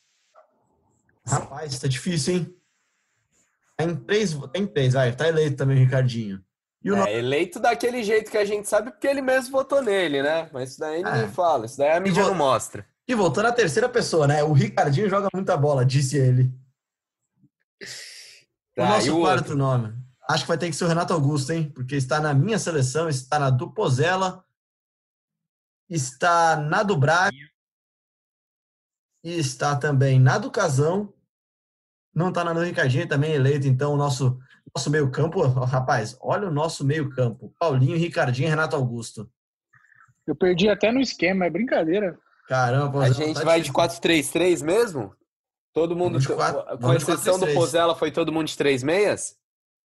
Rapaz, 1.24 1.78
tá 1.78 1.86
difícil, 1.86 2.34
hein? 2.34 2.56
Tá 3.76 3.84
em 3.84 3.94
três, 3.94 4.34
tá 4.34 4.58
em 4.58 4.66
três, 4.66 4.92
vai. 4.94 5.14
Tá 5.14 5.28
eleito 5.28 5.56
também 5.56 5.76
o 5.76 5.80
Ricardinho. 5.80 6.43
O 6.84 6.96
é, 6.96 7.18
eleito 7.18 7.58
daquele 7.58 8.02
jeito 8.02 8.30
que 8.30 8.36
a 8.36 8.44
gente 8.44 8.68
sabe, 8.68 8.90
porque 8.90 9.06
ele 9.06 9.22
mesmo 9.22 9.52
votou 9.52 9.82
nele, 9.82 10.22
né? 10.22 10.50
Mas 10.52 10.70
isso 10.70 10.80
daí 10.80 11.02
ninguém 11.02 11.22
é. 11.22 11.28
fala, 11.28 11.64
isso 11.64 11.78
daí 11.78 11.92
a 11.92 12.00
mídia 12.00 12.24
não 12.24 12.34
mostra. 12.34 12.86
E 13.08 13.14
voltou 13.14 13.42
na 13.42 13.52
terceira 13.52 13.88
pessoa, 13.88 14.26
né? 14.26 14.42
O 14.42 14.52
Ricardinho 14.52 15.08
joga 15.08 15.28
muita 15.32 15.56
bola, 15.56 15.84
disse 15.84 16.18
ele. 16.18 16.52
Tá, 18.74 18.84
o 18.84 18.88
nosso 18.88 19.20
quarto 19.20 19.38
outro? 19.40 19.56
nome. 19.56 19.94
Acho 20.28 20.44
que 20.44 20.48
vai 20.48 20.58
ter 20.58 20.68
que 20.68 20.76
ser 20.76 20.84
o 20.84 20.88
Renato 20.88 21.12
Augusto, 21.12 21.52
hein? 21.52 21.70
Porque 21.70 21.96
está 21.96 22.18
na 22.18 22.32
minha 22.32 22.58
seleção, 22.58 23.08
está 23.08 23.38
na 23.38 23.50
do 23.50 23.70
Pozella, 23.70 24.44
está 25.88 26.56
na 26.56 26.82
do 26.82 26.96
Braga 26.96 27.36
e 29.22 29.38
está 29.38 29.76
também 29.76 30.18
na 30.18 30.38
do 30.38 30.50
Casão. 30.50 31.12
Não 32.14 32.28
está 32.28 32.44
na 32.44 32.52
do 32.52 32.60
Ricardinho, 32.60 33.08
também 33.08 33.32
eleito, 33.32 33.66
então, 33.66 33.92
o 33.92 33.96
nosso, 33.96 34.38
nosso 34.74 34.90
meio-campo. 34.90 35.40
Rapaz, 35.46 36.16
olha 36.20 36.48
o 36.48 36.52
nosso 36.52 36.84
meio-campo: 36.84 37.54
Paulinho, 37.58 37.96
Ricardinho 37.96 38.46
e 38.46 38.50
Renato 38.50 38.76
Augusto. 38.76 39.30
Eu 40.26 40.34
perdi 40.34 40.68
até 40.68 40.90
no 40.90 41.00
esquema, 41.00 41.44
é 41.44 41.50
brincadeira. 41.50 42.18
Caramba, 42.48 43.04
A 43.04 43.10
gente 43.10 43.34
tá 43.34 43.44
vai 43.44 43.60
de 43.60 43.72
4-3-3 43.72 44.62
mesmo? 44.62 45.14
Todo 45.72 45.96
mundo, 45.96 46.18
quatro, 46.34 46.78
com 46.78 46.94
exceção 46.94 47.38
do 47.38 47.46
Pozella, 47.48 47.96
foi 47.96 48.10
todo 48.10 48.32
mundo 48.32 48.46
de 48.46 48.56
três 48.56 48.82
meias? 48.82 49.36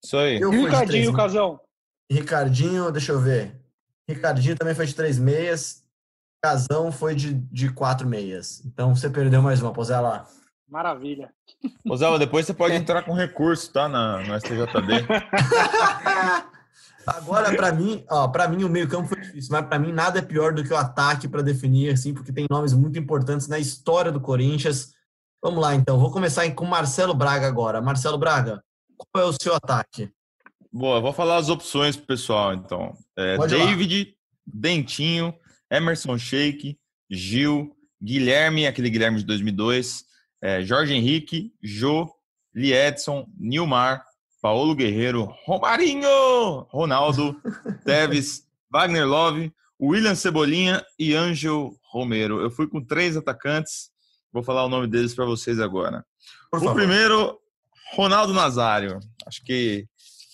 Isso 0.03 0.17
aí. 0.17 0.39
Eu 0.39 0.53
e 0.53 0.57
o 0.57 0.65
Ricardinho, 0.65 1.13
Casão? 1.13 1.59
Ricardinho, 2.11 2.91
deixa 2.91 3.11
eu 3.11 3.19
ver. 3.19 3.59
Ricardinho 4.07 4.55
também 4.55 4.75
foi 4.75 4.85
de 4.85 4.95
três 4.95 5.17
meias. 5.17 5.83
Casão 6.43 6.91
foi 6.91 7.15
de, 7.15 7.33
de 7.33 7.71
quatro 7.71 8.07
meias. 8.07 8.63
Então 8.65 8.95
você 8.95 9.09
perdeu 9.09 9.41
mais 9.41 9.61
uma, 9.61 9.73
Pozella. 9.73 10.27
Maravilha. 10.69 11.31
Pozella, 11.83 12.19
depois 12.19 12.45
você 12.45 12.53
pode 12.53 12.75
entrar 12.75 13.01
com 13.03 13.13
recurso, 13.13 13.73
tá? 13.73 13.89
Na, 13.89 14.19
no 14.19 14.39
STJD. 14.39 15.07
Agora, 17.07 17.55
para 17.55 17.71
mim, 17.71 18.03
ó, 18.09 18.27
para 18.27 18.47
mim 18.47 18.63
o 18.63 18.69
meio-campo 18.69 19.07
foi 19.07 19.19
difícil, 19.19 19.51
mas 19.51 19.65
para 19.65 19.79
mim 19.79 19.91
nada 19.91 20.19
é 20.19 20.21
pior 20.21 20.53
do 20.53 20.63
que 20.63 20.71
o 20.71 20.77
ataque 20.77 21.27
para 21.27 21.41
definir, 21.41 21.91
assim, 21.91 22.13
porque 22.13 22.31
tem 22.31 22.45
nomes 22.49 22.71
muito 22.73 22.99
importantes 22.99 23.47
na 23.47 23.57
história 23.57 24.11
do 24.11 24.21
Corinthians. 24.21 24.93
Vamos 25.41 25.59
lá, 25.59 25.73
então. 25.73 25.97
Vou 25.97 26.11
começar 26.11 26.49
com 26.51 26.65
Marcelo 26.65 27.15
Braga 27.15 27.47
agora. 27.47 27.81
Marcelo 27.81 28.17
Braga, 28.17 28.61
qual 28.95 29.25
é 29.25 29.27
o 29.27 29.33
seu 29.41 29.55
ataque? 29.55 30.11
Boa, 30.71 30.99
vou 30.99 31.11
falar 31.11 31.37
as 31.37 31.49
opções 31.49 31.95
pro 31.95 32.05
pessoal, 32.05 32.53
então. 32.53 32.93
É, 33.17 33.37
David, 33.47 34.05
lá. 34.05 34.11
Dentinho, 34.45 35.33
Emerson 35.71 36.15
Sheik, 36.17 36.77
Gil, 37.09 37.75
Guilherme, 38.01 38.67
aquele 38.67 38.89
Guilherme 38.89 39.17
de 39.17 39.25
2002, 39.25 40.03
é, 40.41 40.61
Jorge 40.61 40.93
Henrique, 40.93 41.53
Jô, 41.61 42.09
Liedson, 42.53 43.27
Nilmar, 43.37 44.03
Paulo 44.41 44.73
Guerreiro, 44.73 45.33
Romarinho, 45.45 46.65
Ronaldo, 46.69 47.39
Teves, 47.85 48.45
Wagner 48.71 49.05
Love, 49.05 49.53
William 49.81 50.15
Cebolinha 50.15 50.83
e 50.97 51.13
Ângel 51.13 51.73
Romero. 51.91 52.39
Eu 52.39 52.49
fui 52.49 52.67
com 52.67 52.83
três 52.83 53.17
atacantes, 53.17 53.89
vou 54.31 54.43
falar 54.43 54.65
o 54.65 54.69
nome 54.69 54.87
deles 54.87 55.13
para 55.13 55.25
vocês 55.25 55.59
agora. 55.59 56.05
Por 56.49 56.59
o 56.59 56.63
favor. 56.63 56.75
primeiro, 56.75 57.39
Ronaldo 57.93 58.33
Nazário. 58.33 58.99
Acho 59.25 59.43
que 59.43 59.87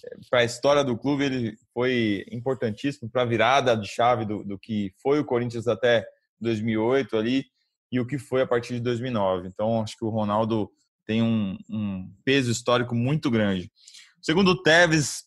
eh, 0.04 0.18
para 0.30 0.39
a 0.39 0.46
história 0.46 0.84
do 0.84 0.98
clube 0.98 1.24
ele 1.24 1.58
foi 1.74 2.26
importantíssimo 2.32 3.10
para 3.10 3.24
a 3.24 3.26
virada 3.26 3.76
de 3.76 3.88
chave 3.88 4.26
do, 4.26 4.44
do 4.44 4.58
que 4.58 4.94
foi 5.02 5.20
o 5.20 5.26
Corinthians 5.26 5.68
até 5.68 6.06
2008 6.39 7.18
ali 7.18 7.46
e 7.95 7.99
o 7.99 8.05
que 8.05 8.17
foi 8.17 8.41
a 8.41 8.47
partir 8.47 8.73
de 8.73 8.81
2009. 8.81 9.47
Então 9.47 9.81
acho 9.81 9.97
que 9.97 10.03
o 10.03 10.10
Ronaldo 10.10 10.69
tem 11.05 11.21
um, 11.21 11.58
um 11.69 12.12
peso 12.25 12.51
histórico 12.51 12.93
muito 12.93 13.31
grande. 13.31 13.71
Segundo 14.21 14.49
o 14.49 14.62
Tevez, 14.62 15.23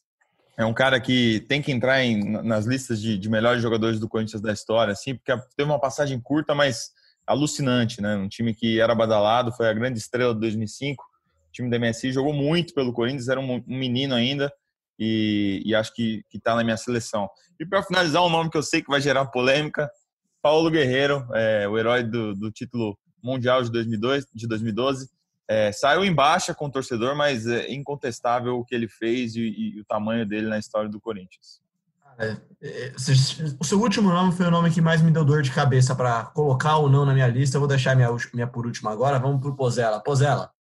é 0.59 0.67
um 0.67 0.75
cara 0.75 1.01
que 1.01 1.41
tem 1.49 1.63
que 1.63 1.73
entrar 1.73 2.05
em, 2.05 2.23
nas 2.43 2.67
listas 2.67 3.01
de, 3.01 3.17
de, 3.17 3.29
melhores 3.31 3.63
jogadores 3.63 3.99
do 3.99 4.09
Corinthians 4.09 4.43
da 4.43 4.53
história, 4.53 4.93
assim, 4.93 5.15
porque 5.15 5.33
teve 5.57 5.71
uma 5.71 5.81
passagem 5.81 6.21
curta, 6.21 6.55
mas 6.55 6.91
alucinante, 7.27 8.03
né? 8.03 8.17
Um 8.17 8.29
time 8.29 8.53
que 8.53 8.81
era 8.81 8.95
badalado, 8.95 9.53
foi 9.53 9.69
a 9.69 9.73
grande 9.73 9.99
estrela 9.99 10.35
de 10.35 10.41
2005. 10.41 11.03
O 11.03 11.53
time 11.53 11.71
da 11.71 11.79
MSI 11.79 12.13
jogou 12.13 12.35
muito 12.35 12.75
pelo 12.75 12.93
Corinthians, 12.93 13.29
era 13.29 13.41
um, 13.41 13.65
um 13.67 13.79
menino 13.79 14.15
ainda 14.15 14.53
e, 14.99 15.63
e, 15.65 15.75
acho 15.75 15.95
que 15.95 16.23
está 16.35 16.55
na 16.55 16.65
minha 16.65 16.77
seleção. 16.77 17.31
E 17.59 17.65
para 17.65 17.83
finalizar, 17.83 18.23
um 18.25 18.31
nome 18.31 18.51
que 18.51 18.59
eu 18.59 18.63
sei 18.63 18.83
que 18.83 18.91
vai 18.91 19.01
gerar 19.01 19.27
polêmica, 19.27 19.89
Paulo 20.43 20.71
Guerreiro, 20.71 21.27
é, 21.35 21.69
o 21.69 21.77
herói 21.79 22.03
do, 22.03 22.35
do 22.35 22.51
título 22.51 22.99
mundial 23.23 23.63
de 23.63 23.71
2002, 23.71 24.27
de 24.33 24.47
2012. 24.47 25.11
É, 25.49 25.73
saiu 25.73 26.05
em 26.05 26.15
baixa 26.15 26.55
com 26.55 26.67
o 26.67 26.71
torcedor, 26.71 27.17
mas 27.17 27.47
é 27.47 27.73
incontestável 27.73 28.59
o 28.59 28.65
que 28.65 28.75
ele 28.75 28.87
fez 28.87 29.35
e, 29.35 29.41
e 29.41 29.81
o 29.81 29.85
tamanho 29.85 30.27
dele 30.27 30.47
na 30.47 30.59
história 30.59 30.91
do 30.91 31.01
Corinthians. 31.01 31.61
É, 32.19 32.37
é, 32.63 32.93
o 33.61 33.65
seu 33.65 33.81
último 33.81 34.11
nome 34.11 34.33
foi 34.33 34.47
o 34.47 34.51
nome 34.51 34.71
que 34.71 34.81
mais 34.81 35.01
me 35.01 35.11
deu 35.11 35.25
dor 35.25 35.41
de 35.41 35.53
cabeça 35.53 35.95
para 35.95 36.25
colocar 36.25 36.77
ou 36.77 36.91
não 36.91 37.07
na 37.07 37.15
minha 37.15 37.29
lista. 37.29 37.57
Eu 37.57 37.61
vou 37.61 37.69
deixar 37.69 37.95
minha, 37.95 38.09
minha 38.35 38.47
por 38.47 38.67
último 38.67 38.91
agora. 38.91 39.19
Vamos 39.19 39.41
para 39.41 39.51
o 39.51 39.57
Pozella. 39.57 40.01
Pozella, 40.01 40.51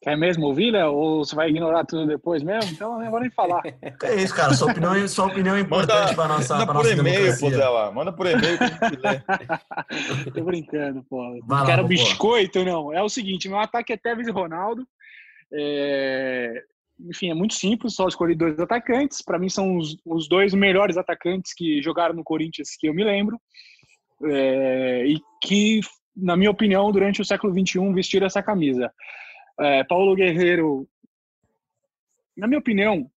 Quer 0.00 0.16
mesmo 0.16 0.46
ouvir, 0.46 0.70
Léo? 0.70 0.92
Ou 0.92 1.24
você 1.24 1.34
vai 1.34 1.48
ignorar 1.50 1.84
tudo 1.84 2.06
depois 2.06 2.40
mesmo? 2.42 2.70
Então 2.70 2.94
eu 2.94 3.04
não 3.04 3.10
vou 3.10 3.20
nem 3.20 3.30
falar. 3.30 3.62
É 4.04 4.14
isso, 4.14 4.34
cara. 4.34 4.54
Sua 4.54 4.70
opinião, 4.70 4.94
é, 4.94 5.08
sua 5.08 5.26
opinião 5.26 5.56
é 5.56 5.60
importante 5.60 6.14
para 6.14 6.28
nossa 6.28 6.56
Manda 6.56 6.72
por 6.72 6.86
e-mail, 6.86 7.38
pô, 7.38 7.48
lá. 7.48 7.90
Manda 7.90 8.12
por 8.12 8.26
e-mail. 8.26 8.58
Tô 10.32 10.44
brincando, 10.44 11.04
pô. 11.08 11.40
Não 11.46 11.66
quero 11.66 11.86
biscoito, 11.86 12.64
não. 12.64 12.92
É 12.92 13.02
o 13.02 13.08
seguinte, 13.08 13.48
meu 13.48 13.58
ataque 13.58 13.92
é 13.92 13.96
Tevez 13.96 14.28
e 14.28 14.30
Ronaldo. 14.30 14.86
É... 15.52 16.62
Enfim, 17.00 17.30
é 17.30 17.34
muito 17.34 17.54
simples, 17.54 17.94
só 17.94 18.06
escolhi 18.06 18.36
dois 18.36 18.58
atacantes. 18.60 19.20
Para 19.22 19.38
mim 19.38 19.48
são 19.48 19.76
os, 19.76 19.96
os, 20.04 20.28
dois 20.28 20.54
melhores 20.54 20.96
atacantes 20.96 21.52
que 21.54 21.82
jogaram 21.82 22.14
no 22.14 22.24
Corinthians 22.24 22.76
que 22.78 22.88
eu 22.88 22.94
me 22.94 23.02
lembro. 23.02 23.40
É... 24.24 25.06
E 25.06 25.18
que, 25.42 25.80
na 26.16 26.36
minha 26.36 26.50
opinião, 26.50 26.90
durante 26.92 27.20
o 27.20 27.24
século 27.24 27.52
XXI 27.52 27.92
vestiram 27.92 28.26
essa 28.26 28.42
camisa. 28.42 28.92
É, 29.60 29.84
Paulo 29.84 30.14
Guerreiro, 30.14 30.88
na 32.36 32.46
minha 32.46 32.60
opinião, 32.60 33.10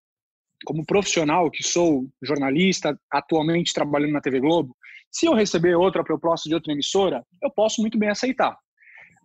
como 0.66 0.86
profissional 0.86 1.50
que 1.50 1.64
sou, 1.64 2.08
jornalista, 2.22 3.00
atualmente 3.12 3.74
trabalhando 3.74 4.14
na 4.14 4.22
TV 4.22 4.40
Globo, 4.40 4.76
se 5.12 5.26
eu 5.26 5.34
receber 5.34 5.76
outra 5.76 6.04
proposta 6.04 6.48
de 6.48 6.56
outra 6.56 6.72
emissora, 6.72 7.26
eu 7.42 7.50
posso 7.50 7.82
muito 7.82 7.98
bem 7.98 8.10
aceitar. 8.10 8.58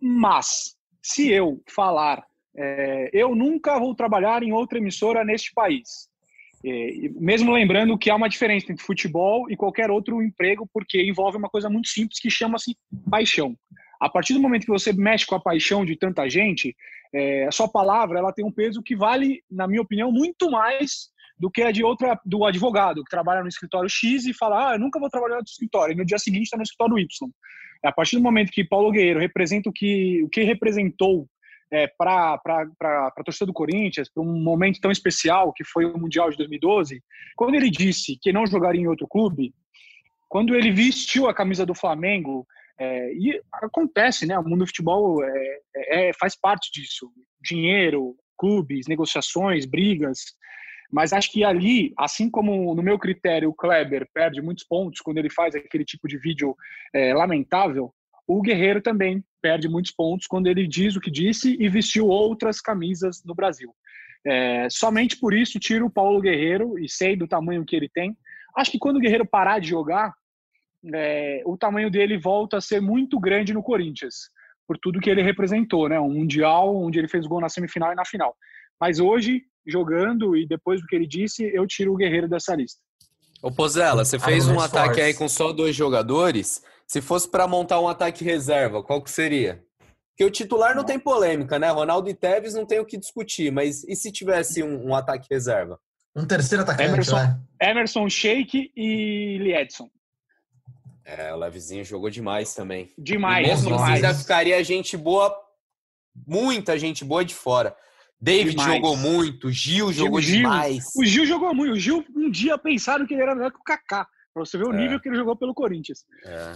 Mas, 0.01 0.75
se 1.01 1.31
eu 1.31 1.61
falar, 1.69 2.25
é, 2.57 3.09
eu 3.13 3.35
nunca 3.35 3.79
vou 3.79 3.93
trabalhar 3.95 4.43
em 4.43 4.51
outra 4.51 4.77
emissora 4.77 5.23
neste 5.23 5.53
país, 5.53 6.09
é, 6.65 7.09
mesmo 7.19 7.51
lembrando 7.51 7.97
que 7.97 8.09
há 8.09 8.15
uma 8.15 8.29
diferença 8.29 8.71
entre 8.71 8.83
futebol 8.83 9.49
e 9.51 9.55
qualquer 9.55 9.91
outro 9.91 10.21
emprego, 10.21 10.67
porque 10.73 11.01
envolve 11.03 11.37
uma 11.37 11.49
coisa 11.49 11.69
muito 11.69 11.87
simples 11.87 12.19
que 12.19 12.29
chama-se 12.29 12.75
paixão. 13.09 13.55
A 13.99 14.09
partir 14.09 14.33
do 14.33 14.41
momento 14.41 14.65
que 14.65 14.71
você 14.71 14.93
mexe 14.93 15.25
com 15.25 15.35
a 15.35 15.39
paixão 15.39 15.85
de 15.85 15.95
tanta 15.95 16.29
gente, 16.29 16.75
é, 17.13 17.45
a 17.47 17.51
sua 17.51 17.67
palavra 17.67 18.19
ela 18.19 18.33
tem 18.33 18.45
um 18.45 18.51
peso 18.51 18.83
que 18.83 18.95
vale, 18.95 19.43
na 19.49 19.67
minha 19.67 19.81
opinião, 19.81 20.11
muito 20.11 20.49
mais 20.49 21.09
do 21.37 21.51
que 21.51 21.61
a 21.61 21.71
de 21.71 21.83
outra 21.83 22.19
do 22.25 22.45
advogado 22.45 23.03
que 23.03 23.09
trabalha 23.09 23.41
no 23.41 23.49
escritório 23.49 23.89
X 23.89 24.25
e 24.25 24.33
fala, 24.33 24.71
ah, 24.71 24.75
eu 24.75 24.79
nunca 24.79 24.99
vou 24.99 25.09
trabalhar 25.09 25.37
no 25.37 25.43
escritório 25.43 25.93
e 25.93 25.97
no 25.97 26.05
dia 26.05 26.17
seguinte 26.17 26.43
está 26.43 26.57
no 26.57 26.63
escritório 26.63 26.99
Y. 26.99 27.07
A 27.83 27.91
partir 27.91 28.15
do 28.15 28.23
momento 28.23 28.51
que 28.51 28.63
Paulo 28.63 28.91
Guerreiro 28.91 29.19
representa 29.19 29.69
o 29.69 29.73
que 29.73 30.23
o 30.23 30.29
que 30.29 30.43
representou 30.43 31.27
é, 31.71 31.87
para 31.87 32.39
a 32.81 33.23
torcida 33.23 33.45
do 33.45 33.53
Corinthians, 33.53 34.09
para 34.09 34.23
um 34.23 34.41
momento 34.41 34.79
tão 34.79 34.91
especial 34.91 35.51
que 35.51 35.63
foi 35.63 35.85
o 35.85 35.97
Mundial 35.97 36.29
de 36.29 36.37
2012, 36.37 37.01
quando 37.35 37.55
ele 37.55 37.69
disse 37.69 38.17
que 38.21 38.31
não 38.31 38.45
jogaria 38.45 38.81
em 38.81 38.87
outro 38.87 39.07
clube, 39.07 39.53
quando 40.29 40.55
ele 40.55 40.71
vestiu 40.71 41.27
a 41.27 41.33
camisa 41.33 41.65
do 41.65 41.75
Flamengo, 41.75 42.47
é, 42.79 43.13
e 43.13 43.41
acontece, 43.53 44.25
né? 44.25 44.37
O 44.37 44.43
mundo 44.43 44.59
do 44.59 44.67
futebol 44.67 45.23
é, 45.23 45.59
é, 45.75 46.11
faz 46.13 46.35
parte 46.35 46.69
disso. 46.71 47.09
Dinheiro, 47.41 48.15
clubes, 48.37 48.87
negociações, 48.87 49.65
brigas. 49.65 50.19
Mas 50.91 51.13
acho 51.13 51.31
que 51.31 51.43
ali, 51.43 51.93
assim 51.97 52.29
como 52.29 52.73
no 52.75 52.83
meu 52.83 52.99
critério 52.99 53.49
o 53.49 53.55
Kleber 53.55 54.07
perde 54.13 54.41
muitos 54.41 54.63
pontos 54.63 55.01
quando 55.01 55.17
ele 55.17 55.29
faz 55.29 55.55
aquele 55.55 55.85
tipo 55.85 56.07
de 56.07 56.17
vídeo 56.17 56.55
é, 56.93 57.13
lamentável, 57.13 57.93
o 58.27 58.41
Guerreiro 58.41 58.81
também 58.81 59.23
perde 59.41 59.69
muitos 59.69 59.91
pontos 59.91 60.27
quando 60.27 60.47
ele 60.47 60.67
diz 60.67 60.95
o 60.95 61.01
que 61.01 61.11
disse 61.11 61.55
e 61.59 61.69
vestiu 61.69 62.07
outras 62.07 62.59
camisas 62.59 63.21
no 63.23 63.35
Brasil. 63.35 63.73
É, 64.25 64.67
somente 64.69 65.17
por 65.19 65.33
isso 65.33 65.59
tiro 65.59 65.85
o 65.85 65.91
Paulo 65.91 66.19
Guerreiro 66.19 66.79
e 66.79 66.89
sei 66.89 67.15
do 67.15 67.27
tamanho 67.27 67.65
que 67.65 67.75
ele 67.75 67.87
tem. 67.87 68.17
Acho 68.57 68.71
que 68.71 68.79
quando 68.79 68.97
o 68.97 68.99
Guerreiro 68.99 69.25
parar 69.25 69.59
de 69.59 69.67
jogar, 69.67 70.13
é, 70.93 71.41
o 71.45 71.57
tamanho 71.57 71.89
dele 71.89 72.17
volta 72.17 72.57
a 72.57 72.61
ser 72.61 72.81
muito 72.81 73.19
grande 73.19 73.53
no 73.53 73.63
Corinthians, 73.63 74.29
por 74.67 74.77
tudo 74.77 74.99
que 74.99 75.09
ele 75.09 75.21
representou, 75.21 75.87
né? 75.89 75.99
Um 75.99 76.09
Mundial 76.09 76.75
onde 76.75 76.99
ele 76.99 77.07
fez 77.07 77.25
gol 77.25 77.41
na 77.41 77.49
semifinal 77.49 77.91
e 77.91 77.95
na 77.95 78.05
final. 78.05 78.35
Mas 78.79 78.99
hoje, 78.99 79.43
jogando 79.65 80.35
e 80.35 80.47
depois 80.47 80.81
do 80.81 80.87
que 80.87 80.95
ele 80.95 81.07
disse, 81.07 81.43
eu 81.53 81.65
tiro 81.65 81.93
o 81.93 81.97
Guerreiro 81.97 82.27
dessa 82.27 82.55
lista. 82.55 82.79
Ô 83.41 83.51
Pozella, 83.51 84.03
você 84.03 84.17
fez 84.17 84.47
um 84.47 84.59
ataque 84.59 84.99
aí 85.01 85.13
com 85.13 85.29
só 85.29 85.53
dois 85.53 85.75
jogadores. 85.75 86.63
Se 86.87 87.01
fosse 87.01 87.29
para 87.29 87.47
montar 87.47 87.79
um 87.79 87.87
ataque 87.87 88.23
reserva, 88.23 88.83
qual 88.83 89.01
que 89.01 89.09
seria? 89.09 89.63
Porque 90.09 90.23
o 90.23 90.31
titular 90.31 90.75
não 90.75 90.83
tem 90.83 90.97
polêmica, 90.97 91.59
né? 91.59 91.69
Ronaldo 91.69 92.09
e 92.09 92.13
Tevez 92.13 92.53
não 92.53 92.65
tem 92.65 92.79
o 92.79 92.85
que 92.85 92.97
discutir, 92.97 93.51
mas 93.51 93.83
e 93.83 93.95
se 93.95 94.11
tivesse 94.11 94.63
um, 94.63 94.87
um 94.87 94.95
ataque 94.95 95.27
reserva? 95.29 95.77
Um 96.15 96.25
terceiro 96.25 96.63
atacante, 96.63 96.89
Emerson. 96.89 97.15
vai. 97.15 97.35
Emerson 97.61 98.07
Sheik 98.07 98.71
e 98.75 99.37
Liedson. 99.39 99.89
É, 101.05 101.31
o 101.33 101.37
Levezinho 101.37 101.85
jogou 101.85 102.09
demais 102.09 102.53
também. 102.55 102.91
Demais, 102.97 103.45
E 103.45 103.49
mesmo 103.51 103.69
assim 103.69 103.77
demais. 103.77 104.03
ainda 104.03 104.17
ficaria 104.17 104.63
gente 104.63 104.97
boa, 104.97 105.33
muita 106.27 106.77
gente 106.79 107.05
boa 107.05 107.23
de 107.23 107.35
fora. 107.35 107.75
David 108.19 108.55
Demais. 108.55 108.73
jogou 108.75 108.97
muito, 108.97 109.51
Gil 109.51 109.91
jogou 109.93 110.19
Gil. 110.19 110.37
demais. 110.37 110.85
O 110.97 111.05
Gil 111.05 111.25
jogou 111.27 111.53
muito. 111.53 111.73
O 111.73 111.79
Gil, 111.79 112.03
um 112.15 112.31
dia 112.31 112.57
pensaram 112.57 113.05
que 113.05 113.13
ele 113.13 113.21
era 113.21 113.35
melhor 113.35 113.51
que 113.51 113.59
o 113.59 113.63
Kaká. 113.63 114.07
Pra 114.33 114.43
você 114.43 114.57
ver 114.57 114.65
o 114.67 114.73
É. 114.73 114.77
nível 114.77 114.99
que 114.99 115.07
ele 115.09 115.17
jogou 115.17 115.35
pelo 115.35 115.53
Corinthians. 115.53 116.05
É. 116.25 116.55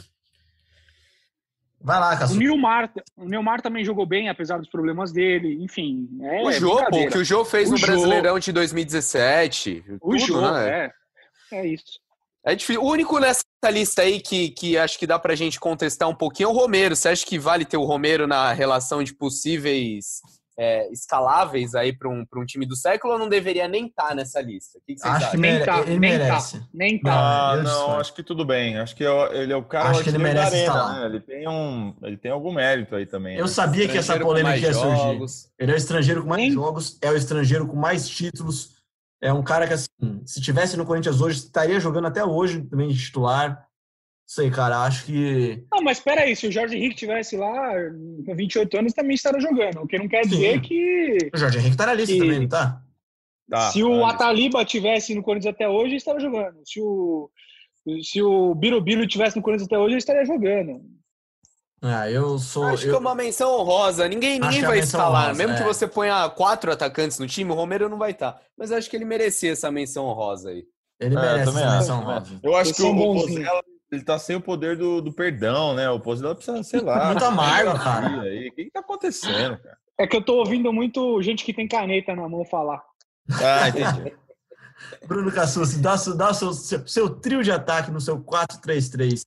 Vai 1.81 1.99
lá, 1.99 2.15
O 2.15 2.19
Cassu. 2.19 2.35
Nilmar, 2.37 2.91
o 3.15 3.25
Nilmar 3.25 3.61
também 3.61 3.85
jogou 3.85 4.05
bem, 4.05 4.27
apesar 4.29 4.57
dos 4.57 4.67
problemas 4.69 5.11
dele. 5.13 5.63
Enfim, 5.63 6.09
é 6.23 6.41
o 6.43 6.51
Jô, 6.51 6.83
pô, 6.89 6.97
o 7.03 7.09
que 7.09 7.17
o 7.19 7.23
Jô 7.23 7.45
fez 7.45 7.69
O 7.69 7.71
no 7.73 7.77
Jô. 7.77 7.85
Brasileirão 7.85 8.39
de 8.39 8.51
2017. 8.51 9.83
O 10.01 10.11
tudo, 10.11 10.19
Jô, 10.19 10.41
né? 10.51 10.91
é. 11.51 11.55
É 11.57 11.67
isso. 11.67 11.99
É 12.45 12.55
difícil. 12.55 12.81
O 12.81 12.87
único 12.89 13.19
nessa 13.19 13.43
lista 13.69 14.01
aí 14.01 14.19
que, 14.19 14.49
que 14.51 14.77
acho 14.77 14.97
que 14.97 15.05
dá 15.07 15.19
pra 15.19 15.35
gente 15.35 15.59
contestar 15.59 16.07
um 16.07 16.15
pouquinho 16.15 16.49
é 16.49 16.51
o 16.51 16.55
Romero. 16.55 16.95
Você 16.95 17.09
acha 17.09 17.25
que 17.25 17.37
vale 17.37 17.65
ter 17.65 17.77
o 17.77 17.83
Romero 17.83 18.25
na 18.27 18.51
relação 18.53 19.03
de 19.03 19.13
possíveis 19.13 20.21
é, 20.57 20.89
escaláveis 20.91 21.73
aí 21.75 21.91
pra 21.93 22.09
um, 22.09 22.25
pra 22.25 22.39
um 22.41 22.45
time 22.45 22.65
do 22.65 22.75
século 22.75 23.13
ou 23.13 23.19
não 23.19 23.29
deveria 23.29 23.67
nem 23.67 23.87
estar 23.87 24.15
nessa 24.15 24.41
lista? 24.41 24.77
O 24.77 24.81
que, 24.85 24.95
que 24.95 25.07
Acho 25.07 25.19
que 25.19 25.25
acham? 25.25 25.39
Nem 25.39 25.63
tá, 25.65 25.79
ele 25.81 25.89
nem 25.91 25.99
merece. 25.99 26.61
Nem 26.73 26.99
tá. 27.01 27.51
Ah, 27.51 27.55
eu 27.57 27.63
não, 27.63 27.97
acho 27.99 28.13
que 28.13 28.23
tudo 28.23 28.45
bem. 28.45 28.77
Acho 28.77 28.95
que 28.95 29.03
é- 29.05 29.37
ele 29.37 29.51
é 29.53 29.55
o 29.55 29.63
cara 29.63 29.89
Acho 29.89 30.03
que 30.03 30.09
ele 30.09 30.17
merece 30.17 30.55
estar 30.57 30.71
arena, 30.73 30.83
lá. 30.83 30.99
né? 31.01 31.05
Ele 31.07 31.19
tem 31.19 31.47
um, 31.47 31.93
ele 32.03 32.17
tem 32.17 32.31
algum 32.31 32.53
mérito 32.53 32.95
aí 32.95 33.05
também. 33.05 33.35
Eu 33.37 33.45
né? 33.45 33.51
sabia 33.51 33.87
que 33.87 33.97
essa 33.97 34.17
polêmica 34.19 34.57
ia 34.57 34.73
surgir. 34.73 34.97
jogos. 34.97 35.49
Ele 35.59 35.71
é 35.71 35.75
o 35.75 35.77
estrangeiro 35.77 36.21
com 36.23 36.29
mais 36.29 36.41
Nem- 36.41 36.51
jogos, 36.53 36.97
é 37.01 37.11
o 37.11 37.15
estrangeiro 37.17 37.67
com 37.67 37.75
mais 37.75 38.07
títulos. 38.07 38.78
É 39.21 39.33
um 39.33 39.43
cara 39.43 39.67
que, 39.67 39.73
assim, 39.73 39.89
se 40.25 40.41
tivesse 40.41 40.77
no 40.77 40.85
Corinthians 40.85 41.19
hoje, 41.21 41.37
estaria 41.39 41.79
jogando 41.79 42.07
até 42.07 42.23
hoje 42.23 42.61
também 42.63 42.87
de 42.87 42.97
titular. 42.97 43.67
Sei, 44.25 44.49
cara, 44.51 44.83
acho 44.83 45.05
que. 45.05 45.65
Não, 45.71 45.81
mas 45.83 45.99
peraí, 45.99 46.35
se 46.35 46.47
o 46.47 46.51
Jorge 46.51 46.77
Henrique 46.77 46.95
tivesse 46.95 47.35
lá 47.35 47.73
com 48.25 48.35
28 48.35 48.77
anos, 48.77 48.93
também 48.93 49.15
estaria 49.15 49.39
jogando. 49.41 49.81
O 49.81 49.87
que 49.87 49.97
não 49.97 50.07
quer 50.07 50.21
dizer 50.21 50.53
Sim. 50.53 50.59
que 50.61 51.17
O 51.33 51.37
Jorge 51.37 51.57
Henrique 51.57 51.75
tá 51.75 51.87
na 51.87 51.93
lista 51.95 52.13
E- 52.15 52.19
também, 52.19 52.39
não 52.41 52.47
tá? 52.47 52.81
Tá, 53.49 53.71
se 53.71 53.83
o 53.83 54.01
tá, 54.01 54.09
Ataliba 54.11 54.63
tivesse 54.63 55.15
no 55.15 55.23
Corinthians 55.23 55.55
até 55.55 55.67
hoje, 55.67 55.87
ele 55.87 55.95
estaria 55.97 56.19
jogando. 56.21 56.59
Se 56.63 56.79
o, 56.79 57.31
se 58.03 58.21
o 58.21 58.53
Birubiru 58.53 59.07
tivesse 59.07 59.35
no 59.35 59.41
Corinthians 59.41 59.65
até 59.65 59.77
hoje, 59.79 59.93
ele 59.93 59.97
estaria 59.97 60.23
jogando. 60.23 60.81
Ah, 61.81 62.09
eu 62.11 62.37
sou. 62.39 62.65
Acho 62.65 62.83
que 62.83 62.89
eu- 62.89 62.95
é 62.95 62.99
uma 62.99 63.15
menção 63.15 63.51
honrosa. 63.57 64.07
Ninguém, 64.07 64.33
Acho 64.39 64.41
ninguém 64.45 64.59
que 64.59 64.65
é 64.65 64.67
vai 64.67 64.79
escalar. 64.79 65.23
honrosa, 65.27 65.37
Mesmo 65.37 65.55
que 65.55 65.61
é. 65.63 65.65
você 65.65 65.87
ponha 65.87 66.29
quatro 66.29 66.71
atacantes 66.71 67.17
no 67.19 67.25
time, 67.27 67.51
o 67.51 67.55
Romero 67.55 67.87
não 67.87 67.97
vai 67.97 68.11
estar. 68.11 68.39
Mas 68.57 68.71
acho 68.71 68.89
que 68.89 68.95
ele 68.97 69.05
merecia 69.05 69.51
essa 69.53 69.71
menção 69.71 70.05
honrosa 70.05 70.49
aí. 70.49 70.65
Ele 70.99 71.15
É, 71.15 71.19
merece 71.19 71.45
também 71.45 71.63
essa 71.63 71.75
menção 71.77 71.99
também 72.01 72.13
rosa. 72.19 72.39
Eu 72.43 72.55
acho 72.55 72.69
Eles 72.71 72.77
que 72.77 72.83
o. 72.83 72.95
Pozella, 72.95 73.63
ele 73.91 74.03
tá 74.03 74.19
sem 74.19 74.35
o 74.35 74.41
poder 74.41 74.77
do, 74.77 75.01
do 75.01 75.13
perdão, 75.13 75.73
né? 75.73 75.89
O 75.89 75.99
Pozella 75.99 76.35
precisa, 76.35 76.61
sei 76.63 76.81
lá. 76.81 77.05
Muito 77.11 77.23
amargo, 77.23 77.71
cara. 77.79 78.21
Aí. 78.23 78.49
O 78.49 78.55
que, 78.55 78.65
que 78.65 78.71
tá 78.71 78.81
acontecendo, 78.81 79.57
cara? 79.57 79.77
É 79.97 80.05
que 80.07 80.15
eu 80.17 80.21
tô 80.23 80.35
ouvindo 80.39 80.71
muito 80.71 81.21
gente 81.21 81.43
que 81.43 81.53
tem 81.53 81.67
caneta 81.67 82.15
na 82.15 82.27
mão 82.27 82.43
falar. 82.45 82.81
Ah, 83.41 83.69
entendi. 83.69 84.13
Bruno 85.07 85.29
Cassucci, 85.31 85.79
dá, 85.79 85.97
seu- 85.97 86.15
dá 86.15 86.33
seu, 86.33 86.53
seu, 86.53 86.87
seu 86.87 87.09
trio 87.09 87.43
de 87.43 87.51
ataque 87.51 87.91
no 87.91 87.99
seu 87.99 88.17
4-3-3. 88.21 89.23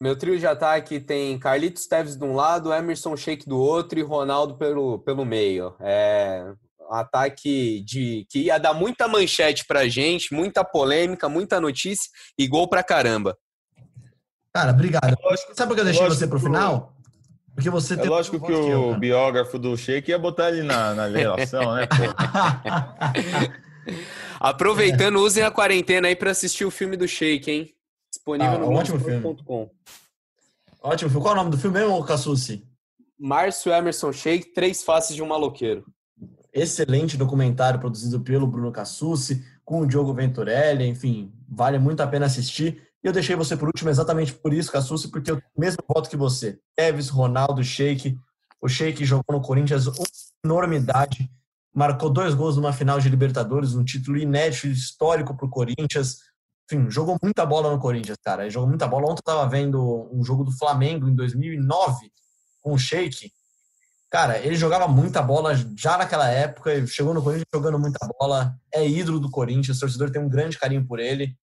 Meu 0.00 0.16
trio 0.16 0.38
de 0.38 0.46
ataque 0.46 1.00
tem 1.00 1.36
Carlitos 1.38 1.86
Teves 1.86 2.16
de 2.16 2.24
um 2.24 2.32
lado, 2.34 2.72
Emerson 2.72 3.16
Sheik 3.16 3.48
do 3.48 3.58
outro 3.58 3.98
e 3.98 4.02
Ronaldo 4.02 4.54
pelo, 4.56 5.00
pelo 5.00 5.24
meio. 5.24 5.74
É 5.80 6.52
um 6.88 6.94
ataque 6.94 7.80
de 7.84 8.24
que 8.30 8.44
ia 8.44 8.58
dar 8.58 8.72
muita 8.72 9.08
manchete 9.08 9.64
pra 9.66 9.88
gente, 9.88 10.32
muita 10.32 10.62
polêmica, 10.64 11.28
muita 11.28 11.60
notícia 11.60 12.08
e 12.38 12.46
gol 12.46 12.68
pra 12.68 12.82
caramba. 12.84 13.36
Cara, 14.54 14.70
obrigado. 14.70 15.16
lógico- 15.22 15.52
Sabe 15.54 15.68
por 15.70 15.74
que 15.74 15.80
eu 15.80 15.84
deixei 15.84 16.02
lógico 16.04 16.20
você 16.20 16.26
pro 16.28 16.38
o- 16.38 16.40
final? 16.42 16.94
Porque 17.54 17.68
você 17.68 17.94
É 17.94 17.96
tem 17.96 18.08
lógico 18.08 18.38
que 18.40 18.52
voz 18.52 18.66
eu, 18.68 18.80
o 18.82 18.86
cara. 18.90 18.98
biógrafo 19.00 19.58
do 19.58 19.76
Sheik 19.76 20.10
ia 20.12 20.18
botar 20.18 20.50
ele 20.50 20.62
na, 20.62 20.94
na 20.94 21.06
relação, 21.08 21.74
né? 21.74 21.88
Aproveitando, 24.38 25.16
usem 25.18 25.42
a 25.42 25.50
quarentena 25.50 26.06
aí 26.06 26.14
pra 26.14 26.30
assistir 26.30 26.64
o 26.64 26.70
filme 26.70 26.96
do 26.96 27.08
Sheik, 27.08 27.50
hein? 27.50 27.74
Disponível 28.12 28.52
Ah, 28.54 28.58
no 28.58 28.68
um 28.68 28.74
ótimo. 28.74 28.96
Ótimo, 30.80 31.10
filme. 31.10 31.22
qual 31.24 31.34
é 31.34 31.38
o 31.38 31.42
nome 31.42 31.50
do 31.50 31.58
filme 31.58 31.78
mesmo, 31.78 32.04
Cassucci? 32.04 32.66
Márcio 33.18 33.72
Emerson 33.72 34.12
Sheik, 34.12 34.52
Três 34.52 34.82
Faces 34.82 35.14
de 35.16 35.22
um 35.22 35.26
Maloqueiro. 35.26 35.84
Excelente 36.52 37.16
documentário 37.16 37.80
produzido 37.80 38.20
pelo 38.20 38.46
Bruno 38.46 38.72
Cassucci, 38.72 39.44
com 39.64 39.80
o 39.80 39.86
Diogo 39.86 40.14
Venturelli, 40.14 40.86
enfim, 40.86 41.32
vale 41.48 41.78
muito 41.78 42.00
a 42.00 42.06
pena 42.06 42.26
assistir. 42.26 42.82
E 43.02 43.06
eu 43.06 43.12
deixei 43.12 43.36
você 43.36 43.56
por 43.56 43.66
último 43.68 43.90
exatamente 43.90 44.32
por 44.32 44.52
isso, 44.54 44.72
Cassucci, 44.72 45.08
porque 45.08 45.30
eu 45.30 45.36
tenho 45.36 45.50
o 45.56 45.60
mesmo 45.60 45.82
voto 45.86 46.08
que 46.08 46.16
você. 46.16 46.58
Tevez, 46.76 47.08
Ronaldo, 47.08 47.62
Sheik. 47.62 48.16
O 48.60 48.68
Sheik 48.68 49.04
jogou 49.04 49.36
no 49.36 49.40
Corinthians 49.42 49.86
uma 49.86 50.06
enormidade, 50.44 51.30
marcou 51.74 52.10
dois 52.10 52.34
gols 52.34 52.56
numa 52.56 52.72
final 52.72 52.98
de 52.98 53.08
Libertadores, 53.08 53.74
um 53.74 53.84
título 53.84 54.16
inédito, 54.16 54.66
histórico 54.68 55.36
para 55.36 55.46
o 55.46 55.50
Corinthians. 55.50 56.18
Enfim, 56.70 56.90
jogou 56.90 57.16
muita 57.22 57.46
bola 57.46 57.70
no 57.70 57.80
Corinthians, 57.80 58.18
cara. 58.22 58.42
Ele 58.42 58.50
jogou 58.50 58.68
muita 58.68 58.86
bola. 58.86 59.04
Ontem 59.04 59.22
eu 59.26 59.32
estava 59.32 59.48
vendo 59.48 60.08
um 60.12 60.22
jogo 60.22 60.44
do 60.44 60.52
Flamengo 60.52 61.08
em 61.08 61.14
2009 61.14 62.12
com 62.60 62.72
o 62.72 62.78
Sheik. 62.78 63.30
Cara, 64.10 64.38
ele 64.38 64.54
jogava 64.54 64.86
muita 64.86 65.22
bola 65.22 65.54
já 65.76 65.96
naquela 65.98 66.28
época, 66.28 66.86
chegou 66.86 67.12
no 67.12 67.22
Corinthians 67.22 67.46
jogando 67.52 67.78
muita 67.78 67.98
bola, 68.18 68.54
é 68.72 68.86
ídolo 68.86 69.20
do 69.20 69.30
Corinthians, 69.30 69.76
o 69.76 69.80
torcedor 69.80 70.10
tem 70.10 70.20
um 70.20 70.30
grande 70.30 70.58
carinho 70.58 70.86
por 70.86 70.98
ele. 70.98 71.36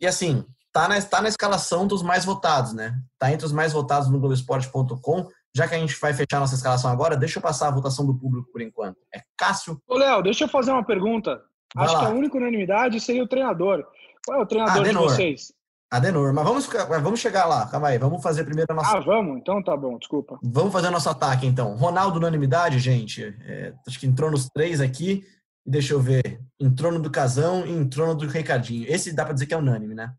E 0.00 0.06
assim, 0.06 0.44
tá 0.72 0.88
na, 0.88 1.00
tá 1.02 1.20
na 1.20 1.28
escalação 1.28 1.86
dos 1.86 2.02
mais 2.02 2.24
votados, 2.24 2.72
né? 2.72 2.94
Tá 3.18 3.32
entre 3.32 3.46
os 3.46 3.52
mais 3.52 3.72
votados 3.72 4.08
no 4.08 4.18
Globoesporte.com. 4.18 5.28
Já 5.54 5.68
que 5.68 5.74
a 5.74 5.78
gente 5.78 5.98
vai 6.00 6.14
fechar 6.14 6.40
nossa 6.40 6.54
escalação 6.54 6.90
agora, 6.90 7.16
deixa 7.16 7.38
eu 7.38 7.42
passar 7.42 7.68
a 7.68 7.72
votação 7.72 8.06
do 8.06 8.16
público 8.16 8.50
por 8.50 8.62
enquanto. 8.62 8.98
É 9.14 9.20
Cássio. 9.36 9.80
Ô, 9.86 9.96
Léo, 9.98 10.22
deixa 10.22 10.44
eu 10.44 10.48
fazer 10.48 10.70
uma 10.70 10.84
pergunta. 10.84 11.42
Vai 11.74 11.84
Acho 11.84 11.94
lá. 11.94 12.00
que 12.00 12.06
a 12.06 12.10
única 12.10 12.36
unanimidade 12.36 13.00
seria 13.00 13.22
o 13.22 13.28
treinador. 13.28 13.84
Qual 14.26 14.38
é 14.38 14.42
o 14.42 14.46
treinador 14.46 14.74
de 14.82 14.90
Adenor. 14.90 15.02
vocês? 15.10 15.52
Adenor, 15.90 16.32
mas 16.32 16.44
vamos, 16.44 16.66
vamos 17.02 17.20
chegar 17.20 17.44
lá, 17.44 17.66
calma 17.66 17.88
aí, 17.88 17.98
vamos 17.98 18.22
fazer 18.22 18.44
primeiro 18.44 18.72
a 18.72 18.74
nossa 18.74 18.96
Ah, 18.96 19.00
vamos? 19.00 19.36
Então 19.38 19.62
tá 19.62 19.76
bom, 19.76 19.98
desculpa. 19.98 20.38
Vamos 20.42 20.72
fazer 20.72 20.88
nosso 20.88 21.10
ataque, 21.10 21.46
então. 21.46 21.76
Ronaldo, 21.76 22.18
unanimidade, 22.18 22.78
gente. 22.78 23.22
É, 23.44 23.74
acho 23.86 24.00
que 24.00 24.06
entrou 24.06 24.30
nos 24.30 24.48
três 24.48 24.80
aqui. 24.80 25.22
E 25.66 25.70
deixa 25.70 25.92
eu 25.92 26.00
ver. 26.00 26.40
Entrou 26.58 26.90
no 26.90 26.98
do 26.98 27.10
Casão 27.10 27.66
e 27.66 27.70
entrou 27.72 28.06
no 28.06 28.14
do 28.14 28.26
Ricardinho. 28.26 28.86
Esse 28.88 29.12
dá 29.12 29.24
pra 29.24 29.34
dizer 29.34 29.44
que 29.46 29.52
é 29.52 29.56
unânime, 29.56 29.94
né? 29.94 30.14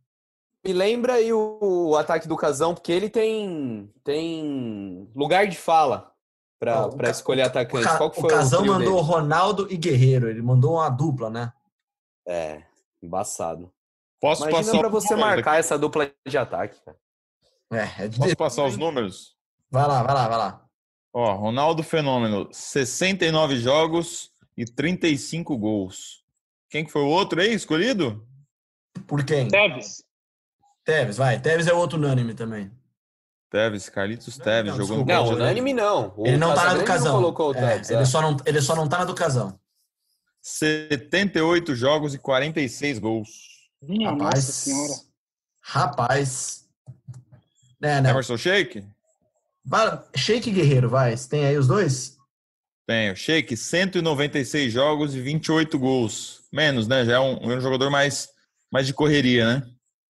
Me 0.64 0.72
lembra 0.74 1.14
aí 1.16 1.34
o, 1.34 1.58
o 1.62 1.98
ataque 1.98 2.28
do 2.28 2.38
Casão, 2.38 2.74
porque 2.76 2.92
ele 2.92 3.10
tem, 3.10 3.92
tem 4.04 5.10
lugar 5.16 5.48
de 5.48 5.58
fala 5.58 6.12
Ca- 6.62 7.10
escolher 7.10 7.42
O, 7.44 7.48
atacante. 7.48 7.84
Ca- 7.84 7.98
Qual 7.98 8.12
que 8.12 8.20
o 8.20 8.22
foi 8.22 8.30
Casão 8.30 8.64
mandou 8.64 8.78
dele? 9.02 9.08
Ronaldo 9.12 9.68
e 9.70 9.76
Guerreiro. 9.76 10.30
Ele 10.30 10.42
mandou 10.42 10.76
uma 10.76 10.88
dupla, 10.90 11.30
né? 11.30 11.52
É, 12.28 12.62
embaçado. 13.02 13.70
Posso 14.24 14.44
Imagina 14.44 14.64
passar 14.66 14.80
pra 14.80 14.88
você 14.88 15.16
marcar 15.18 15.60
essa 15.60 15.78
dupla 15.78 16.10
de 16.26 16.38
ataque. 16.38 16.80
É, 17.70 18.06
é 18.06 18.08
de... 18.08 18.18
Posso 18.18 18.38
passar 18.38 18.64
os 18.64 18.78
números? 18.78 19.36
Vai 19.70 19.86
lá, 19.86 20.02
vai 20.02 20.16
lá, 20.16 20.28
vai 20.30 20.38
lá. 20.38 20.66
Ó, 21.14 21.34
Ronaldo 21.34 21.84
Fenômeno, 21.84 22.48
69 22.50 23.58
jogos 23.58 24.32
e 24.56 24.64
35 24.64 25.58
gols. 25.58 26.24
Quem 26.70 26.86
que 26.86 26.92
foi 26.94 27.02
o 27.02 27.10
outro 27.10 27.42
aí 27.42 27.54
escolhido? 27.54 28.26
Por 29.06 29.26
quem? 29.26 29.50
Teves. 29.50 30.06
Tevez, 30.86 31.18
vai. 31.18 31.42
Tevez 31.42 31.68
é 31.68 31.74
outro 31.74 31.98
unânime 31.98 32.34
também. 32.34 32.72
Teves, 33.50 33.90
Carlitos 33.90 34.38
Não, 34.38 34.46
Teves, 34.46 34.72
não, 34.72 34.78
jogou 34.78 34.98
no 35.00 35.04
desculpa. 35.04 35.14
Não, 35.14 35.24
Corinthians. 35.26 35.50
unânime 35.50 35.74
não. 35.74 36.14
O 36.16 36.26
ele 36.26 36.38
não 36.38 36.56
tá 36.56 36.64
na 36.64 36.74
do 36.76 36.86
Casão. 36.86 37.14
Não 37.16 37.22
colocou 37.24 37.50
o 37.50 37.56
É, 37.58 37.60
Tevez, 37.60 37.90
ele, 37.90 38.04
é. 38.04 38.06
só 38.06 38.22
não, 38.22 38.38
ele 38.46 38.62
só 38.62 38.74
não 38.74 38.88
tá 38.88 39.00
na 39.00 39.04
do 39.04 39.14
Casão. 39.14 39.60
78 40.42 41.76
jogos 41.76 42.14
e 42.14 42.18
46 42.18 43.00
gols. 43.00 43.53
Minha 43.88 44.12
Rapaz. 44.12 44.36
nossa 44.36 44.52
senhora. 44.52 44.94
Rapaz. 45.62 46.66
É, 47.82 48.02
né? 48.02 48.10
Emerson 48.12 48.38
Sheik? 48.38 48.84
Vai, 49.66 50.02
Sheik 50.16 50.50
e 50.50 50.54
Guerreiro, 50.54 50.90
vai. 50.90 51.16
Você 51.16 51.30
tem 51.30 51.46
aí 51.46 51.58
os 51.58 51.68
dois? 51.68 52.18
Tenho. 52.88 53.16
Sheik, 53.16 53.56
196 53.56 54.72
jogos 54.72 55.16
e 55.16 55.22
28 55.22 55.78
gols. 55.80 56.42
Menos, 56.52 56.88
né? 56.88 57.06
Já 57.06 57.14
é 57.16 57.20
um, 57.20 57.52
é 57.52 57.58
um 57.58 57.62
jogador 57.62 57.90
mais, 57.90 58.30
mais 58.72 58.86
de 58.88 58.94
correria, 58.94 59.46
né? 59.60 59.68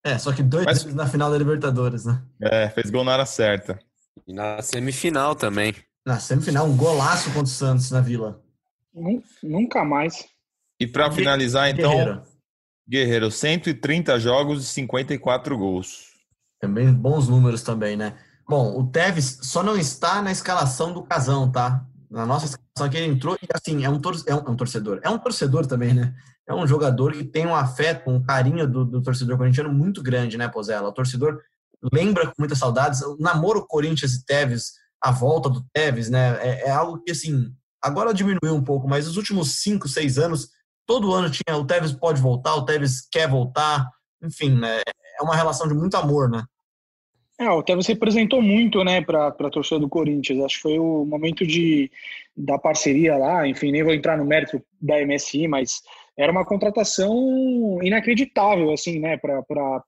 É, 0.04 0.18
só 0.18 0.32
que 0.32 0.42
dois 0.42 0.66
Mas- 0.66 0.86
na 0.94 1.08
final 1.08 1.30
da 1.32 1.38
Libertadores, 1.38 2.06
né? 2.06 2.22
É, 2.42 2.70
fez 2.70 2.90
gol 2.90 3.04
na 3.04 3.12
hora 3.14 3.26
certa. 3.26 3.80
E 4.28 4.34
na 4.34 4.62
semifinal 4.62 5.36
também. 5.36 5.76
Na 6.06 6.20
semifinal, 6.20 6.66
um 6.66 6.76
golaço 6.78 7.26
contra 7.30 7.44
o 7.44 7.48
Santos 7.48 7.92
na 7.92 8.00
Vila. 8.02 8.42
Nu- 8.94 9.24
Nunca 9.44 9.84
mais. 9.84 10.26
E 10.80 10.88
para 10.88 11.12
finalizar, 11.12 11.70
então, 11.70 11.92
Guerreiro. 11.92 12.22
Guerreiro, 12.90 13.30
130 13.30 14.20
jogos 14.20 14.64
e 14.64 14.68
54 14.68 15.56
gols. 15.56 16.10
Também 16.60 16.92
bons 16.92 17.28
números 17.28 17.62
também, 17.62 17.96
né? 17.96 18.18
Bom, 18.48 18.80
o 18.80 18.88
Tevez 18.88 19.38
só 19.44 19.62
não 19.62 19.78
está 19.78 20.24
na 20.24 20.32
escalação 20.32 20.92
do 20.92 21.04
Casão, 21.04 21.52
tá? 21.52 21.86
Na 22.10 22.26
nossa 22.26 22.46
escalação 22.46 22.88
aqui 22.88 22.98
ele 22.98 23.14
entrou 23.14 23.38
e 23.42 23.48
assim, 23.54 23.86
é 23.86 23.90
um, 23.90 24.02
é 24.26 24.34
um, 24.34 24.40
é 24.40 24.50
um 24.50 24.56
torcedor. 24.56 25.00
É 25.04 25.10
um 25.10 25.20
torcedor 25.20 25.68
também, 25.68 25.94
né? 25.94 26.16
É 26.48 26.54
um 26.54 26.66
jogador 26.66 27.14
que 27.14 27.24
tem 27.24 27.46
um 27.46 27.56
afeto, 27.56 28.10
um 28.10 28.24
carinho 28.24 28.68
do, 28.68 28.84
do 28.84 29.04
torcedor 29.04 29.38
corintiano 29.38 29.72
muito 29.72 30.02
grande, 30.02 30.36
né, 30.36 30.48
Pozella? 30.48 30.90
O 30.90 30.94
torcedor 30.94 31.40
lembra 31.94 32.26
com 32.26 32.34
muitas 32.40 32.58
saudades. 32.58 33.04
O 33.04 33.18
namoro 33.20 33.68
Corinthians 33.68 34.14
e 34.14 34.26
Tevez, 34.26 34.72
a 35.00 35.12
volta 35.12 35.48
do 35.48 35.64
Tevez, 35.72 36.10
né? 36.10 36.40
É, 36.42 36.70
é, 36.70 36.72
algo 36.72 37.04
que, 37.04 37.12
assim, 37.12 37.54
agora 37.80 38.16
diminuiu 38.16 38.56
um 38.56 38.64
pouco, 38.64 38.90
mas 38.90 39.06
nos 39.06 39.16
últimos 39.16 39.62
cinco, 39.62 39.88
seis 39.88 40.18
anos, 40.18 40.50
todo 40.90 41.14
ano 41.14 41.30
tinha 41.30 41.56
o 41.56 41.64
Tevez 41.64 41.94
pode 41.94 42.20
voltar, 42.20 42.56
o 42.56 42.66
Tevez 42.66 43.08
quer 43.12 43.30
voltar. 43.30 43.88
Enfim, 44.24 44.60
né? 44.60 44.82
É 45.20 45.24
uma 45.24 45.36
relação 45.36 45.68
de 45.68 45.76
muito 45.76 45.96
amor, 45.96 46.28
né? 46.28 46.44
É, 47.40 47.48
o 47.52 47.62
Tevez 47.62 47.86
representou 47.86 48.42
muito, 48.42 48.84
né, 48.84 49.00
para 49.00 49.28
a 49.28 49.50
torcida 49.52 49.80
do 49.80 49.88
Corinthians. 49.88 50.44
Acho 50.44 50.56
que 50.56 50.62
foi 50.64 50.80
o 50.80 51.06
momento 51.06 51.46
de, 51.46 51.92
da 52.36 52.58
parceria 52.58 53.16
lá. 53.18 53.48
Enfim, 53.48 53.72
nem 53.72 53.84
vou 53.84 53.94
entrar 53.94 54.18
no 54.18 54.26
mérito 54.26 54.60
da 54.82 54.96
MSI, 55.06 55.48
mas 55.48 55.84
era 56.18 56.32
uma 56.32 56.44
contratação 56.44 57.78
inacreditável, 57.84 58.72
assim, 58.74 58.98
né, 58.98 59.16
para 59.16 59.84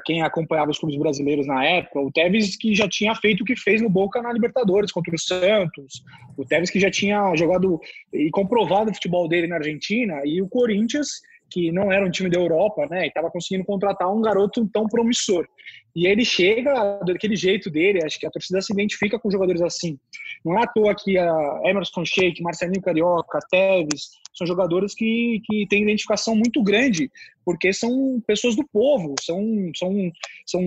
quem 0.00 0.22
acompanhava 0.22 0.70
os 0.70 0.78
clubes 0.78 0.98
brasileiros 0.98 1.46
na 1.46 1.64
época. 1.64 2.00
O 2.00 2.10
Tevez 2.10 2.56
que 2.56 2.74
já 2.74 2.88
tinha 2.88 3.14
feito 3.14 3.42
o 3.42 3.44
que 3.44 3.56
fez 3.56 3.80
no 3.80 3.88
Boca 3.88 4.20
na 4.22 4.32
Libertadores 4.32 4.92
contra 4.92 5.14
o 5.14 5.18
Santos. 5.18 6.02
O 6.36 6.44
Tevez 6.44 6.70
que 6.70 6.80
já 6.80 6.90
tinha 6.90 7.34
jogado 7.36 7.80
e 8.12 8.30
comprovado 8.30 8.90
o 8.90 8.94
futebol 8.94 9.28
dele 9.28 9.46
na 9.46 9.56
Argentina. 9.56 10.22
E 10.24 10.40
o 10.40 10.48
Corinthians 10.48 11.20
que 11.52 11.70
não 11.70 11.92
era 11.92 12.06
um 12.06 12.10
time 12.10 12.30
da 12.30 12.38
Europa, 12.38 12.86
né, 12.90 13.04
e 13.04 13.08
estava 13.08 13.30
conseguindo 13.30 13.66
contratar 13.66 14.10
um 14.10 14.22
garoto 14.22 14.66
tão 14.72 14.86
promissor. 14.86 15.46
E 15.94 16.06
ele 16.06 16.24
chega 16.24 17.00
daquele 17.04 17.36
jeito 17.36 17.70
dele, 17.70 18.02
acho 18.02 18.18
que 18.18 18.26
a 18.26 18.30
torcida 18.30 18.60
se 18.62 18.72
identifica 18.72 19.18
com 19.18 19.30
jogadores 19.30 19.60
assim. 19.60 19.98
Não 20.44 20.58
é 20.58 20.62
à 20.62 20.66
toa 20.66 20.94
que 20.94 21.18
a 21.18 21.60
Emerson 21.64 22.04
Sheik, 22.04 22.42
Marcelinho 22.42 22.80
Carioca, 22.80 23.38
Teves, 23.50 24.10
são 24.34 24.46
jogadores 24.46 24.94
que, 24.94 25.42
que 25.44 25.66
têm 25.68 25.82
identificação 25.82 26.34
muito 26.34 26.62
grande, 26.62 27.10
porque 27.44 27.72
são 27.72 28.22
pessoas 28.26 28.56
do 28.56 28.66
povo, 28.72 29.14
são, 29.20 29.44
são, 29.76 30.10
são 30.46 30.62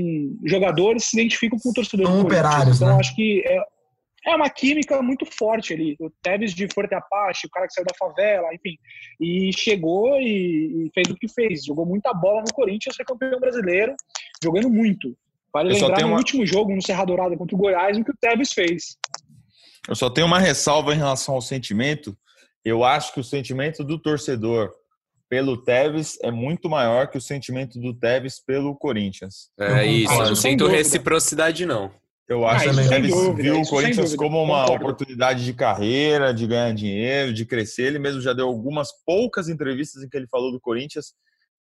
jogadores 0.45 1.05
que 1.05 1.09
se 1.09 1.19
identificam 1.19 1.57
com 1.57 1.69
o 1.69 1.73
torcedor. 1.73 2.05
São 2.05 2.21
operários, 2.21 2.77
Então, 2.77 2.89
né? 2.89 2.99
acho 2.99 3.15
que 3.15 3.41
é, 3.45 3.59
é 4.25 4.35
uma 4.35 4.49
química 4.49 5.01
muito 5.01 5.25
forte 5.25 5.73
ali. 5.73 5.95
O 5.99 6.09
Tevez 6.21 6.53
de 6.53 6.67
Forte 6.73 6.95
Apache, 6.95 7.47
o 7.47 7.49
cara 7.49 7.67
que 7.67 7.73
saiu 7.73 7.85
da 7.85 7.95
favela, 7.97 8.53
enfim. 8.53 8.77
E 9.19 9.51
chegou 9.53 10.19
e, 10.19 10.87
e, 10.87 10.91
fez 10.93 11.07
o 11.09 11.15
que 11.15 11.27
fez. 11.27 11.63
Jogou 11.63 11.85
muita 11.85 12.13
bola 12.13 12.41
no 12.41 12.53
Corinthians, 12.53 12.95
foi 12.95 13.05
campeão 13.05 13.39
brasileiro, 13.39 13.95
jogando 14.43 14.69
muito. 14.69 15.15
Vale 15.53 15.69
Eu 15.69 15.75
lembrar 15.75 16.01
no 16.01 16.07
uma... 16.07 16.17
último 16.17 16.45
jogo, 16.45 16.75
no 16.75 16.81
Serra 16.81 17.05
Dourada 17.05 17.37
contra 17.37 17.55
o 17.55 17.59
Goiás, 17.59 17.97
o 17.97 18.03
que 18.03 18.11
o 18.11 18.17
Tevez 18.19 18.51
fez. 18.51 18.97
Eu 19.87 19.95
só 19.95 20.09
tenho 20.09 20.27
uma 20.27 20.39
ressalva 20.39 20.93
em 20.93 20.97
relação 20.97 21.35
ao 21.35 21.41
sentimento. 21.41 22.17
Eu 22.63 22.83
acho 22.83 23.13
que 23.13 23.19
o 23.19 23.23
sentimento 23.23 23.83
do 23.83 23.99
torcedor 23.99 24.71
pelo 25.29 25.57
Tevez 25.57 26.17
é 26.23 26.31
muito 26.31 26.67
maior 26.67 27.07
que 27.09 27.17
o 27.17 27.21
sentimento 27.21 27.79
do 27.79 27.93
Tevez 27.93 28.39
pelo 28.39 28.75
Corinthians. 28.75 29.51
É 29.59 29.85
isso, 29.85 30.13
eu 30.13 30.25
não 30.25 30.35
sinto 30.35 30.67
reciprocidade, 30.67 31.65
não. 31.65 31.91
Eu 32.27 32.45
acho 32.47 32.69
ah, 32.69 32.73
que 32.73 32.93
ele 32.93 33.07
viu 33.35 33.61
o 33.61 33.67
Corinthians 33.67 34.15
como 34.15 34.41
uma 34.41 34.61
concordo. 34.61 34.83
oportunidade 34.83 35.45
de 35.45 35.53
carreira, 35.53 36.33
de 36.33 36.47
ganhar 36.47 36.73
dinheiro, 36.73 37.31
de 37.31 37.45
crescer. 37.45 37.83
Ele 37.83 37.99
mesmo 37.99 38.19
já 38.19 38.33
deu 38.33 38.47
algumas 38.47 38.89
poucas 39.05 39.47
entrevistas 39.47 40.01
em 40.01 40.09
que 40.09 40.17
ele 40.17 40.27
falou 40.27 40.51
do 40.51 40.59
Corinthians, 40.59 41.13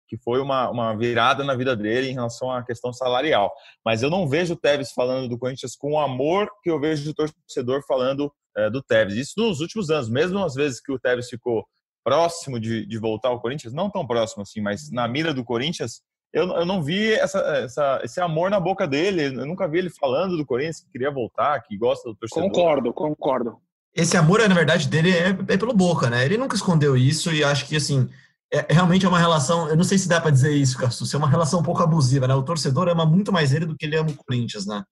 que 0.07 0.17
foi 0.17 0.41
uma, 0.41 0.71
uma 0.71 0.97
virada 0.97 1.43
na 1.43 1.57
vida 1.57 1.75
dele 1.75 2.09
em 2.09 2.15
relação 2.15 2.53
à 2.53 2.65
questão 2.65 2.93
salarial. 2.93 3.53
Mas 3.85 4.03
eu 4.03 4.11
não 4.11 4.29
vejo 4.29 4.55
o 4.55 4.57
Tevez 4.57 4.93
falando 4.93 5.29
do 5.29 5.39
Corinthians 5.39 5.75
com 5.75 5.95
o 5.95 5.99
amor 5.99 6.49
que 6.63 6.71
eu 6.71 6.79
vejo 6.79 7.11
o 7.11 7.15
torcedor 7.15 7.83
falando 7.85 8.33
é, 8.57 8.71
do 8.71 8.81
Tevez. 8.81 9.17
Isso 9.17 9.35
nos 9.37 9.61
últimos 9.61 9.91
anos, 9.91 10.09
mesmo 10.09 10.39
às 10.39 10.55
vezes 10.55 10.81
que 10.81 10.93
o 10.93 11.01
Tevez 11.01 11.29
ficou 11.29 11.67
próximo 12.05 12.61
de, 12.61 12.87
de 12.87 12.99
voltar 12.99 13.31
ao 13.31 13.41
Corinthians, 13.41 13.73
não 13.73 13.91
tão 13.91 14.07
próximo 14.07 14.43
assim, 14.43 14.61
mas 14.61 14.91
na 14.93 15.09
mira 15.09 15.35
do 15.35 15.43
Corinthians, 15.43 16.03
eu, 16.35 16.49
eu 16.49 16.67
não 16.67 16.83
vi 16.83 17.13
essa, 17.13 17.39
essa, 17.39 18.01
esse 18.03 18.21
amor 18.21 18.51
na 18.51 18.59
boca 18.59 18.89
dele. 18.89 19.27
Eu 19.27 19.47
nunca 19.47 19.69
vi 19.69 19.79
ele 19.79 19.89
falando 19.89 20.37
do 20.37 20.45
Corinthians 20.45 20.81
que 20.81 20.91
queria 20.91 21.11
voltar, 21.11 21.61
que 21.63 21.79
gosta 21.79 22.09
do 22.09 22.17
torcedor. 22.17 22.51
Concordo, 22.51 22.93
concordo. 22.93 23.57
Esse 23.95 24.17
amor, 24.17 24.41
na 24.49 24.55
verdade, 24.55 24.89
dele 24.89 25.13
é, 25.13 25.29
é 25.29 25.57
pelo 25.57 25.73
Boca, 25.73 26.11
né? 26.11 26.25
Ele 26.25 26.37
nunca 26.37 26.57
escondeu 26.57 26.97
isso 26.97 27.33
e 27.33 27.45
acho 27.45 27.67
que, 27.67 27.77
assim, 27.77 28.11
é, 28.53 28.67
realmente 28.69 29.07
é 29.07 29.09
uma 29.09 29.21
relação. 29.21 29.69
Eu 29.69 29.77
não 29.77 29.85
sei 29.85 29.97
se 29.97 30.09
dá 30.09 30.21
para 30.21 30.33
dizer 30.33 30.51
isso, 30.51 30.77
Cassus, 30.77 31.15
é 31.15 31.17
uma 31.17 31.31
relação 31.31 31.61
um 31.61 31.63
pouco 31.63 31.81
abusiva, 31.81 32.27
né? 32.27 32.35
O 32.35 32.43
torcedor 32.43 32.89
ama 32.89 33.07
muito 33.07 33.33
mais 33.33 33.55
ele 33.55 33.65
do 33.65 33.77
que 33.77 33.87
ele 33.87 33.97
ama 33.97 34.11
o 34.11 34.17
Corinthians, 34.17 34.67
né? 34.67 34.83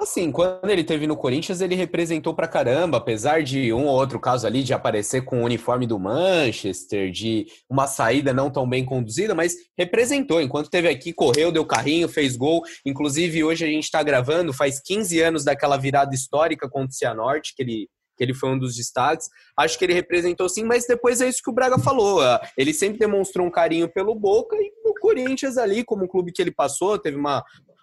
Assim, 0.00 0.32
quando 0.32 0.70
ele 0.70 0.82
teve 0.82 1.06
no 1.06 1.14
Corinthians, 1.14 1.60
ele 1.60 1.74
representou 1.74 2.34
pra 2.34 2.48
caramba, 2.48 2.96
apesar 2.96 3.42
de 3.42 3.70
um 3.70 3.84
ou 3.84 3.94
outro 3.94 4.18
caso 4.18 4.46
ali 4.46 4.62
de 4.62 4.72
aparecer 4.72 5.26
com 5.26 5.42
o 5.42 5.44
uniforme 5.44 5.86
do 5.86 5.98
Manchester, 5.98 7.10
de 7.10 7.46
uma 7.68 7.86
saída 7.86 8.32
não 8.32 8.50
tão 8.50 8.66
bem 8.66 8.82
conduzida, 8.82 9.34
mas 9.34 9.54
representou. 9.76 10.40
Enquanto 10.40 10.70
teve 10.70 10.88
aqui, 10.88 11.12
correu, 11.12 11.52
deu 11.52 11.66
carrinho, 11.66 12.08
fez 12.08 12.34
gol. 12.34 12.62
Inclusive, 12.86 13.44
hoje 13.44 13.66
a 13.66 13.68
gente 13.68 13.84
está 13.84 14.02
gravando, 14.02 14.54
faz 14.54 14.80
15 14.80 15.20
anos 15.20 15.44
daquela 15.44 15.76
virada 15.76 16.14
histórica 16.14 16.66
contra 16.66 16.88
o 16.88 16.94
Cianorte, 16.94 17.54
que 17.54 17.62
ele 17.62 17.86
que 18.16 18.24
ele 18.24 18.34
foi 18.34 18.50
um 18.50 18.58
dos 18.58 18.76
destaques. 18.76 19.30
Acho 19.56 19.78
que 19.78 19.84
ele 19.84 19.94
representou 19.94 20.46
sim, 20.46 20.62
mas 20.62 20.86
depois 20.86 21.22
é 21.22 21.28
isso 21.28 21.40
que 21.42 21.48
o 21.48 21.54
Braga 21.54 21.78
falou. 21.78 22.20
Ah, 22.20 22.38
ele 22.54 22.74
sempre 22.74 22.98
demonstrou 22.98 23.46
um 23.46 23.50
carinho 23.50 23.90
pelo 23.90 24.14
Boca 24.14 24.54
e 24.56 24.70
o 24.84 24.92
Corinthians 25.00 25.56
ali, 25.56 25.82
como 25.82 26.04
o 26.04 26.08
clube 26.08 26.30
que 26.30 26.42
ele 26.42 26.52
passou, 26.52 26.98
teve 26.98 27.16
uma, 27.16 27.42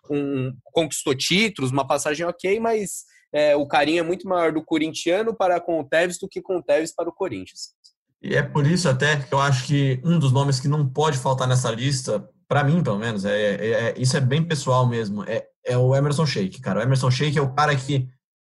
um, 0.09 0.53
conquistou 0.65 1.15
títulos, 1.15 1.71
uma 1.71 1.87
passagem 1.87 2.25
ok, 2.25 2.59
mas 2.59 3.03
é, 3.33 3.55
o 3.55 3.67
carinho 3.67 3.99
é 3.99 4.03
muito 4.03 4.27
maior 4.27 4.51
do 4.51 4.63
corintiano 4.63 5.35
para 5.35 5.59
com 5.59 5.79
o 5.79 5.83
Tevez 5.83 6.17
do 6.17 6.27
que 6.27 6.41
com 6.41 6.57
o 6.57 6.63
Tevez 6.63 6.93
para 6.93 7.09
o 7.09 7.13
Corinthians. 7.13 7.75
E 8.21 8.35
é 8.35 8.41
por 8.41 8.65
isso 8.65 8.89
até 8.89 9.17
que 9.17 9.33
eu 9.33 9.39
acho 9.39 9.67
que 9.67 10.01
um 10.03 10.17
dos 10.17 10.31
nomes 10.31 10.59
que 10.59 10.67
não 10.67 10.87
pode 10.87 11.17
faltar 11.17 11.47
nessa 11.47 11.69
lista, 11.69 12.27
para 12.47 12.63
mim 12.63 12.81
pelo 12.81 12.97
menos, 12.97 13.25
é, 13.25 13.55
é, 13.55 13.71
é, 13.71 13.93
isso 13.97 14.17
é 14.17 14.21
bem 14.21 14.43
pessoal 14.43 14.87
mesmo, 14.87 15.23
é, 15.23 15.45
é 15.65 15.77
o 15.77 15.95
Emerson 15.95 16.25
Sheik, 16.25 16.61
cara. 16.61 16.79
O 16.79 16.83
Emerson 16.83 17.11
Sheik 17.11 17.37
é 17.37 17.41
o 17.41 17.53
cara 17.53 17.75
que, 17.75 18.07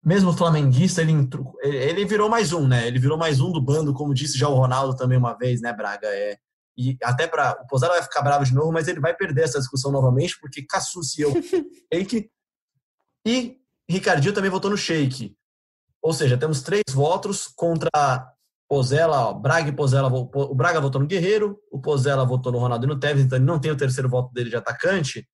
mesmo 0.05 0.33
flamenguista, 0.33 1.03
ele, 1.03 1.29
ele 1.63 2.05
virou 2.05 2.29
mais 2.29 2.53
um, 2.53 2.67
né? 2.67 2.87
Ele 2.89 2.99
virou 2.99 3.17
mais 3.17 3.41
um 3.41 3.53
do 3.53 3.61
bando, 3.61 3.95
como 3.95 4.15
disse 4.15 4.37
já 4.37 4.49
o 4.49 4.55
Ronaldo 4.55 4.97
também 4.97 5.19
uma 5.19 5.35
vez, 5.35 5.61
né, 5.61 5.73
Braga? 5.73 6.09
É, 6.09 6.39
e 6.77 6.97
até 7.03 7.27
para 7.27 7.59
o 7.63 7.67
Pozella 7.67 7.95
vai 7.95 8.03
ficar 8.03 8.23
bravo 8.23 8.45
de 8.45 8.55
novo, 8.55 8.73
mas 8.73 8.89
ele 8.89 9.01
vai 9.01 9.15
perder 9.15 9.43
essa 9.45 9.59
discussão 9.59 9.91
novamente, 9.91 10.39
porque 10.41 10.63
Cassus 10.63 11.17
e 11.19 11.23
eu, 11.23 11.33
Shake, 11.93 12.31
e 13.27 13.59
Ricardinho 13.89 14.35
também 14.35 14.51
votou 14.51 14.71
no 14.71 14.77
Shake. 14.77 15.37
Ou 16.03 16.13
seja, 16.13 16.37
temos 16.37 16.63
três 16.63 16.83
votos 16.93 17.47
contra 17.47 17.91
Pozella, 18.69 19.29
ó, 19.29 19.35
Braga 19.35 19.69
e 19.69 19.73
Pozella, 19.73 20.09
o 20.09 20.55
Braga 20.55 20.81
votou 20.81 21.01
no 21.01 21.07
Guerreiro, 21.07 21.61
o 21.71 21.81
Pozella 21.81 22.25
votou 22.25 22.51
no 22.51 22.59
Ronaldo 22.59 22.87
e 22.87 22.89
no 22.89 22.99
Tevez, 22.99 23.27
então 23.27 23.37
ele 23.37 23.45
não 23.45 23.61
tem 23.61 23.71
o 23.71 23.77
terceiro 23.77 24.09
voto 24.09 24.33
dele 24.33 24.51
de 24.51 24.57
atacante, 24.57 25.29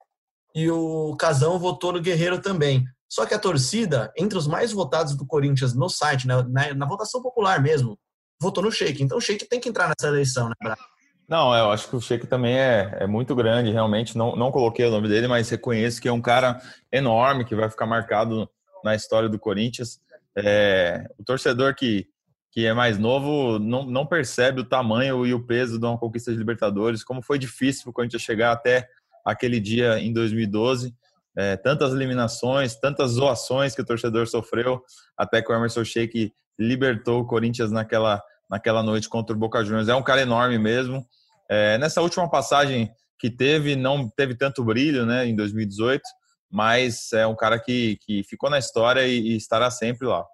e 0.55 0.69
o 0.71 1.17
Casão 1.17 1.59
votou 1.59 1.93
no 1.93 2.01
Guerreiro 2.01 2.41
também. 2.41 2.85
Só 3.09 3.25
que 3.25 3.33
a 3.33 3.39
torcida, 3.39 4.13
entre 4.17 4.37
os 4.37 4.47
mais 4.47 4.73
votados 4.73 5.17
do 5.17 5.25
Corinthians 5.25 5.73
no 5.73 5.89
site, 5.89 6.27
na, 6.27 6.43
na, 6.43 6.75
na 6.75 6.87
votação 6.87 7.23
popular 7.23 7.63
mesmo, 7.63 7.99
votou 8.41 8.63
no 8.63 8.71
Sheik. 8.71 9.03
Então 9.03 9.17
o 9.17 9.21
Sheik 9.21 9.47
tem 9.47 9.61
que 9.61 9.69
entrar 9.69 9.89
nessa 9.89 10.09
eleição, 10.09 10.49
né, 10.49 10.55
Braga? 10.63 10.83
Não, 11.29 11.55
eu 11.55 11.71
acho 11.71 11.89
que 11.91 11.95
o 11.95 12.01
Sheik 12.01 12.27
também 12.27 12.59
é, 12.59 12.97
é 13.01 13.07
muito 13.07 13.35
grande, 13.35 13.71
realmente. 13.71 14.17
Não, 14.17 14.35
não 14.35 14.51
coloquei 14.51 14.87
o 14.87 14.91
nome 14.91 15.09
dele, 15.09 15.29
mas 15.29 15.51
reconheço 15.51 16.01
que 16.01 16.09
é 16.09 16.13
um 16.13 16.23
cara 16.23 16.59
enorme, 16.91 17.45
que 17.45 17.55
vai 17.55 17.69
ficar 17.69 17.85
marcado 17.85 18.49
na 18.83 18.95
história 18.95 19.29
do 19.29 19.39
Corinthians. 19.39 20.01
É, 20.35 21.07
o 21.19 21.25
torcedor 21.25 21.75
que, 21.75 22.07
que 22.51 22.65
é 22.65 22.73
mais 22.73 22.97
novo 22.97 23.59
não, 23.59 23.85
não 23.85 24.07
percebe 24.07 24.63
o 24.63 24.65
tamanho 24.65 25.27
e 25.27 25.35
o 25.35 25.45
peso 25.45 25.79
de 25.79 25.85
uma 25.85 25.99
conquista 25.99 26.33
de 26.33 26.39
Libertadores, 26.39 27.05
como 27.05 27.21
foi 27.21 27.39
difícil 27.39 27.83
para 27.83 27.91
o 27.91 27.95
Corinthians 27.95 28.23
chegar 28.23 28.53
até 28.53 28.89
aquele 29.23 29.61
dia 29.61 29.99
em 30.01 30.15
2012. 30.15 30.95
É, 31.37 31.57
tantas 31.59 31.93
eliminações, 31.93 32.75
tantas 32.75 33.13
zoações 33.13 33.75
que 33.75 33.83
o 33.83 33.87
torcedor 33.87 34.27
sofreu, 34.27 34.83
até 35.17 35.43
que 35.43 35.53
o 35.53 35.55
Emerson 35.55 35.85
Sheik 35.85 36.33
libertou 36.59 37.21
o 37.21 37.27
Corinthians 37.27 37.71
naquela, 37.71 38.23
naquela 38.51 38.83
noite 38.83 39.09
contra 39.11 39.37
o 39.37 39.39
Boca 39.39 39.63
Juniors. 39.63 39.89
É 39.89 39.95
um 39.95 40.03
cara 40.03 40.23
enorme 40.23 40.59
mesmo. 40.59 41.07
É, 41.49 41.79
nessa 41.79 42.03
última 42.03 42.29
passagem 42.31 42.91
que 43.19 43.31
teve, 43.31 43.75
não 43.75 44.09
teve 44.09 44.35
tanto 44.35 44.65
brilho, 44.65 45.05
né, 45.05 45.27
em 45.27 45.35
2018, 45.35 46.03
mas 46.51 47.13
é 47.13 47.27
um 47.27 47.35
cara 47.35 47.59
que, 47.59 47.99
que 48.03 48.23
ficou 48.25 48.49
na 48.49 48.59
história 48.59 49.07
e, 49.07 49.33
e 49.33 49.37
estará 49.37 49.71
sempre 49.71 50.07
lá. 50.07 50.25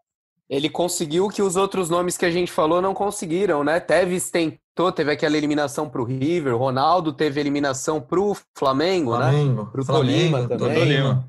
Ele 0.48 0.68
conseguiu 0.68 1.24
o 1.24 1.30
que 1.30 1.42
os 1.42 1.56
outros 1.56 1.88
nomes 1.88 2.16
que 2.16 2.24
a 2.24 2.30
gente 2.30 2.52
falou 2.52 2.80
não 2.82 2.92
conseguiram, 2.92 3.64
né? 3.64 3.80
Tevez 3.80 4.30
tentou, 4.30 4.92
teve 4.92 5.10
aquela 5.10 5.36
eliminação 5.36 5.88
para 5.88 6.02
o 6.02 6.04
River, 6.04 6.56
Ronaldo 6.56 7.12
teve 7.12 7.40
eliminação 7.40 8.00
para 8.00 8.20
o 8.20 8.36
Flamengo, 8.56 9.16
Flamengo, 9.16 9.64
né? 9.64 9.68
Para 9.72 9.80
o 9.80 9.84
Tolima 9.84 10.46
também. 10.46 10.74
Tolima. 10.74 11.28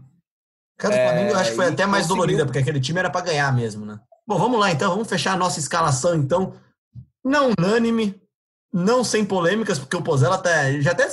Cara, 0.77 0.93
o 0.93 0.97
Flamengo 0.97 1.31
eu 1.31 1.38
acho 1.38 1.49
que 1.51 1.55
foi 1.55 1.65
até 1.67 1.86
mais 1.86 2.03
conseguiu. 2.03 2.15
dolorida, 2.15 2.45
porque 2.45 2.59
aquele 2.59 2.81
time 2.81 2.99
era 2.99 3.09
para 3.09 3.25
ganhar 3.25 3.55
mesmo, 3.55 3.86
né? 3.86 3.97
Bom, 4.27 4.38
vamos 4.38 4.59
lá 4.59 4.71
então, 4.71 4.91
vamos 4.91 5.07
fechar 5.07 5.33
a 5.33 5.38
nossa 5.38 5.59
escalação 5.59 6.15
então. 6.15 6.53
Não 7.23 7.51
unânime, 7.57 8.21
não 8.76 9.05
sem 9.05 9.23
polêmicas, 9.23 9.80
porque 9.80 9.95
o 9.95 10.01
Pozella 10.01 10.38
tá, 10.38 10.69
já 10.82 10.91
até 10.91 11.07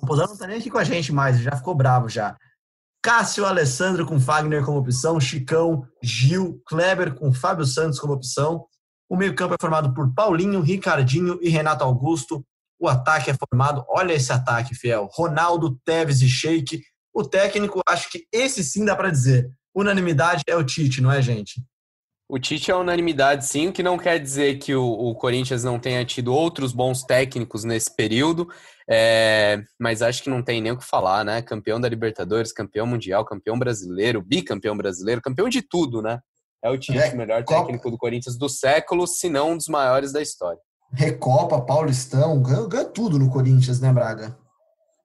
o 0.00 0.06
Pozella 0.06 0.28
não 0.28 0.36
tá 0.36 0.46
nem 0.46 0.58
aqui 0.58 0.70
com 0.70 0.78
a 0.78 0.84
gente 0.84 1.12
mais, 1.12 1.40
já 1.40 1.56
ficou 1.56 1.74
bravo 1.74 2.08
já. 2.08 2.36
Cássio 3.02 3.44
Alessandro 3.44 4.06
com 4.06 4.20
Fagner 4.20 4.64
como 4.64 4.78
opção, 4.78 5.18
Chicão, 5.18 5.84
Gil, 6.00 6.62
Kleber 6.64 7.12
com 7.16 7.34
Fábio 7.34 7.66
Santos 7.66 7.98
como 7.98 8.12
opção. 8.12 8.64
O 9.10 9.16
meio-campo 9.16 9.54
é 9.54 9.56
formado 9.60 9.92
por 9.92 10.14
Paulinho, 10.14 10.60
Ricardinho 10.60 11.36
e 11.42 11.48
Renato 11.48 11.82
Augusto. 11.82 12.46
O 12.78 12.88
ataque 12.88 13.28
é 13.28 13.34
formado, 13.34 13.84
olha 13.88 14.12
esse 14.12 14.32
ataque, 14.32 14.74
fiel. 14.74 15.08
Ronaldo, 15.12 15.76
Tevez 15.84 16.22
e 16.22 16.28
Sheik. 16.28 16.80
O 17.12 17.24
técnico, 17.24 17.80
acho 17.88 18.08
que 18.08 18.24
esse 18.32 18.62
sim 18.62 18.84
dá 18.84 18.94
para 18.94 19.10
dizer. 19.10 19.50
Unanimidade 19.74 20.44
é 20.46 20.56
o 20.56 20.62
Tite, 20.62 21.00
não 21.00 21.10
é, 21.10 21.20
gente? 21.20 21.60
O 22.26 22.38
Tite 22.38 22.70
é 22.70 22.74
unanimidade, 22.74 23.46
sim, 23.46 23.68
o 23.68 23.72
que 23.72 23.82
não 23.82 23.98
quer 23.98 24.18
dizer 24.18 24.58
que 24.58 24.74
o, 24.74 24.82
o 24.82 25.14
Corinthians 25.14 25.62
não 25.62 25.78
tenha 25.78 26.04
tido 26.06 26.34
outros 26.34 26.72
bons 26.72 27.02
técnicos 27.02 27.64
nesse 27.64 27.94
período, 27.94 28.48
é, 28.88 29.62
mas 29.78 30.00
acho 30.00 30.22
que 30.22 30.30
não 30.30 30.42
tem 30.42 30.60
nem 30.60 30.72
o 30.72 30.78
que 30.78 30.84
falar, 30.84 31.22
né? 31.22 31.42
Campeão 31.42 31.78
da 31.78 31.88
Libertadores, 31.88 32.52
campeão 32.52 32.86
mundial, 32.86 33.26
campeão 33.26 33.58
brasileiro, 33.58 34.22
bicampeão 34.22 34.74
brasileiro, 34.74 35.20
campeão 35.20 35.50
de 35.50 35.60
tudo, 35.60 36.00
né? 36.00 36.18
É 36.62 36.70
o 36.70 36.78
Tite, 36.78 36.98
é, 36.98 37.14
melhor 37.14 37.44
Copa. 37.44 37.60
técnico 37.60 37.90
do 37.90 37.98
Corinthians 37.98 38.38
do 38.38 38.48
século, 38.48 39.06
se 39.06 39.28
não 39.28 39.52
um 39.52 39.56
dos 39.58 39.68
maiores 39.68 40.10
da 40.10 40.22
história. 40.22 40.60
Recopa, 40.94 41.60
Paulistão, 41.60 42.40
ganha, 42.40 42.66
ganha 42.66 42.84
tudo 42.86 43.18
no 43.18 43.28
Corinthians, 43.28 43.80
né, 43.80 43.92
Braga? 43.92 44.34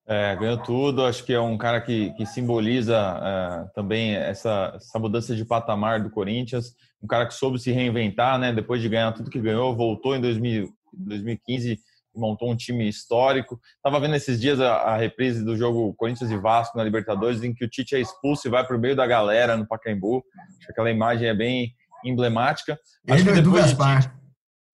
É, 0.07 0.35
ganhou 0.37 0.57
tudo. 0.57 1.05
Acho 1.05 1.23
que 1.23 1.33
é 1.33 1.39
um 1.39 1.57
cara 1.57 1.81
que, 1.81 2.11
que 2.13 2.25
simboliza 2.25 2.95
é, 2.95 3.69
também 3.75 4.15
essa, 4.15 4.73
essa 4.75 4.97
mudança 4.97 5.35
de 5.35 5.43
patamar 5.43 6.01
do 6.01 6.09
Corinthians. 6.09 6.73
Um 7.01 7.07
cara 7.07 7.25
que 7.25 7.33
soube 7.33 7.59
se 7.59 7.71
reinventar, 7.71 8.37
né? 8.37 8.51
Depois 8.51 8.81
de 8.81 8.89
ganhar 8.89 9.11
tudo 9.13 9.29
que 9.29 9.39
ganhou, 9.39 9.75
voltou 9.75 10.15
em 10.15 10.21
2000, 10.21 10.69
2015 10.93 11.79
e 12.15 12.19
montou 12.19 12.51
um 12.51 12.55
time 12.55 12.87
histórico. 12.87 13.59
Estava 13.75 13.99
vendo 13.99 14.15
esses 14.15 14.39
dias 14.39 14.59
a, 14.59 14.73
a, 14.73 14.97
reprise 14.97 15.43
do 15.43 15.55
jogo 15.55 15.93
Corinthians 15.95 16.31
e 16.31 16.37
Vasco 16.37 16.77
na 16.77 16.83
Libertadores, 16.83 17.43
em 17.43 17.53
que 17.53 17.63
o 17.63 17.69
Tite 17.69 17.95
é 17.95 17.99
expulso 17.99 18.47
e 18.47 18.51
vai 18.51 18.65
para 18.65 18.75
o 18.75 18.79
meio 18.79 18.95
da 18.95 19.07
galera 19.07 19.55
no 19.55 19.67
Pacaembu. 19.67 20.23
Acho 20.57 20.65
que 20.65 20.71
aquela 20.71 20.91
imagem 20.91 21.29
é 21.29 21.33
bem 21.33 21.73
emblemática. 22.03 22.79
Acho 23.09 23.29
Ele 23.29 23.39
é 23.39 23.41
do 23.41 23.51
Gaspar. 23.51 24.01
Tite, 24.01 24.19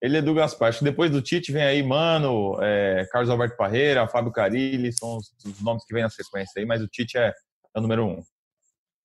ele 0.01 0.17
é 0.17 0.21
do 0.21 0.33
Gaspar. 0.33 0.69
Acho 0.69 0.79
que 0.79 0.85
depois 0.85 1.09
do 1.11 1.21
Tite 1.21 1.51
vem 1.51 1.63
aí, 1.63 1.81
mano, 1.81 2.57
é, 2.61 3.07
Carlos 3.11 3.29
Alberto 3.29 3.57
Parreira, 3.57 4.07
Fábio 4.07 4.31
Carilli, 4.31 4.91
são 4.93 5.17
os, 5.17 5.33
os, 5.43 5.61
nomes 5.61 5.83
que 5.85 5.93
vêm 5.93 6.03
na 6.03 6.09
sequência 6.09 6.59
aí, 6.59 6.65
mas 6.65 6.81
o 6.81 6.87
Tite 6.87 7.17
é, 7.17 7.29
é 7.29 7.79
o 7.79 7.81
número 7.81 8.05
um. 8.05 8.21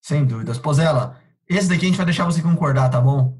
Sem 0.02 0.24
dúvidas. 0.24 0.58
Pozela, 0.58 1.18
esse 1.56 1.68
daqui 1.68 1.84
a 1.84 1.88
gente 1.88 1.96
vai 1.96 2.06
deixar 2.06 2.24
você 2.24 2.40
concordar, 2.42 2.88
tá 2.88 3.00
bom? 3.00 3.38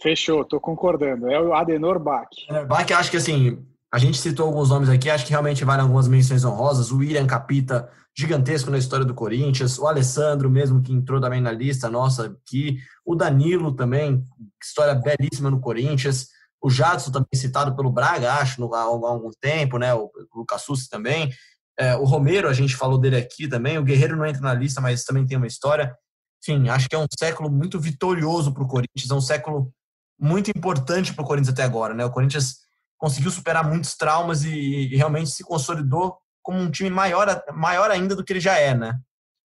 Fechou, 0.00 0.44
tô 0.44 0.60
concordando. 0.60 1.28
É 1.30 1.40
o 1.40 1.54
Adenor 1.54 1.98
Bach. 1.98 2.28
Adenor 2.48 2.66
Bach, 2.66 2.90
acho 2.92 3.10
que 3.10 3.16
assim, 3.16 3.64
a 3.92 3.98
gente 3.98 4.18
citou 4.18 4.46
alguns 4.46 4.70
nomes 4.70 4.88
aqui, 4.88 5.10
acho 5.10 5.24
que 5.24 5.30
realmente 5.30 5.64
valem 5.64 5.82
algumas 5.82 6.06
menções 6.06 6.44
honrosas. 6.44 6.92
O 6.92 6.98
William 6.98 7.26
Capita, 7.26 7.90
gigantesco 8.16 8.70
na 8.70 8.78
história 8.78 9.04
do 9.04 9.14
Corinthians. 9.14 9.78
O 9.78 9.86
Alessandro, 9.86 10.48
mesmo, 10.48 10.82
que 10.82 10.92
entrou 10.92 11.20
também 11.20 11.40
na 11.40 11.50
lista 11.50 11.90
nossa 11.90 12.26
aqui. 12.26 12.78
O 13.04 13.16
Danilo 13.16 13.74
também, 13.74 14.22
história 14.62 14.94
belíssima 14.94 15.50
no 15.50 15.60
Corinthians 15.60 16.28
o 16.60 16.70
Jadson 16.70 17.10
também 17.10 17.28
citado 17.34 17.74
pelo 17.74 17.90
Braga, 17.90 18.34
acho, 18.34 18.74
há, 18.74 18.82
algum 18.82 19.30
tempo, 19.40 19.78
né? 19.78 19.94
O, 19.94 20.10
o 20.32 20.38
Lucas 20.38 20.62
Sussi 20.62 20.88
também. 20.88 21.30
É, 21.78 21.94
o 21.96 22.04
Romero, 22.04 22.48
a 22.48 22.52
gente 22.52 22.76
falou 22.76 22.98
dele 22.98 23.16
aqui 23.16 23.46
também. 23.46 23.78
O 23.78 23.84
Guerreiro 23.84 24.16
não 24.16 24.26
entra 24.26 24.42
na 24.42 24.54
lista, 24.54 24.80
mas 24.80 25.04
também 25.04 25.26
tem 25.26 25.36
uma 25.36 25.46
história. 25.46 25.94
Enfim, 26.42 26.68
acho 26.68 26.88
que 26.88 26.94
é 26.94 26.98
um 26.98 27.06
século 27.18 27.50
muito 27.50 27.80
vitorioso 27.80 28.52
para 28.52 28.62
o 28.62 28.68
Corinthians, 28.68 29.10
é 29.10 29.14
um 29.14 29.20
século 29.20 29.72
muito 30.18 30.50
importante 30.50 31.12
para 31.12 31.22
o 31.22 31.26
Corinthians 31.26 31.52
até 31.52 31.62
agora, 31.62 31.94
né? 31.94 32.04
O 32.04 32.10
Corinthians 32.10 32.58
conseguiu 32.96 33.30
superar 33.30 33.68
muitos 33.68 33.94
traumas 33.96 34.44
e, 34.44 34.50
e, 34.50 34.96
realmente 34.96 35.30
se 35.30 35.44
consolidou 35.44 36.18
como 36.42 36.58
um 36.58 36.70
time 36.70 36.90
maior, 36.90 37.42
maior 37.54 37.90
ainda 37.90 38.16
do 38.16 38.24
que 38.24 38.32
ele 38.32 38.40
já 38.40 38.58
é, 38.58 38.74
né? 38.74 38.98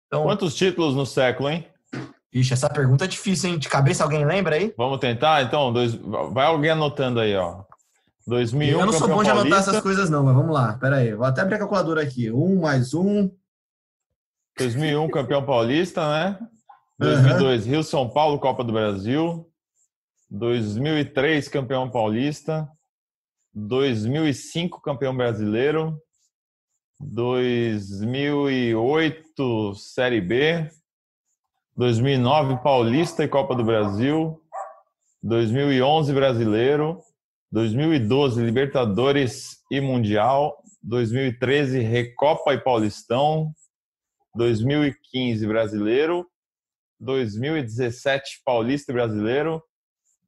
Então, 0.08 0.24
Quantos 0.24 0.56
títulos 0.56 0.96
no 0.96 1.06
século, 1.06 1.50
hein? 1.50 1.66
Ixi, 2.32 2.54
essa 2.54 2.70
pergunta 2.70 3.06
é 3.06 3.08
difícil, 3.08 3.50
hein? 3.50 3.58
De 3.58 3.68
cabeça 3.68 4.04
alguém 4.04 4.26
lembra 4.26 4.56
aí? 4.56 4.74
Vamos 4.78 5.00
tentar? 5.00 5.42
Então, 5.44 5.74
dois... 5.74 5.96
vai 6.32 6.46
alguém 6.46 6.72
anotando 6.72 7.20
aí, 7.20 7.36
ó. 7.36 7.64
2001, 8.28 8.80
Eu 8.80 8.86
não 8.86 8.94
sou 8.94 9.08
bom 9.08 9.24
de 9.24 9.30
anotar 9.32 9.60
essas 9.60 9.82
coisas 9.82 10.10
não, 10.10 10.24
mas 10.24 10.36
vamos 10.36 10.54
lá. 10.54 10.74
Pera 10.74 10.98
aí, 10.98 11.16
vou 11.16 11.26
até 11.26 11.42
abrir 11.42 11.56
a 11.56 11.60
calculadora 11.60 12.04
aqui. 12.04 12.32
Um 12.32 12.62
mais 12.62 12.94
um. 12.94 13.32
2001, 14.58 15.10
campeão 15.10 15.44
paulista, 15.44 16.08
né? 16.08 16.40
2002, 17.00 17.66
uhum. 17.66 17.72
Rio 17.72 17.84
São 17.84 18.10
Paulo, 18.10 18.40
Copa 18.40 18.64
do 18.64 18.74
Brasil. 18.74 19.48
2003, 20.30 21.48
campeão 21.48 21.90
paulista. 21.90 22.70
2005, 23.54 24.82
campeão 24.82 25.16
brasileiro. 25.16 26.00
2008, 27.00 29.76
Série 29.76 30.22
B. 30.22 30.70
2009 31.80 32.62
Paulista 32.62 33.24
e 33.24 33.28
Copa 33.30 33.56
do 33.56 33.64
Brasil, 33.64 34.44
2011 35.24 36.12
Brasileiro, 36.12 37.00
2012 37.54 38.44
Libertadores 38.44 39.60
e 39.72 39.80
Mundial, 39.80 40.62
2013 40.84 41.80
Recopa 41.80 42.54
e 42.54 42.58
Paulistão, 42.58 43.54
2015 44.36 45.48
Brasileiro, 45.48 46.28
2017 47.00 48.42
Paulista 48.46 48.92
e 48.92 48.96
Brasileiro, 48.96 49.62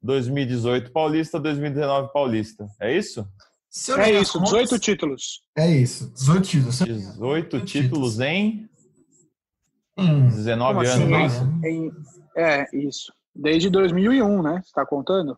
2018 0.02 0.92
Paulista, 0.92 1.38
2019 1.38 2.12
Paulista. 2.12 2.66
É 2.80 2.96
isso? 2.96 3.26
É 3.98 4.20
isso, 4.20 4.40
18 4.40 4.78
títulos. 4.78 5.42
É 5.56 5.70
isso, 5.70 6.12
18 6.12 6.42
títulos. 6.42 6.78
18 6.78 7.60
títulos 7.64 8.20
em 8.20 8.68
Hum, 9.96 10.28
19 10.28 10.86
assim, 10.86 11.14
anos, 11.14 11.62
é 11.62 11.70
isso? 11.70 11.96
é, 12.36 12.76
isso. 12.76 13.12
Desde 13.34 13.68
2001, 13.70 14.42
né? 14.42 14.62
Você 14.64 14.72
tá 14.72 14.86
contando? 14.86 15.36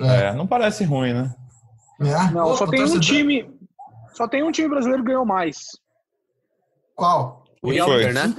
É, 0.00 0.28
é 0.28 0.32
não 0.32 0.46
parece 0.46 0.84
ruim, 0.84 1.12
né? 1.12 1.34
É. 2.00 2.32
Não, 2.32 2.48
Pô, 2.48 2.56
só 2.56 2.66
tem 2.66 2.82
um 2.82 3.00
time. 3.00 3.50
Só 4.14 4.26
tem 4.26 4.42
um 4.42 4.50
time 4.50 4.68
brasileiro 4.68 5.02
que 5.02 5.08
ganhou 5.08 5.24
mais. 5.24 5.58
Qual? 6.94 7.44
O 7.62 7.72
Inter, 7.72 8.14
né? 8.14 8.34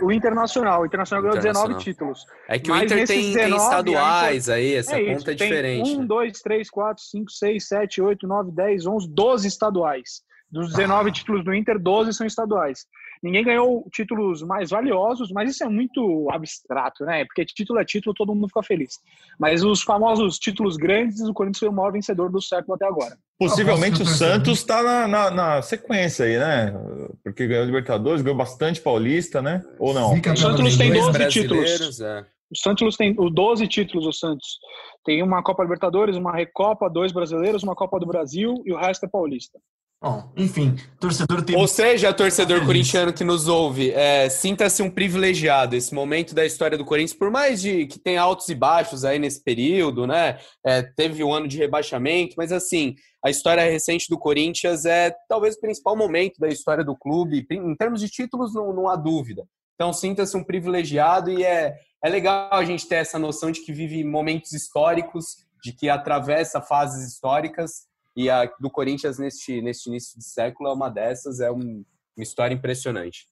O 0.00 0.12
Internacional. 0.12 0.82
O 0.82 0.86
Internacional 0.86 1.22
ganhou 1.22 1.36
19 1.36 1.74
títulos. 1.76 2.24
É 2.48 2.58
que 2.58 2.70
o 2.70 2.76
Inter 2.76 3.06
tem, 3.06 3.32
19, 3.32 3.34
tem 3.34 3.56
estaduais 3.56 4.48
aí, 4.48 4.74
essa 4.74 4.98
é 4.98 5.14
conta 5.14 5.32
é 5.32 5.34
diferente. 5.34 5.96
1, 5.96 6.06
2, 6.06 6.40
3, 6.40 6.70
4, 6.70 7.04
5, 7.04 7.30
6, 7.30 7.68
7, 7.68 8.02
8, 8.02 8.26
9, 8.26 8.52
10, 8.52 8.86
11, 8.86 9.08
12 9.10 9.48
estaduais. 9.48 10.22
Dos 10.50 10.72
19 10.72 11.08
ah. 11.08 11.12
títulos 11.12 11.44
do 11.44 11.54
Inter, 11.54 11.78
12 11.78 12.12
são 12.12 12.26
estaduais. 12.26 12.86
Ninguém 13.22 13.44
ganhou 13.44 13.86
títulos 13.92 14.42
mais 14.42 14.70
valiosos, 14.70 15.30
mas 15.30 15.50
isso 15.50 15.62
é 15.62 15.68
muito 15.68 16.28
abstrato, 16.30 17.04
né? 17.04 17.24
Porque 17.24 17.44
título 17.44 17.78
é 17.78 17.84
título, 17.84 18.12
todo 18.12 18.34
mundo 18.34 18.48
fica 18.48 18.64
feliz. 18.64 18.98
Mas 19.38 19.62
os 19.62 19.82
famosos 19.82 20.38
títulos 20.40 20.76
grandes, 20.76 21.20
o 21.20 21.32
Corinthians 21.32 21.60
foi 21.60 21.68
o 21.68 21.72
maior 21.72 21.92
vencedor 21.92 22.32
do 22.32 22.42
século 22.42 22.74
até 22.74 22.84
agora. 22.84 23.16
Possivelmente 23.38 24.02
o 24.02 24.06
Santos 24.06 24.58
está 24.58 24.82
na, 24.82 25.06
na, 25.06 25.30
na, 25.30 25.62
sequência 25.62 26.24
aí, 26.24 26.36
né? 26.36 26.74
Porque 27.22 27.46
ganhou 27.46 27.64
Libertadores, 27.64 28.22
ganhou 28.22 28.36
bastante 28.36 28.80
Paulista, 28.80 29.40
né? 29.40 29.62
Ou 29.78 29.94
não? 29.94 30.12
O 30.12 30.36
Santos 30.36 30.76
tem 30.76 30.92
12 30.92 31.28
títulos. 31.28 32.00
É. 32.00 32.26
O 32.50 32.58
Santos 32.58 32.96
tem 32.96 33.14
12 33.14 33.68
títulos, 33.68 34.06
o 34.06 34.12
Santos. 34.12 34.58
Tem 35.04 35.22
uma 35.22 35.42
Copa 35.42 35.62
Libertadores, 35.62 36.16
uma 36.16 36.32
Recopa, 36.32 36.90
dois 36.90 37.12
brasileiros, 37.12 37.62
uma 37.62 37.74
Copa 37.74 38.00
do 38.00 38.06
Brasil 38.06 38.62
e 38.66 38.72
o 38.72 38.76
resto 38.76 39.06
é 39.06 39.08
paulista. 39.08 39.58
Bom, 40.02 40.32
enfim, 40.36 40.74
torcedor 40.98 41.44
tem. 41.44 41.56
Ou 41.56 41.68
seja, 41.68 42.12
torcedor 42.12 42.66
corintiano 42.66 43.12
que 43.12 43.22
nos 43.22 43.46
ouve, 43.46 43.92
é, 43.92 44.28
sinta-se 44.28 44.82
um 44.82 44.90
privilegiado. 44.90 45.76
Esse 45.76 45.94
momento 45.94 46.34
da 46.34 46.44
história 46.44 46.76
do 46.76 46.84
Corinthians, 46.84 47.16
por 47.16 47.30
mais 47.30 47.62
de 47.62 47.86
que 47.86 48.00
tenha 48.00 48.20
altos 48.20 48.48
e 48.48 48.54
baixos 48.56 49.04
aí 49.04 49.20
nesse 49.20 49.40
período, 49.44 50.04
né? 50.04 50.40
É, 50.66 50.82
teve 50.82 51.22
um 51.22 51.32
ano 51.32 51.46
de 51.46 51.56
rebaixamento, 51.56 52.34
mas 52.36 52.50
assim, 52.50 52.96
a 53.24 53.30
história 53.30 53.62
recente 53.62 54.06
do 54.10 54.18
Corinthians 54.18 54.84
é 54.84 55.14
talvez 55.28 55.54
o 55.54 55.60
principal 55.60 55.96
momento 55.96 56.40
da 56.40 56.48
história 56.48 56.82
do 56.82 56.96
clube. 56.96 57.46
Em 57.48 57.76
termos 57.76 58.00
de 58.00 58.08
títulos, 58.08 58.52
não, 58.52 58.72
não 58.72 58.88
há 58.88 58.96
dúvida. 58.96 59.44
Então, 59.76 59.92
sinta-se 59.92 60.36
um 60.36 60.42
privilegiado 60.42 61.30
e 61.30 61.44
é, 61.44 61.76
é 62.04 62.08
legal 62.08 62.48
a 62.50 62.64
gente 62.64 62.88
ter 62.88 62.96
essa 62.96 63.20
noção 63.20 63.52
de 63.52 63.64
que 63.64 63.72
vive 63.72 64.02
momentos 64.02 64.52
históricos, 64.52 65.36
de 65.62 65.72
que 65.72 65.88
atravessa 65.88 66.60
fases 66.60 67.06
históricas 67.06 67.91
e 68.16 68.28
a 68.28 68.44
do 68.60 68.70
Corinthians 68.70 69.18
neste, 69.18 69.60
neste 69.62 69.88
início 69.88 70.18
de 70.18 70.24
século 70.24 70.70
é 70.70 70.72
uma 70.72 70.88
dessas, 70.88 71.40
é 71.40 71.50
um, 71.50 71.84
uma 72.16 72.22
história 72.22 72.54
impressionante. 72.54 73.26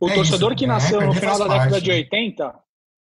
O 0.00 0.08
é 0.08 0.14
torcedor 0.14 0.50
isso, 0.50 0.58
que 0.58 0.66
nasceu 0.66 1.00
é, 1.00 1.06
no 1.06 1.14
final 1.14 1.38
da 1.38 1.48
década 1.48 1.80
de 1.80 1.90
80, 1.90 2.54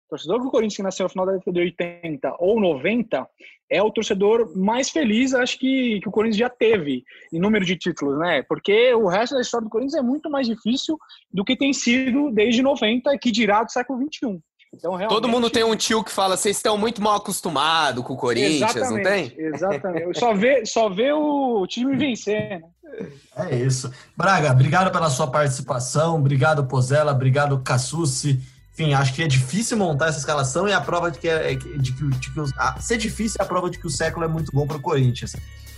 torcedor 0.09 0.41
do 0.41 0.49
Corinthians 0.49 0.75
que 0.75 0.84
nasceu 0.84 1.03
no 1.03 1.09
final 1.09 1.25
da 1.25 1.34
década 1.34 1.51
de 1.51 1.59
80 1.59 2.36
ou 2.39 2.59
90, 2.59 3.28
é 3.69 3.82
o 3.84 3.91
torcedor 3.91 4.57
mais 4.57 4.89
feliz, 4.89 5.34
acho 5.34 5.59
que, 5.59 5.99
que 5.99 6.07
o 6.07 6.11
Corinthians 6.11 6.38
já 6.38 6.49
teve 6.49 7.03
em 7.34 7.39
número 7.39 7.65
de 7.65 7.75
títulos, 7.75 8.17
né? 8.17 8.41
Porque 8.43 8.93
o 8.93 9.07
resto 9.07 9.36
da 9.36 9.41
história 9.41 9.65
do 9.65 9.69
Corinthians 9.69 9.99
é 9.99 10.01
muito 10.01 10.30
mais 10.30 10.47
difícil 10.47 10.97
do 11.32 11.43
que 11.43 11.57
tem 11.57 11.73
sido 11.73 12.32
desde 12.32 12.61
90, 12.61 13.17
que 13.17 13.32
dirá 13.32 13.63
do 13.63 13.71
século 13.71 13.99
21. 13.99 14.39
Então, 14.74 14.91
realmente... 14.91 15.15
Todo 15.15 15.28
mundo 15.28 15.49
tem 15.49 15.63
um 15.63 15.76
tio 15.76 16.03
que 16.03 16.11
fala, 16.11 16.38
vocês 16.38 16.57
estão 16.57 16.78
muito 16.78 17.01
mal 17.01 17.15
acostumados 17.15 18.03
com 18.03 18.13
o 18.13 18.18
Corinthians, 18.18 18.76
exatamente, 18.76 19.03
não 19.03 19.03
tem? 19.03 19.34
Exatamente. 19.38 20.20
Só 20.20 20.34
vê, 20.34 20.65
só 20.65 20.89
vê 20.89 21.11
o 21.11 21.65
time 21.68 21.95
vencer, 21.95 22.49
né? 22.49 22.61
É 23.36 23.55
isso. 23.55 23.91
Braga, 24.15 24.51
obrigado 24.51 24.91
pela 24.91 25.09
sua 25.09 25.28
participação, 25.28 26.15
obrigado 26.15 26.65
Pozella, 26.65 27.11
obrigado 27.11 27.59
Cassucci. 27.59 28.39
Enfim, 28.74 28.93
acho 28.93 29.13
que 29.13 29.24
é 29.24 29.28
difícil 29.28 29.76
montar 29.76 30.07
essa 30.07 30.20
escalação 30.20 30.68
e 30.68 30.74
a 30.74 30.80
prova 30.80 31.09
de 31.09 31.18
que, 31.18 31.28
é, 31.28 31.55
de 31.55 31.93
que, 31.93 32.09
de 32.09 32.32
que 32.32 32.39
a, 32.57 32.80
ser 32.80 32.97
difícil 32.97 33.38
é 33.39 33.43
a 33.43 33.45
prova 33.47 33.70
de 33.72 33.80
que 33.80 33.88
o 33.88 33.89
século 33.89 34.24
é 34.24 34.28
muito 34.28 34.51
bom 34.53 34.68
para 34.68 34.78
o 34.78 34.82
Corinthians. 34.82 35.36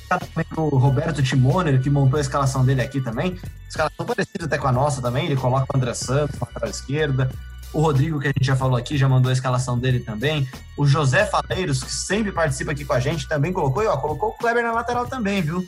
Também 0.10 0.46
o 0.58 0.78
Roberto 0.78 1.24
Timoner, 1.24 1.82
que 1.82 1.90
montou 1.90 2.18
a 2.18 2.22
escalação 2.22 2.66
dele 2.66 2.82
aqui 2.82 3.00
também. 3.00 3.38
Escalação 3.70 4.06
parecida 4.06 4.46
até 4.46 4.58
com 4.58 4.68
a 4.68 4.72
nossa 4.72 5.02
também. 5.02 5.28
Ele 5.28 5.36
coloca 5.38 5.66
o 5.74 5.78
André 5.78 5.94
Santos 5.94 6.38
na 6.40 6.48
lateral 6.48 6.70
esquerda. 6.70 7.32
O 7.72 7.82
Rodrigo, 7.82 8.20
que 8.20 8.28
a 8.28 8.32
gente 8.32 8.46
já 8.46 8.56
falou 8.56 8.78
aqui, 8.78 8.98
já 8.98 9.08
mandou 9.08 9.30
a 9.30 9.34
escalação 9.34 9.78
dele 9.78 10.00
também. 10.00 10.48
O 10.76 10.88
José 10.88 11.26
Faleiros, 11.26 11.84
que 11.84 11.94
sempre 11.94 12.32
participa 12.32 12.72
aqui 12.72 12.84
com 12.84 12.94
a 12.94 13.00
gente, 13.00 13.28
também 13.28 13.54
colocou. 13.54 13.84
E 13.84 13.88
ó, 13.88 13.96
colocou 13.98 14.30
o 14.30 14.34
Kleber 14.34 14.64
na 14.64 14.72
lateral 14.72 15.06
também, 15.06 15.42
viu? 15.42 15.66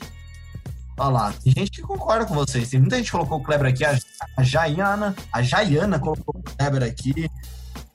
Olha 0.97 1.09
lá, 1.09 1.33
tem 1.43 1.53
gente 1.53 1.71
que 1.71 1.81
concorda 1.81 2.25
com 2.25 2.33
vocês. 2.33 2.69
Tem 2.69 2.79
muita 2.79 2.97
gente 2.97 3.05
que 3.05 3.11
colocou 3.11 3.37
o 3.37 3.43
Kleber 3.43 3.67
aqui. 3.67 3.85
A, 3.85 3.97
a 4.37 4.43
Jaiana, 4.43 5.15
a 5.31 5.41
Jaiana 5.41 5.99
colocou 5.99 6.35
o 6.35 6.43
Kleber 6.43 6.83
aqui. 6.83 7.29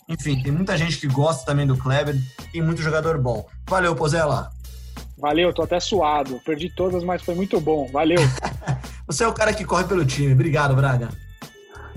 Enfim, 0.09 0.41
tem 0.41 0.53
muita 0.53 0.79
gente 0.79 0.99
que 0.99 1.09
gosta 1.09 1.45
também 1.45 1.67
do 1.67 1.77
Kleber. 1.77 2.17
Tem 2.53 2.63
muito 2.63 2.81
jogador 2.81 3.19
bom. 3.19 3.45
Valeu, 3.69 3.95
Pozella. 3.97 4.51
Valeu, 5.19 5.53
tô 5.53 5.63
até 5.63 5.81
suado. 5.81 6.41
Perdi 6.45 6.71
todas, 6.71 7.03
mas 7.03 7.23
foi 7.23 7.35
muito 7.35 7.61
bom. 7.61 7.89
Valeu. 7.93 8.21
Você 9.07 9.25
é 9.25 9.29
o 9.29 9.33
cara 9.33 9.53
que 9.53 9.65
corre 9.65 9.85
pelo 9.85 10.05
time. 10.05 10.33
Obrigado, 10.33 10.77
Braga. 10.77 11.09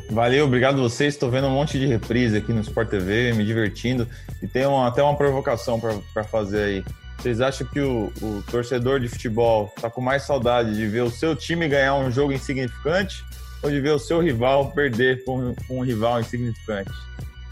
Valeu, 0.10 0.45
obrigado 0.45 0.82
vocês. 0.82 1.14
Estou 1.14 1.30
vendo 1.30 1.47
um 1.47 1.51
monte 1.51 1.78
de 1.78 1.86
reprise 1.86 2.36
aqui 2.36 2.51
no 2.51 2.62
Sport 2.62 2.89
TV, 2.89 3.32
me 3.34 3.45
divertindo. 3.45 4.07
E 4.41 4.47
tem 4.47 4.66
uma, 4.66 4.88
até 4.88 5.03
uma 5.03 5.16
provocação 5.16 5.80
para 5.80 6.24
fazer 6.24 6.64
aí. 6.64 6.86
Vocês 7.18 7.41
acham 7.41 7.68
que 7.68 7.80
o, 7.80 8.12
o 8.22 8.43
torcedor 8.49 8.99
de 8.99 9.07
futebol 9.07 9.72
está 9.76 9.89
com 9.89 10.01
mais 10.01 10.24
saudade 10.24 10.76
de 10.76 10.88
ver 10.88 11.01
o 11.01 11.12
seu 11.12 11.36
time 11.36 11.68
ganhar 11.68 11.95
um 11.95 12.10
jogo 12.10 12.32
insignificante 12.32 13.24
ou 13.62 13.70
de 13.70 13.80
ver 13.80 13.91
o 13.91 13.99
seu 13.99 14.20
rival 14.20 14.72
perder 14.72 15.24
com 15.26 15.38
um, 15.38 15.55
um 15.70 15.82
rival 15.84 16.20
insignificante? 16.20 16.91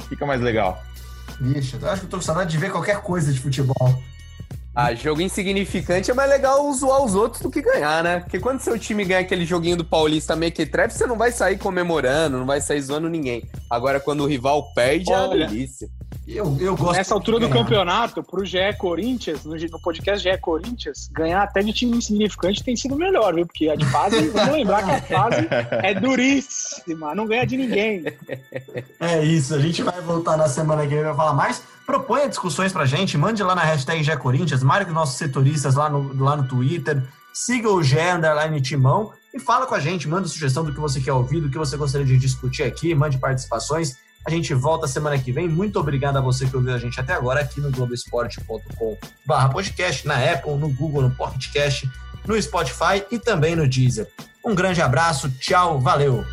Fica 0.10 0.26
mais 0.26 0.42
legal. 0.42 0.82
Bicho, 1.40 1.78
eu 1.80 1.90
acho 1.90 2.02
que 2.02 2.08
eu 2.08 2.10
tô 2.10 2.18
com 2.18 2.24
saudade 2.24 2.50
de 2.50 2.58
ver 2.58 2.72
qualquer 2.72 3.02
coisa 3.02 3.32
de 3.32 3.40
futebol. 3.40 4.02
Ah, 4.80 4.94
jogo 4.94 5.22
insignificante 5.22 6.12
é 6.12 6.14
mais 6.14 6.30
legal 6.30 6.72
zoar 6.72 7.04
os 7.04 7.16
outros 7.16 7.42
do 7.42 7.50
que 7.50 7.64
ganhar, 7.64 8.04
né? 8.04 8.20
Porque 8.20 8.40
quando 8.40 8.60
seu 8.60 8.78
time 8.78 9.04
ganha 9.04 9.22
aquele 9.22 9.44
joguinho 9.44 9.76
do 9.76 9.84
Paulista 9.84 10.36
mequetrefe, 10.36 10.94
você 10.94 11.08
não 11.08 11.18
vai 11.18 11.32
sair 11.32 11.58
comemorando, 11.58 12.38
não 12.38 12.46
vai 12.46 12.62
sair 12.62 12.80
zoando 12.80 13.10
ninguém. 13.10 13.50
Agora, 13.72 14.00
quando 14.00 14.22
o 14.22 14.28
rival 14.28 14.72
perde, 14.76 15.12
Olha, 15.12 15.16
é 15.18 15.26
uma 15.26 15.48
delícia. 15.48 15.90
Eu, 16.28 16.58
eu 16.60 16.76
gosto 16.76 16.98
Nessa 16.98 17.14
altura 17.14 17.40
do 17.40 17.50
campeonato, 17.50 18.22
pro 18.22 18.44
GE 18.44 18.58
Corinthians, 18.78 19.46
no, 19.46 19.56
no 19.56 19.80
podcast 19.80 20.22
GE 20.22 20.38
Corinthians, 20.40 21.10
ganhar 21.10 21.42
até 21.42 21.64
de 21.64 21.72
time 21.72 21.96
insignificante 21.96 22.62
tem 22.62 22.76
sido 22.76 22.98
melhor, 22.98 23.34
viu? 23.34 23.46
Porque 23.46 23.70
a 23.70 23.76
de 23.76 23.86
fase, 23.86 24.28
vamos 24.32 24.52
lembrar 24.52 24.84
que 24.84 24.92
a 24.92 25.02
fase 25.02 25.48
é 25.50 25.94
duríssima, 25.94 27.16
não 27.16 27.26
ganha 27.26 27.48
de 27.48 27.56
ninguém. 27.56 28.04
É 29.00 29.24
isso, 29.24 29.56
a 29.56 29.60
gente 29.60 29.82
vai 29.82 30.02
voltar 30.02 30.36
na 30.36 30.50
semana 30.50 30.82
que 30.84 30.90
vem 30.90 31.00
pra 31.02 31.16
falar 31.16 31.34
mais. 31.34 31.64
Proponha 31.86 32.28
discussões 32.28 32.74
pra 32.74 32.86
gente, 32.86 33.18
mande 33.18 33.42
lá 33.42 33.56
na 33.56 33.64
hashtag 33.64 34.04
GE 34.04 34.18
Corinthians, 34.18 34.62
marque 34.62 34.92
nossos 34.92 35.18
setoristas 35.18 35.76
lá 35.76 35.90
no, 35.90 36.22
lá 36.22 36.36
no 36.36 36.46
Twitter, 36.46 37.02
siga 37.34 37.70
o 37.70 37.82
GE 37.82 38.00
Underline 38.00 38.60
Timão 38.60 39.14
e 39.34 39.40
fala 39.40 39.66
com 39.66 39.76
a 39.76 39.80
gente, 39.80 40.10
manda 40.10 40.28
sugestão 40.28 40.66
do 40.66 40.74
que 40.74 40.80
você 40.80 41.00
quer 41.00 41.14
ouvir, 41.14 41.40
do 41.40 41.50
que 41.50 41.58
você 41.58 41.78
gostaria 41.78 42.06
de 42.06 42.18
discutir 42.18 42.64
aqui, 42.64 42.94
mande 42.94 43.18
participações. 43.18 43.96
A 44.28 44.30
gente 44.30 44.54
volta 44.54 44.90
semana 44.90 45.18
que 45.18 45.32
vem. 45.32 45.48
Muito 45.48 45.80
obrigado 45.80 46.18
a 46.18 46.22
você 46.22 46.46
que 46.46 46.54
ouviu 46.54 46.74
a 46.74 46.78
gente 46.78 47.00
até 47.00 47.14
agora 47.14 47.40
aqui 47.40 47.62
no 47.62 47.72
globesport.com/barra 47.72 49.48
podcast, 49.48 50.06
na 50.06 50.16
Apple, 50.16 50.56
no 50.56 50.68
Google, 50.68 51.04
no 51.04 51.12
Pocketcast, 51.12 51.90
no 52.26 52.42
Spotify 52.42 53.06
e 53.10 53.18
também 53.18 53.56
no 53.56 53.66
Deezer. 53.66 54.06
Um 54.44 54.54
grande 54.54 54.82
abraço, 54.82 55.32
tchau, 55.40 55.80
valeu! 55.80 56.26